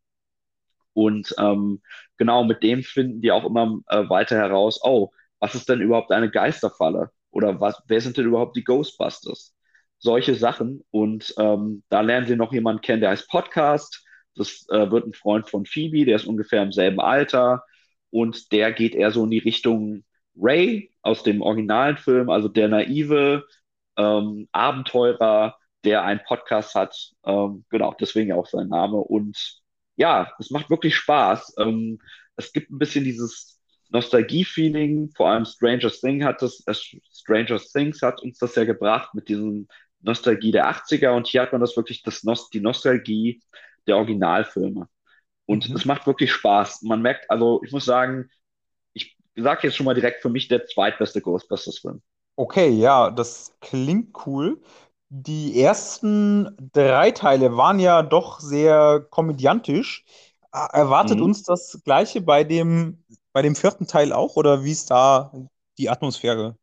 Und 0.92 1.34
ähm, 1.38 1.80
genau 2.16 2.44
mit 2.44 2.62
dem 2.62 2.82
finden 2.82 3.20
die 3.22 3.32
auch 3.32 3.44
immer 3.44 3.80
äh, 3.88 4.08
weiter 4.08 4.36
heraus, 4.36 4.80
oh, 4.82 5.10
was 5.38 5.54
ist 5.54 5.68
denn 5.68 5.80
überhaupt 5.80 6.10
eine 6.12 6.30
Geisterfalle? 6.30 7.10
Oder 7.30 7.60
was, 7.60 7.80
wer 7.86 8.00
sind 8.00 8.16
denn 8.16 8.26
überhaupt 8.26 8.56
die 8.56 8.64
Ghostbusters? 8.64 9.54
Solche 9.98 10.34
Sachen. 10.34 10.84
Und 10.90 11.34
ähm, 11.38 11.82
da 11.88 12.00
lernen 12.00 12.26
sie 12.26 12.36
noch 12.36 12.52
jemanden 12.52 12.82
kennen, 12.82 13.00
der 13.00 13.10
heißt 13.10 13.28
Podcast. 13.28 14.04
Das 14.36 14.66
äh, 14.70 14.90
wird 14.90 15.06
ein 15.06 15.12
Freund 15.14 15.48
von 15.50 15.66
Phoebe, 15.66 16.04
der 16.04 16.16
ist 16.16 16.26
ungefähr 16.26 16.62
im 16.62 16.72
selben 16.72 17.00
Alter. 17.00 17.64
und 18.10 18.52
der 18.52 18.72
geht 18.72 18.94
eher 18.94 19.10
so 19.10 19.24
in 19.24 19.30
die 19.30 19.38
Richtung 19.38 20.04
Ray 20.36 20.92
aus 21.02 21.22
dem 21.22 21.42
originalen 21.42 21.96
Film, 21.96 22.30
also 22.30 22.48
der 22.48 22.68
naive 22.68 23.44
ähm, 23.96 24.48
Abenteurer, 24.52 25.56
der 25.84 26.04
einen 26.04 26.20
Podcast 26.24 26.74
hat. 26.74 26.94
Ähm, 27.24 27.64
genau, 27.70 27.94
deswegen 28.00 28.32
auch 28.32 28.46
sein 28.46 28.68
Name. 28.68 28.96
Und 28.98 29.60
ja, 29.96 30.32
es 30.38 30.50
macht 30.50 30.70
wirklich 30.70 30.94
Spaß. 30.96 31.54
Ähm, 31.58 31.98
es 32.36 32.52
gibt 32.52 32.70
ein 32.70 32.78
bisschen 32.78 33.04
dieses 33.04 33.60
Nostalgie-Feeling, 33.90 35.10
vor 35.16 35.30
allem 35.30 35.44
Stranger 35.44 35.90
Things 35.90 36.24
hat 36.24 36.42
das, 36.42 36.62
äh, 36.66 36.74
Stranger 37.12 37.58
Things 37.58 38.02
hat 38.02 38.22
uns 38.22 38.38
das 38.38 38.54
ja 38.54 38.64
gebracht 38.64 39.14
mit 39.14 39.28
diesem 39.28 39.66
Nostalgie 40.00 40.52
der 40.52 40.70
80er 40.70 41.10
und 41.10 41.26
hier 41.26 41.42
hat 41.42 41.52
man 41.52 41.60
das 41.60 41.76
wirklich, 41.76 42.02
das 42.02 42.24
Nost 42.24 42.52
die 42.54 42.60
Nostalgie 42.60 43.42
der 43.86 43.96
Originalfilme. 43.96 44.88
Und 45.46 45.68
mhm. 45.68 45.76
es 45.76 45.84
macht 45.84 46.06
wirklich 46.06 46.32
Spaß. 46.32 46.82
Man 46.82 47.02
merkt, 47.02 47.30
also 47.30 47.60
ich 47.64 47.72
muss 47.72 47.84
sagen, 47.84 48.30
ich 48.92 49.16
sage 49.36 49.66
jetzt 49.66 49.76
schon 49.76 49.86
mal 49.86 49.94
direkt 49.94 50.22
für 50.22 50.28
mich 50.28 50.48
der 50.48 50.66
zweitbeste 50.66 51.20
Ghostbusters-Film. 51.20 52.02
Okay, 52.36 52.68
ja, 52.68 53.10
das 53.10 53.56
klingt 53.60 54.14
cool. 54.26 54.60
Die 55.08 55.60
ersten 55.60 56.54
drei 56.72 57.10
Teile 57.10 57.56
waren 57.56 57.80
ja 57.80 58.02
doch 58.02 58.40
sehr 58.40 59.06
komödiantisch. 59.10 60.04
Erwartet 60.52 61.18
mhm. 61.18 61.24
uns 61.24 61.42
das 61.42 61.80
Gleiche 61.82 62.20
bei 62.20 62.44
dem, 62.44 63.02
bei 63.32 63.42
dem 63.42 63.56
vierten 63.56 63.86
Teil 63.86 64.12
auch 64.12 64.36
oder 64.36 64.64
wie 64.64 64.72
ist 64.72 64.90
da 64.90 65.32
die 65.78 65.88
Atmosphäre? 65.88 66.56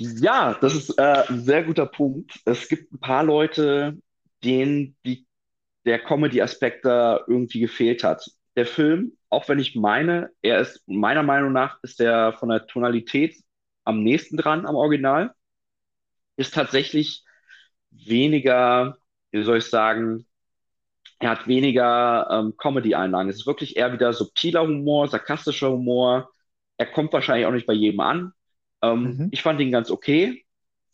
Ja, 0.00 0.54
das 0.60 0.74
ist 0.74 0.98
äh, 0.98 1.02
ein 1.28 1.40
sehr 1.44 1.62
guter 1.64 1.84
Punkt. 1.86 2.40
Es 2.46 2.68
gibt 2.68 2.92
ein 2.92 3.00
paar 3.00 3.22
Leute, 3.22 3.98
denen 4.42 4.96
die 5.04 5.26
der 5.86 6.00
Comedy-Aspekt 6.00 6.84
da 6.86 7.20
irgendwie 7.28 7.60
gefehlt 7.60 8.04
hat. 8.04 8.24
Der 8.56 8.66
Film, 8.66 9.16
auch 9.30 9.48
wenn 9.48 9.58
ich 9.58 9.76
meine, 9.76 10.30
er 10.42 10.60
ist 10.60 10.82
meiner 10.88 11.22
Meinung 11.24 11.52
nach 11.52 11.78
ist 11.82 12.00
er 12.00 12.34
von 12.34 12.50
der 12.50 12.66
Tonalität 12.66 13.36
am 13.84 14.02
nächsten 14.02 14.36
dran 14.38 14.66
am 14.66 14.76
Original, 14.76 15.34
ist 16.36 16.54
tatsächlich 16.54 17.24
weniger, 17.90 18.98
wie 19.32 19.42
soll 19.44 19.58
ich 19.58 19.66
sagen, 19.66 20.26
er 21.20 21.30
hat 21.30 21.48
weniger 21.48 22.28
ähm, 22.30 22.56
Comedy-Einlagen. 22.58 23.30
Es 23.30 23.38
ist 23.38 23.46
wirklich 23.46 23.76
eher 23.76 23.92
wieder 23.92 24.12
subtiler 24.12 24.62
Humor, 24.62 25.08
sarkastischer 25.08 25.70
Humor. 25.72 26.30
Er 26.78 26.86
kommt 26.86 27.12
wahrscheinlich 27.12 27.46
auch 27.46 27.52
nicht 27.52 27.66
bei 27.66 27.74
jedem 27.74 28.00
an. 28.00 28.32
Ähm, 28.82 29.02
mhm. 29.02 29.28
Ich 29.30 29.42
fand 29.42 29.60
ihn 29.60 29.72
ganz 29.72 29.90
okay. 29.90 30.44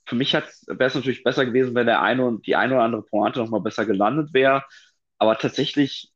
Für 0.06 0.14
mich 0.14 0.32
wäre 0.32 0.46
es 0.46 0.94
natürlich 0.94 1.24
besser 1.24 1.44
gewesen, 1.46 1.74
wenn 1.74 1.86
der 1.86 2.02
eine 2.02 2.24
und 2.24 2.46
die 2.46 2.56
eine 2.56 2.74
oder 2.74 2.84
andere 2.84 3.02
Pointe 3.02 3.40
noch 3.40 3.50
mal 3.50 3.60
besser 3.60 3.86
gelandet 3.86 4.32
wäre. 4.32 4.64
Aber 5.18 5.36
tatsächlich, 5.38 6.12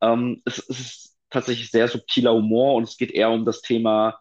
ähm, 0.00 0.42
es, 0.44 0.58
es, 0.58 0.80
ist 0.80 1.16
tatsächlich 1.30 1.70
sehr 1.70 1.88
subtiler 1.88 2.34
Humor 2.34 2.74
und 2.74 2.84
es 2.84 2.96
geht 2.96 3.10
eher 3.10 3.30
um 3.30 3.44
das 3.44 3.62
Thema 3.62 4.18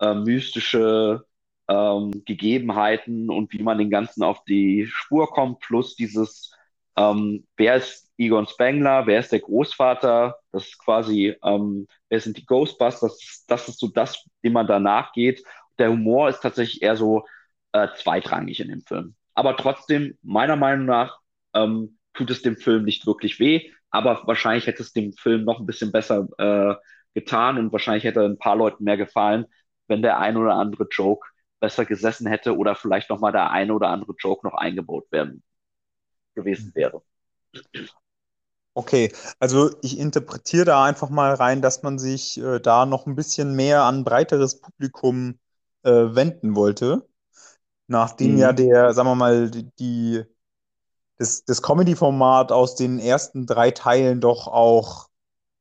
äh, 0.00 0.14
mystische 0.14 1.24
ähm, 1.68 2.22
Gegebenheiten 2.24 3.30
und 3.30 3.52
wie 3.52 3.62
man 3.62 3.78
den 3.78 3.90
Ganzen 3.90 4.22
auf 4.22 4.44
die 4.44 4.86
Spur 4.90 5.28
kommt, 5.30 5.60
plus 5.60 5.96
dieses, 5.96 6.52
ähm, 6.96 7.46
wer 7.56 7.76
ist 7.76 8.10
Egon 8.16 8.46
Spengler, 8.48 9.06
wer 9.06 9.20
ist 9.20 9.30
der 9.32 9.40
Großvater, 9.40 10.36
das 10.50 10.68
ist 10.68 10.78
quasi, 10.78 11.36
ähm, 11.44 11.86
wer 12.08 12.20
sind 12.20 12.36
die 12.36 12.46
Ghostbusters, 12.46 13.44
das 13.46 13.68
ist 13.68 13.78
so 13.78 13.88
das, 13.88 14.24
dem 14.42 14.54
man 14.54 14.66
danach 14.66 15.12
geht. 15.12 15.44
Der 15.78 15.90
Humor 15.90 16.28
ist 16.28 16.40
tatsächlich 16.40 16.82
eher 16.82 16.96
so 16.96 17.24
äh, 17.72 17.88
zweitrangig 17.96 18.60
in 18.60 18.68
dem 18.68 18.82
Film. 18.82 19.14
Aber 19.34 19.56
trotzdem, 19.56 20.18
meiner 20.22 20.56
Meinung 20.56 20.86
nach, 20.86 21.18
ähm, 21.54 21.98
tut 22.14 22.30
es 22.30 22.42
dem 22.42 22.56
Film 22.56 22.84
nicht 22.84 23.06
wirklich 23.06 23.38
weh, 23.38 23.70
aber 23.90 24.22
wahrscheinlich 24.26 24.66
hätte 24.66 24.82
es 24.82 24.92
dem 24.92 25.12
Film 25.12 25.44
noch 25.44 25.60
ein 25.60 25.66
bisschen 25.66 25.92
besser 25.92 26.28
äh, 26.38 26.74
getan 27.14 27.58
und 27.58 27.72
wahrscheinlich 27.72 28.04
hätte 28.04 28.24
ein 28.24 28.38
paar 28.38 28.56
Leuten 28.56 28.84
mehr 28.84 28.96
gefallen, 28.96 29.46
wenn 29.86 30.02
der 30.02 30.18
ein 30.18 30.36
oder 30.36 30.54
andere 30.54 30.86
Joke 30.90 31.26
besser 31.60 31.84
gesessen 31.84 32.26
hätte 32.26 32.56
oder 32.56 32.74
vielleicht 32.74 33.10
noch 33.10 33.20
mal 33.20 33.32
der 33.32 33.50
eine 33.50 33.74
oder 33.74 33.88
andere 33.88 34.14
Joke 34.18 34.46
noch 34.46 34.54
eingebaut 34.54 35.10
werden 35.10 35.42
gewesen 36.34 36.72
wäre. 36.74 37.02
Okay, 38.74 39.12
also 39.40 39.70
ich 39.82 39.98
interpretiere 39.98 40.64
da 40.64 40.84
einfach 40.84 41.10
mal 41.10 41.34
rein, 41.34 41.62
dass 41.62 41.82
man 41.82 41.98
sich 41.98 42.38
äh, 42.40 42.60
da 42.60 42.86
noch 42.86 43.06
ein 43.06 43.16
bisschen 43.16 43.56
mehr 43.56 43.82
an 43.82 44.04
breiteres 44.04 44.60
Publikum 44.60 45.38
äh, 45.82 45.90
wenden 45.90 46.54
wollte, 46.56 47.06
nachdem 47.86 48.32
mhm. 48.32 48.38
ja 48.38 48.52
der, 48.52 48.92
sagen 48.92 49.08
wir 49.08 49.14
mal, 49.14 49.50
die, 49.50 50.24
das, 51.16 51.44
das 51.44 51.62
Comedy-Format 51.62 52.52
aus 52.52 52.76
den 52.76 52.98
ersten 52.98 53.46
drei 53.46 53.70
Teilen 53.70 54.20
doch 54.20 54.46
auch, 54.46 55.08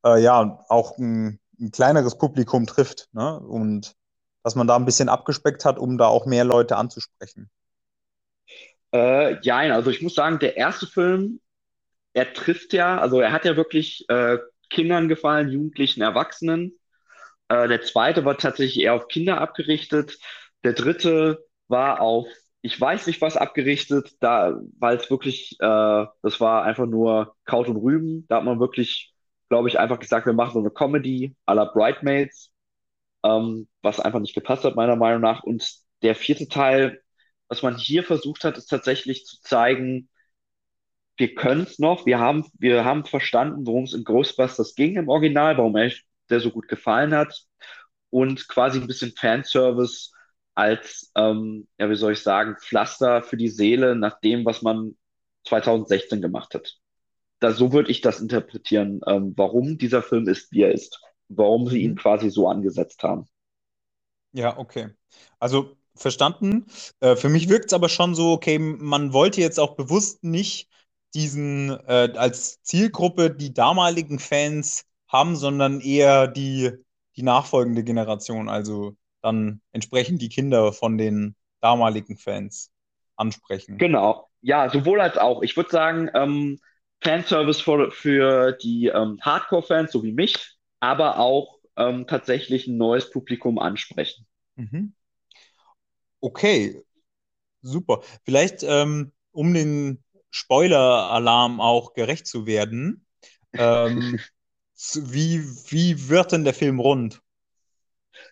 äh, 0.06 0.22
ja, 0.22 0.64
auch 0.70 0.98
ein, 0.98 1.40
ein, 1.60 1.72
kleineres 1.72 2.18
Publikum 2.18 2.68
trifft. 2.68 3.10
Ne? 3.14 3.40
Und 3.40 3.96
dass 4.44 4.56
man 4.56 4.68
da 4.68 4.76
ein 4.76 4.86
bisschen 4.86 5.10
abgespeckt 5.10 5.66
hat, 5.66 5.80
um 5.80 5.98
da 5.98 6.08
auch 6.08 6.26
mehr 6.26 6.46
Leute 6.46 6.78
anzusprechen. 6.78 7.50
Äh, 8.94 9.42
ja, 9.42 9.58
also 9.58 9.90
ich 9.90 10.02
muss 10.02 10.16
sagen, 10.16 10.40
der 10.40 10.56
erste 10.56 10.88
Film, 10.88 11.42
er 12.14 12.34
trifft 12.34 12.74
ja, 12.74 12.98
also 13.00 13.20
er 13.20 13.32
hat 13.32 13.46
ja 13.46 13.58
wirklich 13.58 14.06
äh, 14.10 14.38
Kindern 14.70 15.08
gefallen, 15.08 15.50
Jugendlichen, 15.50 16.02
Erwachsenen. 16.02 16.77
Äh, 17.50 17.68
der 17.68 17.82
zweite 17.82 18.26
war 18.26 18.38
tatsächlich 18.38 18.84
eher 18.84 18.94
auf 18.96 19.08
Kinder 19.08 19.40
abgerichtet. 19.42 20.18
Der 20.64 20.74
dritte 20.74 21.46
war 21.68 22.02
auf 22.02 22.28
ich 22.62 22.80
weiß 22.80 23.08
nicht, 23.08 23.22
was 23.22 23.38
abgerichtet, 23.38 24.16
da, 24.20 24.60
weil 24.80 24.98
es 24.98 25.10
wirklich, 25.10 25.54
äh, 25.60 26.06
das 26.22 26.40
war 26.42 26.64
einfach 26.64 26.86
nur 26.86 27.36
Kraut 27.46 27.68
und 27.70 27.78
Rüben. 27.78 28.26
Da 28.28 28.38
hat 28.38 28.44
man 28.44 28.60
wirklich, 28.60 29.14
glaube 29.50 29.70
ich, 29.70 29.80
einfach 29.80 30.00
gesagt, 30.00 30.26
wir 30.26 30.34
machen 30.34 30.54
so 30.54 30.60
eine 30.60 30.72
Comedy 30.72 31.36
à 31.46 31.54
la 31.54 31.66
Bridesmaids, 31.66 32.52
ähm, 33.24 33.68
was 33.82 34.00
einfach 34.00 34.20
nicht 34.20 34.36
gepasst 34.36 34.64
hat, 34.66 34.76
meiner 34.76 34.96
Meinung 34.96 35.22
nach. 35.22 35.44
Und 35.44 35.70
der 36.04 36.16
vierte 36.16 36.48
Teil, 36.50 37.02
was 37.50 37.64
man 37.64 37.78
hier 37.78 38.04
versucht 38.04 38.44
hat, 38.44 38.58
ist 38.58 38.68
tatsächlich 38.68 39.26
zu 39.26 39.42
zeigen, 39.42 40.10
wir 41.18 41.34
können 41.36 41.64
es 41.64 41.80
noch, 41.80 42.06
wir 42.06 42.20
haben, 42.20 42.46
wir 42.60 42.86
haben 42.86 43.06
verstanden, 43.06 43.66
worum 43.66 43.86
es 43.86 43.94
in 43.94 44.04
Ghostbusters 44.04 44.76
ging 44.76 44.96
im 44.98 45.10
Original, 45.10 45.58
warum 45.58 45.76
der 46.30 46.40
so 46.40 46.52
gut 46.52 46.68
gefallen 46.68 47.14
hat 47.14 47.44
und 48.10 48.48
quasi 48.48 48.80
ein 48.80 48.88
bisschen 48.88 49.14
Fanservice 49.14 50.12
als, 50.56 51.12
ähm, 51.16 51.68
ja, 51.78 51.90
wie 51.90 51.96
soll 51.96 52.14
ich 52.14 52.24
sagen, 52.24 52.58
Pflaster 52.60 53.22
für 53.22 53.38
die 53.38 53.50
Seele 53.50 53.96
nach 53.96 54.20
dem, 54.22 54.46
was 54.46 54.62
man 54.62 54.98
2016 55.46 56.22
gemacht 56.22 56.54
hat. 56.56 56.78
Da, 57.40 57.52
so 57.52 57.72
würde 57.72 57.92
ich 57.92 58.02
das 58.02 58.20
interpretieren, 58.20 59.02
ähm, 59.06 59.34
warum 59.36 59.78
dieser 59.78 60.02
Film 60.02 60.28
ist, 60.28 60.52
wie 60.52 60.64
er 60.64 60.72
ist, 60.72 61.00
warum 61.30 61.68
sie 61.68 61.84
ihn 61.84 61.92
mhm. 61.92 61.98
quasi 61.98 62.30
so 62.30 62.48
angesetzt 62.48 63.04
haben. 63.04 63.28
Ja, 64.34 64.58
okay. 64.58 64.90
Also 65.40 65.78
verstanden. 65.96 66.66
Äh, 67.00 67.16
für 67.16 67.30
mich 67.30 67.50
wirkt 67.50 67.68
es 67.68 67.74
aber 67.74 67.90
schon 67.90 68.16
so, 68.16 68.32
okay, 68.32 68.58
man 68.60 69.14
wollte 69.14 69.42
jetzt 69.42 69.60
auch 69.60 69.76
bewusst 69.76 70.24
nicht 70.24 70.70
diesen 71.14 71.70
äh, 71.88 72.14
als 72.16 72.62
Zielgruppe 72.64 73.32
die 73.32 73.54
damaligen 73.54 74.20
Fans 74.20 74.86
haben, 75.08 75.36
sondern 75.36 75.82
eher 75.82 76.28
die, 76.28 76.72
die 77.16 77.24
nachfolgende 77.24 77.84
Generation, 77.84 78.50
also 78.50 78.96
dann 79.22 79.62
entsprechend 79.72 80.22
die 80.22 80.30
Kinder 80.30 80.74
von 80.74 80.98
den 80.98 81.36
damaligen 81.62 82.18
Fans 82.18 82.72
ansprechen. 83.16 83.78
Genau, 83.78 84.30
ja, 84.42 84.70
sowohl 84.70 85.02
als 85.02 85.18
auch. 85.18 85.42
Ich 85.42 85.58
würde 85.58 85.70
sagen, 85.70 86.10
ähm, 86.14 86.60
Fanservice 87.02 87.62
für, 87.62 87.92
für 87.92 88.52
die 88.54 88.88
ähm, 88.88 89.20
Hardcore-Fans, 89.22 89.92
so 89.92 90.04
wie 90.04 90.14
mich, 90.14 90.58
aber 90.80 91.20
auch 91.20 91.58
ähm, 91.76 92.08
tatsächlich 92.08 92.68
ein 92.68 92.78
neues 92.78 93.10
Publikum 93.10 93.60
ansprechen. 93.60 94.26
Mhm. 94.56 94.94
Okay, 96.20 96.82
super. 97.62 98.02
Vielleicht, 98.24 98.64
ähm, 98.64 99.14
um 99.32 99.54
den 99.54 100.04
Spoiler-Alarm 100.32 101.62
auch 101.62 101.94
gerecht 101.94 102.28
zu 102.28 102.46
werden, 102.46 103.06
ähm, 103.54 104.20
wie, 104.78 105.42
wie 105.70 106.10
wird 106.10 106.32
denn 106.32 106.44
der 106.44 106.54
Film 106.54 106.80
rund? 106.80 107.22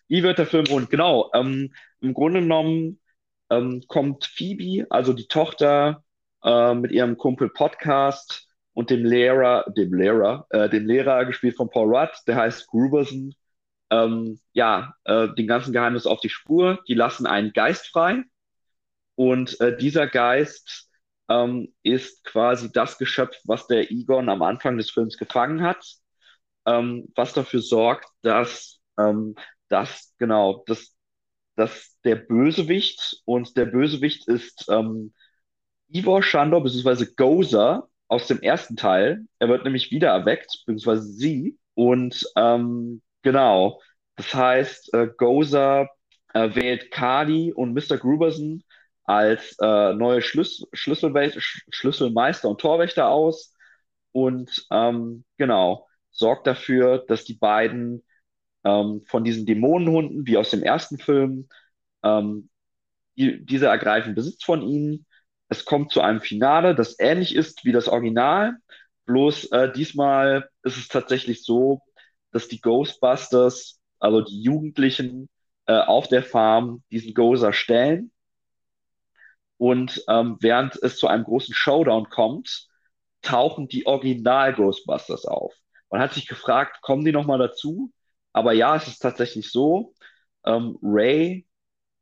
Wie 0.07 0.23
wird 0.23 0.37
der 0.37 0.45
Film 0.45 0.65
rund? 0.67 0.89
Genau. 0.89 1.31
Ähm, 1.33 1.73
Im 2.01 2.13
Grunde 2.13 2.41
genommen 2.41 2.99
ähm, 3.49 3.83
kommt 3.87 4.25
Phoebe, 4.25 4.85
also 4.89 5.13
die 5.13 5.27
Tochter, 5.27 6.03
äh, 6.43 6.73
mit 6.75 6.91
ihrem 6.91 7.17
Kumpel 7.17 7.49
Podcast 7.49 8.47
und 8.73 8.89
dem 8.89 9.03
Lehrer, 9.03 9.65
dem 9.75 9.93
Lehrer, 9.93 10.45
äh, 10.51 10.69
dem 10.69 10.85
Lehrer 10.85 11.25
gespielt 11.25 11.55
von 11.55 11.69
Paul 11.69 11.95
Rudd, 11.95 12.11
der 12.27 12.35
heißt 12.35 12.67
Gruberson, 12.67 13.33
ähm, 13.89 14.39
ja, 14.53 14.93
äh, 15.05 15.29
den 15.29 15.47
ganzen 15.47 15.73
Geheimnis 15.73 16.05
auf 16.05 16.19
die 16.19 16.29
Spur. 16.29 16.83
Die 16.87 16.93
lassen 16.93 17.25
einen 17.25 17.53
Geist 17.53 17.87
frei 17.87 18.23
und 19.15 19.59
äh, 19.61 19.75
dieser 19.77 20.07
Geist 20.07 20.89
ähm, 21.29 21.73
ist 21.83 22.23
quasi 22.23 22.71
das 22.71 22.97
Geschöpf, 22.97 23.35
was 23.45 23.67
der 23.67 23.91
Egon 23.91 24.29
am 24.29 24.41
Anfang 24.41 24.77
des 24.77 24.91
Films 24.91 25.17
gefangen 25.17 25.63
hat, 25.63 25.83
ähm, 26.65 27.11
was 27.15 27.33
dafür 27.33 27.61
sorgt, 27.61 28.07
dass 28.21 28.79
ähm, 28.97 29.35
dass, 29.69 30.13
genau, 30.17 30.63
dass, 30.67 30.95
dass 31.55 31.99
der 32.03 32.15
Bösewicht 32.15 33.21
und 33.25 33.57
der 33.57 33.65
Bösewicht 33.65 34.27
ist 34.27 34.67
ähm, 34.69 35.13
Ivor 35.89 36.23
Shandor 36.23 36.63
bzw. 36.63 37.05
Gozer 37.15 37.87
aus 38.07 38.27
dem 38.27 38.41
ersten 38.41 38.75
Teil. 38.75 39.25
Er 39.39 39.49
wird 39.49 39.63
nämlich 39.63 39.91
wieder 39.91 40.09
erweckt, 40.09 40.63
beziehungsweise 40.65 41.03
sie. 41.03 41.57
Und 41.73 42.25
ähm, 42.35 43.01
genau, 43.21 43.81
das 44.15 44.33
heißt, 44.33 44.93
äh, 44.93 45.07
Gozer 45.17 45.89
äh, 46.33 46.53
wählt 46.55 46.91
Cardi 46.91 47.53
und 47.53 47.73
Mr. 47.73 47.97
Gruberson 47.97 48.63
als 49.03 49.57
äh, 49.61 49.93
neue 49.93 50.21
Schlüs 50.21 50.65
Schlüsselmeister 50.73 52.49
und 52.49 52.59
Torwächter 52.61 53.09
aus 53.09 53.53
und 54.11 54.65
ähm, 54.71 55.25
genau, 55.37 55.87
sorgt 56.17 56.47
dafür, 56.47 57.03
dass 57.07 57.25
die 57.25 57.35
beiden 57.35 58.03
ähm, 58.63 59.03
von 59.07 59.23
diesen 59.23 59.45
Dämonenhunden, 59.45 60.25
wie 60.27 60.37
aus 60.37 60.51
dem 60.51 60.63
ersten 60.63 60.97
Film, 60.97 61.49
ähm, 62.03 62.49
die, 63.17 63.45
diese 63.45 63.67
ergreifen 63.67 64.15
Besitz 64.15 64.43
von 64.43 64.61
ihnen. 64.61 65.05
Es 65.49 65.65
kommt 65.65 65.91
zu 65.91 66.01
einem 66.01 66.21
Finale, 66.21 66.75
das 66.75 66.99
ähnlich 66.99 67.35
ist 67.35 67.65
wie 67.65 67.71
das 67.71 67.87
Original, 67.87 68.57
bloß 69.05 69.51
äh, 69.51 69.71
diesmal 69.71 70.49
ist 70.63 70.77
es 70.77 70.87
tatsächlich 70.87 71.43
so, 71.43 71.81
dass 72.31 72.47
die 72.47 72.61
Ghostbusters, 72.61 73.79
also 73.99 74.21
die 74.21 74.41
Jugendlichen 74.41 75.29
äh, 75.67 75.73
auf 75.73 76.07
der 76.07 76.23
Farm, 76.23 76.83
diesen 76.91 77.13
Gozer 77.13 77.53
stellen 77.53 78.11
und 79.57 80.03
ähm, 80.07 80.37
während 80.41 80.75
es 80.81 80.97
zu 80.97 81.07
einem 81.07 81.23
großen 81.23 81.53
Showdown 81.53 82.09
kommt, 82.09 82.67
tauchen 83.21 83.67
die 83.67 83.85
Original 83.85 84.53
Ghostbusters 84.53 85.25
auf. 85.25 85.53
Man 85.95 86.01
hat 86.03 86.13
sich 86.13 86.27
gefragt, 86.27 86.81
kommen 86.81 87.05
die 87.05 87.13
nochmal 87.13 87.39
dazu? 87.39 87.89
Aber 88.33 88.51
ja, 88.51 88.75
es 88.75 88.85
ist 88.89 88.99
tatsächlich 88.99 89.49
so. 89.49 89.93
Ähm, 90.45 90.77
Ray, 90.81 91.47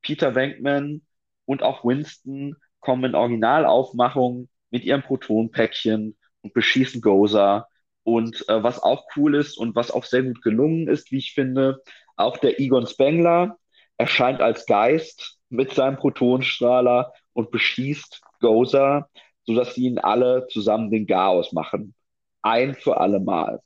Peter 0.01 0.33
Venkman 0.33 1.03
und 1.45 1.61
auch 1.61 1.85
Winston 1.85 2.55
kommen 2.79 3.03
in 3.03 3.13
Originalaufmachung 3.13 4.49
mit 4.71 4.83
ihrem 4.83 5.03
Protonpäckchen 5.03 6.17
und 6.41 6.53
beschießen 6.55 7.01
Gozer. 7.01 7.67
Und 8.01 8.49
äh, 8.49 8.63
was 8.63 8.81
auch 8.81 9.05
cool 9.15 9.35
ist 9.35 9.59
und 9.59 9.75
was 9.75 9.91
auch 9.91 10.05
sehr 10.05 10.23
gut 10.23 10.41
gelungen 10.41 10.87
ist, 10.87 11.11
wie 11.11 11.19
ich 11.19 11.33
finde, 11.35 11.83
auch 12.15 12.37
der 12.37 12.59
Egon 12.59 12.87
Spengler 12.87 13.59
erscheint 13.97 14.41
als 14.41 14.65
Geist 14.65 15.37
mit 15.49 15.75
seinem 15.75 15.97
Protonstrahler 15.97 17.13
und 17.33 17.51
beschießt 17.51 18.23
Gozer, 18.39 19.07
sodass 19.45 19.75
sie 19.75 19.83
ihn 19.85 19.99
alle 19.99 20.47
zusammen 20.47 20.89
den 20.89 21.05
Chaos 21.05 21.51
machen. 21.51 21.93
Ein 22.41 22.73
für 22.73 22.97
alle 22.99 23.19
Mal. 23.19 23.61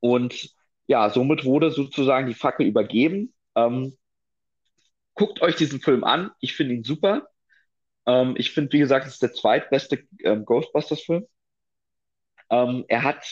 Und 0.00 0.50
ja, 0.86 1.10
somit 1.10 1.44
wurde 1.44 1.70
sozusagen 1.70 2.26
die 2.28 2.34
Fackel 2.34 2.66
übergeben. 2.66 3.34
Ähm, 3.54 3.96
guckt 5.14 5.42
euch 5.42 5.56
diesen 5.56 5.80
Film 5.80 6.04
an. 6.04 6.30
Ich 6.40 6.54
finde 6.54 6.74
ihn 6.74 6.84
super. 6.84 7.28
Ähm, 8.06 8.34
ich 8.38 8.52
finde, 8.52 8.72
wie 8.72 8.78
gesagt, 8.80 9.06
es 9.06 9.14
ist 9.14 9.22
der 9.22 9.32
zweitbeste 9.32 10.04
ähm, 10.24 10.44
Ghostbusters-Film. 10.44 11.26
Ähm, 12.50 12.84
er 12.88 13.02
hat, 13.02 13.24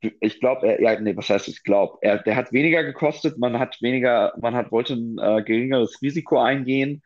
ich 0.00 0.40
glaube, 0.40 0.78
ja, 0.80 0.98
nee, 1.00 1.16
was 1.16 1.28
heißt 1.28 1.48
ich 1.48 1.62
glaube, 1.64 1.98
er, 2.02 2.18
der 2.18 2.36
hat 2.36 2.52
weniger 2.52 2.84
gekostet. 2.84 3.38
Man 3.38 3.58
hat 3.58 3.80
weniger, 3.82 4.32
man 4.40 4.54
hat 4.54 4.70
wollte 4.72 4.94
ein 4.94 5.18
äh, 5.18 5.42
geringeres 5.42 6.00
Risiko 6.02 6.38
eingehen. 6.40 7.02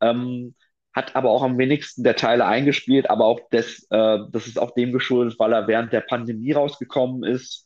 Ähm, 0.00 0.54
hat 0.92 1.14
aber 1.16 1.30
auch 1.30 1.42
am 1.42 1.58
wenigsten 1.58 2.04
der 2.04 2.16
Teile 2.16 2.46
eingespielt, 2.46 3.10
aber 3.10 3.26
auch 3.26 3.40
das, 3.50 3.86
äh, 3.90 4.18
das 4.30 4.46
ist 4.46 4.58
auch 4.58 4.72
dem 4.72 4.92
geschuldet, 4.92 5.38
weil 5.38 5.52
er 5.52 5.68
während 5.68 5.92
der 5.92 6.00
Pandemie 6.00 6.52
rausgekommen 6.52 7.22
ist. 7.24 7.65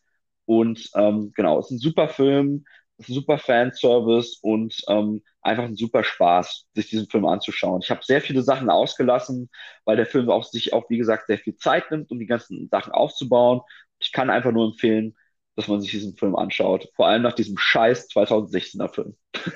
Und 0.51 0.91
ähm, 0.95 1.33
genau, 1.37 1.59
es 1.61 1.67
ist 1.67 1.73
ein 1.73 1.79
super 1.79 2.09
Film, 2.09 2.65
es 2.99 3.05
ist 3.07 3.11
ein 3.11 3.15
super 3.15 3.39
Fanservice 3.39 4.39
und 4.43 4.77
ähm, 4.89 5.23
einfach 5.43 5.65
ein 5.65 5.77
super 5.77 6.05
Spaß, 6.05 6.67
sich 6.75 6.89
diesen 6.91 7.09
Film 7.09 7.27
anzuschauen. 7.27 7.81
Ich 7.83 7.91
habe 7.91 8.03
sehr 8.05 8.21
viele 8.21 8.43
Sachen 8.43 8.69
ausgelassen, 8.71 9.49
weil 9.85 9.97
der 9.97 10.07
Film 10.07 10.29
auch 10.31 10.45
sich 10.45 10.73
auch, 10.73 10.89
wie 10.91 10.99
gesagt, 10.99 11.27
sehr 11.29 11.39
viel 11.39 11.57
Zeit 11.57 11.91
nimmt, 11.91 12.11
um 12.11 12.19
die 12.19 12.27
ganzen 12.27 12.69
Sachen 12.71 12.93
aufzubauen. 12.93 13.61
Ich 14.01 14.13
kann 14.13 14.31
einfach 14.31 14.53
nur 14.53 14.67
empfehlen, 14.73 15.17
dass 15.57 15.69
man 15.69 15.81
sich 15.81 15.91
diesen 15.93 16.17
Film 16.17 16.37
anschaut. 16.37 16.89
Vor 16.97 17.07
allem 17.07 17.23
nach 17.23 17.35
diesem 17.35 17.57
scheiß 17.59 18.09
2016er 18.09 18.89
Film. 18.89 19.17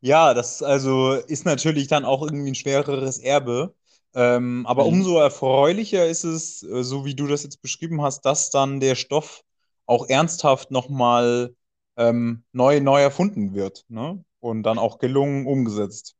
Ja, 0.00 0.34
das 0.34 0.62
also 0.62 1.12
ist 1.14 1.44
natürlich 1.44 1.88
dann 1.88 2.04
auch 2.04 2.22
irgendwie 2.22 2.50
ein 2.50 2.54
schwereres 2.54 3.18
Erbe. 3.18 3.74
Ähm, 4.14 4.64
aber 4.66 4.86
Mhm. 4.86 4.86
umso 4.86 5.18
erfreulicher 5.18 6.06
ist 6.06 6.24
es, 6.24 6.62
äh, 6.62 6.82
so 6.84 7.04
wie 7.04 7.14
du 7.14 7.26
das 7.26 7.42
jetzt 7.42 7.60
beschrieben 7.62 8.02
hast, 8.02 8.22
dass 8.24 8.50
dann 8.50 8.80
der 8.80 8.94
Stoff 8.94 9.44
auch 9.86 10.08
ernsthaft 10.08 10.70
nochmal 10.70 11.54
ähm, 11.96 12.44
neu, 12.52 12.80
neu 12.80 13.00
erfunden 13.02 13.54
wird, 13.54 13.84
ne? 13.88 14.24
Und 14.40 14.62
dann 14.64 14.78
auch 14.78 14.98
gelungen 14.98 15.46
umgesetzt 15.46 16.16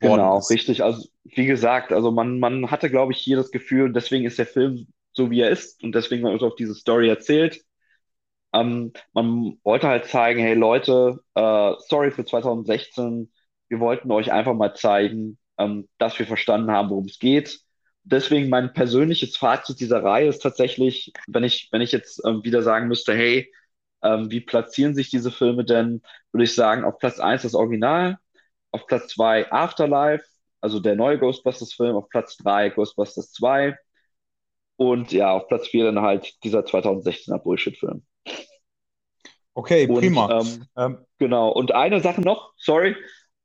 Genau, 0.00 0.38
ist. 0.38 0.48
richtig. 0.48 0.82
Also, 0.84 1.08
wie 1.24 1.46
gesagt, 1.46 1.92
also 1.92 2.10
man, 2.12 2.38
man 2.38 2.70
hatte, 2.70 2.88
glaube 2.90 3.12
ich, 3.12 3.18
hier 3.18 3.36
das 3.36 3.50
Gefühl, 3.50 3.92
deswegen 3.92 4.24
ist 4.26 4.38
der 4.38 4.46
Film 4.46 4.86
so, 5.12 5.30
wie 5.30 5.40
er 5.40 5.50
ist 5.50 5.82
und 5.82 5.92
deswegen 5.94 6.22
wird 6.24 6.42
auch 6.42 6.54
diese 6.54 6.74
Story 6.74 7.08
erzählt. 7.08 7.64
Ähm, 8.54 8.92
man 9.12 9.58
wollte 9.64 9.88
halt 9.88 10.06
zeigen, 10.06 10.40
hey 10.40 10.54
Leute, 10.54 11.20
äh, 11.34 11.74
sorry 11.88 12.10
für 12.12 12.24
2016, 12.24 13.32
wir 13.68 13.80
wollten 13.80 14.10
euch 14.12 14.32
einfach 14.32 14.54
mal 14.54 14.74
zeigen, 14.74 15.38
ähm, 15.58 15.88
dass 15.98 16.18
wir 16.18 16.26
verstanden 16.26 16.70
haben, 16.72 16.90
worum 16.90 17.06
es 17.06 17.18
geht. 17.18 17.60
Deswegen 18.10 18.48
mein 18.48 18.72
persönliches 18.72 19.36
Fazit 19.36 19.80
dieser 19.80 20.02
Reihe 20.02 20.28
ist 20.28 20.40
tatsächlich, 20.42 21.12
wenn 21.28 21.44
ich, 21.44 21.68
wenn 21.72 21.80
ich 21.82 21.92
jetzt 21.92 22.22
ähm, 22.26 22.42
wieder 22.44 22.62
sagen 22.62 22.88
müsste, 22.88 23.14
hey, 23.14 23.52
ähm, 24.02 24.30
wie 24.30 24.40
platzieren 24.40 24.94
sich 24.94 25.10
diese 25.10 25.30
Filme 25.30 25.64
denn, 25.64 26.02
würde 26.32 26.44
ich 26.44 26.54
sagen, 26.54 26.84
auf 26.84 26.98
Platz 26.98 27.20
eins 27.20 27.42
das 27.42 27.54
Original, 27.54 28.18
auf 28.72 28.86
Platz 28.86 29.08
zwei 29.08 29.50
Afterlife, 29.52 30.24
also 30.60 30.80
der 30.80 30.96
neue 30.96 31.18
Ghostbusters-Film, 31.18 31.96
auf 31.96 32.08
Platz 32.08 32.36
drei 32.36 32.70
Ghostbusters 32.70 33.32
2 33.32 33.76
und 34.76 35.12
ja, 35.12 35.32
auf 35.32 35.48
Platz 35.48 35.68
vier 35.68 35.84
dann 35.86 36.00
halt 36.02 36.42
dieser 36.44 36.64
2016er 36.64 37.38
Bullshit-Film. 37.38 38.04
Okay, 39.54 39.86
Und 39.86 39.88
prima. 39.88 40.28
ähm, 40.28 40.68
Ähm, 40.76 41.04
genau, 41.18 41.50
und 41.50 41.72
eine 41.72 42.00
Sache 42.00 42.20
noch, 42.20 42.52
sorry, 42.56 42.94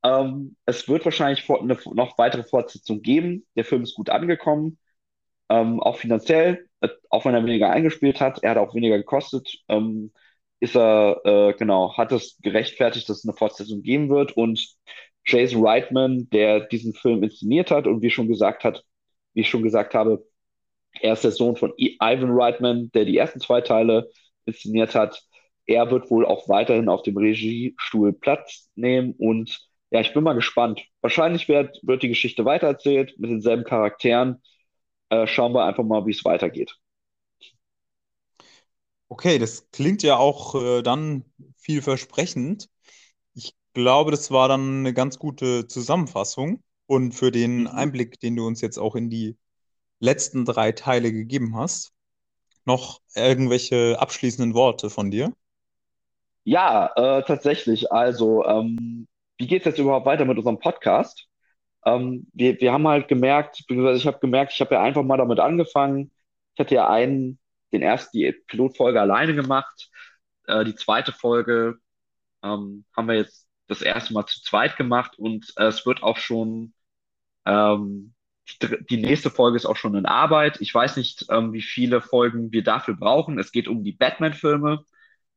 ähm, 0.03 0.55
es 0.65 0.87
wird 0.87 1.05
wahrscheinlich 1.05 1.49
eine 1.49 1.77
noch 1.93 2.17
weitere 2.17 2.43
Fortsetzung 2.43 3.01
geben. 3.01 3.45
Der 3.55 3.65
Film 3.65 3.83
ist 3.83 3.95
gut 3.95 4.09
angekommen, 4.09 4.77
ähm, 5.49 5.81
auch 5.81 5.97
finanziell, 5.97 6.67
äh, 6.81 6.89
auch 7.09 7.25
wenn 7.25 7.35
er 7.35 7.45
weniger 7.45 7.69
eingespielt 7.69 8.19
hat, 8.21 8.43
er 8.43 8.51
hat 8.51 8.57
auch 8.57 8.75
weniger 8.75 8.97
gekostet, 8.97 9.49
ähm, 9.69 10.11
ist 10.59 10.75
er, 10.75 11.21
äh, 11.25 11.53
genau, 11.57 11.95
hat 11.97 12.11
es 12.11 12.37
gerechtfertigt, 12.41 13.09
dass 13.09 13.19
es 13.19 13.25
eine 13.25 13.35
Fortsetzung 13.37 13.81
geben 13.83 14.09
wird. 14.09 14.37
Und 14.37 14.75
Jason 15.25 15.65
Reitman, 15.65 16.29
der 16.31 16.61
diesen 16.61 16.93
Film 16.93 17.23
inszeniert 17.23 17.71
hat 17.71 17.87
und 17.87 18.01
wie 18.01 18.09
schon 18.09 18.27
gesagt 18.27 18.63
hat, 18.63 18.83
wie 19.33 19.41
ich 19.41 19.49
schon 19.49 19.63
gesagt 19.63 19.93
habe, 19.93 20.25
er 21.01 21.13
ist 21.13 21.23
der 21.23 21.31
Sohn 21.31 21.55
von 21.57 21.73
Ivan 21.77 22.31
Reitman, 22.31 22.91
der 22.93 23.05
die 23.05 23.17
ersten 23.17 23.39
zwei 23.39 23.61
Teile 23.61 24.09
inszeniert 24.45 24.95
hat. 24.95 25.23
Er 25.65 25.89
wird 25.91 26.09
wohl 26.11 26.25
auch 26.25 26.49
weiterhin 26.49 26.89
auf 26.89 27.03
dem 27.03 27.17
Regiestuhl 27.17 28.13
Platz 28.13 28.69
nehmen 28.75 29.13
und 29.17 29.59
ja, 29.93 30.01
ich 30.01 30.13
bin 30.13 30.23
mal 30.25 30.33
gespannt. 30.35 30.83
Wahrscheinlich 31.01 31.49
wird, 31.49 31.79
wird 31.83 32.03
die 32.03 32.09
Geschichte 32.09 32.45
weitererzählt 32.45 33.19
mit 33.19 33.31
denselben 33.31 33.65
Charakteren. 33.65 34.43
Äh, 35.09 35.27
schauen 35.27 35.53
wir 35.53 35.65
einfach 35.65 35.85
mal, 35.85 36.05
wie 36.07 36.11
es 36.11 36.25
weitergeht. 36.25 36.77
okay, 39.09 39.39
das 39.39 39.69
klingt 39.71 40.03
ja 40.03 40.17
auch 40.17 40.55
äh, 40.55 40.81
dann 40.83 41.25
vielversprechend. 41.57 42.69
Ich 43.35 43.53
glaube, 43.73 44.11
das 44.11 44.31
war 44.31 44.47
dann 44.49 44.79
eine 44.79 44.93
ganz 44.95 45.19
gute 45.19 45.67
Zusammenfassung 45.67 46.63
und 46.87 47.13
für 47.13 47.31
den 47.31 47.67
Mhm. 47.67 47.67
Einblick, 47.67 48.19
den 48.19 48.35
du 48.35 48.47
uns 48.47 48.61
jetzt 48.61 48.79
auch 48.79 48.95
in 48.95 49.11
die 49.11 49.37
letzten 49.99 50.45
drei 50.45 50.71
Teile 50.73 51.11
gegeben 51.13 51.55
hast, 51.57 51.93
noch 52.65 53.01
irgendwelche 53.15 53.99
abschließenden 53.99 54.55
Worte 54.55 54.89
von 54.89 55.11
dir? 55.11 55.33
Ja, 56.45 56.87
äh, 56.95 57.23
tatsächlich. 57.23 57.91
Also, 57.91 58.45
ähm, 58.45 59.07
wie 59.43 59.47
geht 59.47 59.63
es 59.63 59.65
jetzt 59.65 59.79
überhaupt 59.79 60.05
weiter 60.05 60.23
mit 60.23 60.37
unserem 60.37 60.59
Podcast? 60.59 61.27
Ähm, 61.85 62.27
wir, 62.31 62.61
wir 62.61 62.71
haben 62.71 62.87
halt 62.87 63.09
gemerkt, 63.09 63.57
beziehungsweise 63.67 63.97
ich 63.97 64.07
habe 64.07 64.19
gemerkt, 64.19 64.53
ich 64.53 64.61
habe 64.61 64.75
ja 64.75 64.81
einfach 64.81 65.03
mal 65.03 65.17
damit 65.17 65.41
angefangen. 65.41 66.13
Ich 66.53 66.61
hatte 66.61 66.75
ja 66.75 66.89
einen, 66.89 67.39
den 67.73 67.81
ersten, 67.81 68.17
die 68.17 68.31
Pilotfolge 68.31 69.01
alleine 69.01 69.35
gemacht. 69.35 69.89
Äh, 70.47 70.63
die 70.63 70.75
zweite 70.75 71.11
Folge 71.11 71.75
ähm, 72.41 72.85
haben 72.95 73.07
wir 73.09 73.15
jetzt 73.15 73.49
das 73.67 73.81
erste 73.81 74.13
Mal 74.13 74.25
zu 74.27 74.41
zweit 74.41 74.77
gemacht 74.77 75.19
und 75.19 75.51
äh, 75.57 75.65
es 75.65 75.85
wird 75.85 76.03
auch 76.03 76.17
schon, 76.17 76.73
ähm, 77.45 78.13
die, 78.89 78.97
nächste 78.97 79.29
Folge 79.29 79.57
ist 79.57 79.65
auch 79.65 79.75
schon 79.75 79.95
in 79.95 80.05
Arbeit. 80.05 80.61
Ich 80.61 80.73
weiß 80.73 80.95
nicht, 80.95 81.25
ähm, 81.29 81.51
wie 81.51 81.61
viele 81.61 81.99
Folgen 81.99 82.53
wir 82.53 82.63
dafür 82.63 82.95
brauchen. 82.95 83.39
Es 83.39 83.51
geht 83.51 83.67
um 83.67 83.83
die 83.83 83.91
Batman-Filme. 83.91 84.85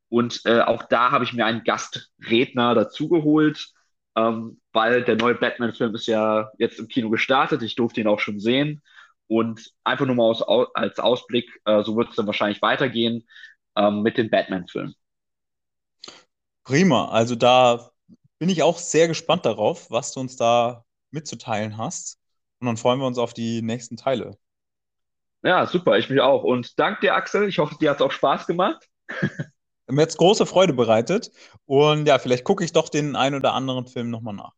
Und 0.09 0.43
äh, 0.45 0.61
auch 0.61 0.85
da 0.85 1.11
habe 1.11 1.25
ich 1.25 1.33
mir 1.33 1.45
einen 1.45 1.65
Gastredner 1.65 2.77
dazugeholt, 2.77 3.75
ähm, 4.17 4.61
weil 4.73 5.05
der 5.05 5.17
neue 5.17 5.35
Batman-Film 5.35 5.95
ist 5.95 6.07
ja 6.07 6.51
jetzt 6.59 6.79
im 6.81 6.89
Kino 6.89 7.11
gestartet. 7.11 7.63
Ich 7.63 7.77
durfte 7.77 8.01
ihn 8.01 8.09
auch 8.09 8.21
schon 8.21 8.41
sehen. 8.41 8.83
Und 9.29 9.73
einfach 9.85 10.07
nur 10.07 10.15
mal 10.17 10.25
aus, 10.25 10.43
au- 10.43 10.69
als 10.75 10.99
Ausblick, 11.01 11.51
äh, 11.65 11.83
so 11.85 11.97
wird 11.97 12.11
es 12.11 12.17
dann 12.17 12.27
wahrscheinlich 12.27 12.63
weitergehen 12.63 13.27
ähm, 13.77 14.03
mit 14.03 14.19
dem 14.19 14.31
Batman-Film. 14.31 14.95
Prima, 16.65 17.09
also 17.11 17.35
da 17.37 17.91
bin 18.39 18.49
ich 18.51 18.63
auch 18.63 18.79
sehr 18.79 19.09
gespannt 19.09 19.47
darauf, 19.47 19.91
was 19.91 20.13
du 20.13 20.21
uns 20.21 20.37
da 20.37 20.85
mitzuteilen 21.11 21.77
hast. 21.79 22.19
Und 22.61 22.67
dann 22.67 22.77
freuen 22.77 23.01
wir 23.01 23.07
uns 23.07 23.19
auf 23.19 23.33
die 23.35 23.63
nächsten 23.63 23.97
Teile. 23.97 24.39
Ja, 25.43 25.67
super, 25.67 25.97
ich 25.99 26.11
mich 26.11 26.21
auch. 26.21 26.43
Und 26.45 26.79
dank 26.79 27.01
dir, 27.01 27.15
Axel. 27.15 27.49
Ich 27.49 27.59
hoffe, 27.59 27.77
dir 27.81 27.91
hat 27.91 27.97
es 27.99 28.03
auch 28.03 28.13
Spaß 28.13 28.47
gemacht. 28.47 28.89
mir 29.89 30.03
jetzt 30.03 30.19
große 30.19 30.47
Freude 30.47 30.73
bereitet. 30.73 31.31
Und 31.65 32.07
ja, 32.07 32.19
vielleicht 32.19 32.45
gucke 32.45 32.65
ich 32.65 32.73
doch 32.73 32.89
den 32.89 33.17
ein 33.17 33.35
oder 33.35 33.55
anderen 33.55 33.87
Film 33.87 34.11
nochmal 34.11 34.35
nach. 34.35 34.53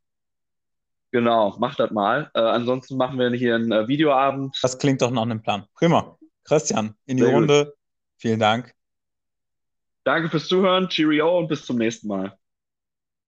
Genau, 1.10 1.54
mach 1.58 1.74
das 1.74 1.90
mal. 1.90 2.30
Äh, 2.34 2.40
ansonsten 2.40 2.96
machen 2.96 3.18
wir 3.18 3.30
hier 3.30 3.54
einen 3.54 3.72
äh, 3.72 3.88
Videoabend. 3.88 4.58
Das 4.62 4.78
klingt 4.78 5.00
doch 5.00 5.10
nach 5.10 5.22
einem 5.22 5.42
Plan. 5.42 5.66
Prima. 5.74 6.18
Christian, 6.44 6.94
in 7.06 7.16
die 7.16 7.22
Sehr 7.22 7.32
gut. 7.32 7.40
Runde. 7.40 7.74
Vielen 8.16 8.40
Dank. 8.40 8.74
Danke 10.04 10.30
fürs 10.30 10.48
Zuhören, 10.48 10.88
Cheerio 10.88 11.38
und 11.38 11.48
bis 11.48 11.64
zum 11.64 11.76
nächsten 11.76 12.08
Mal. 12.08 12.36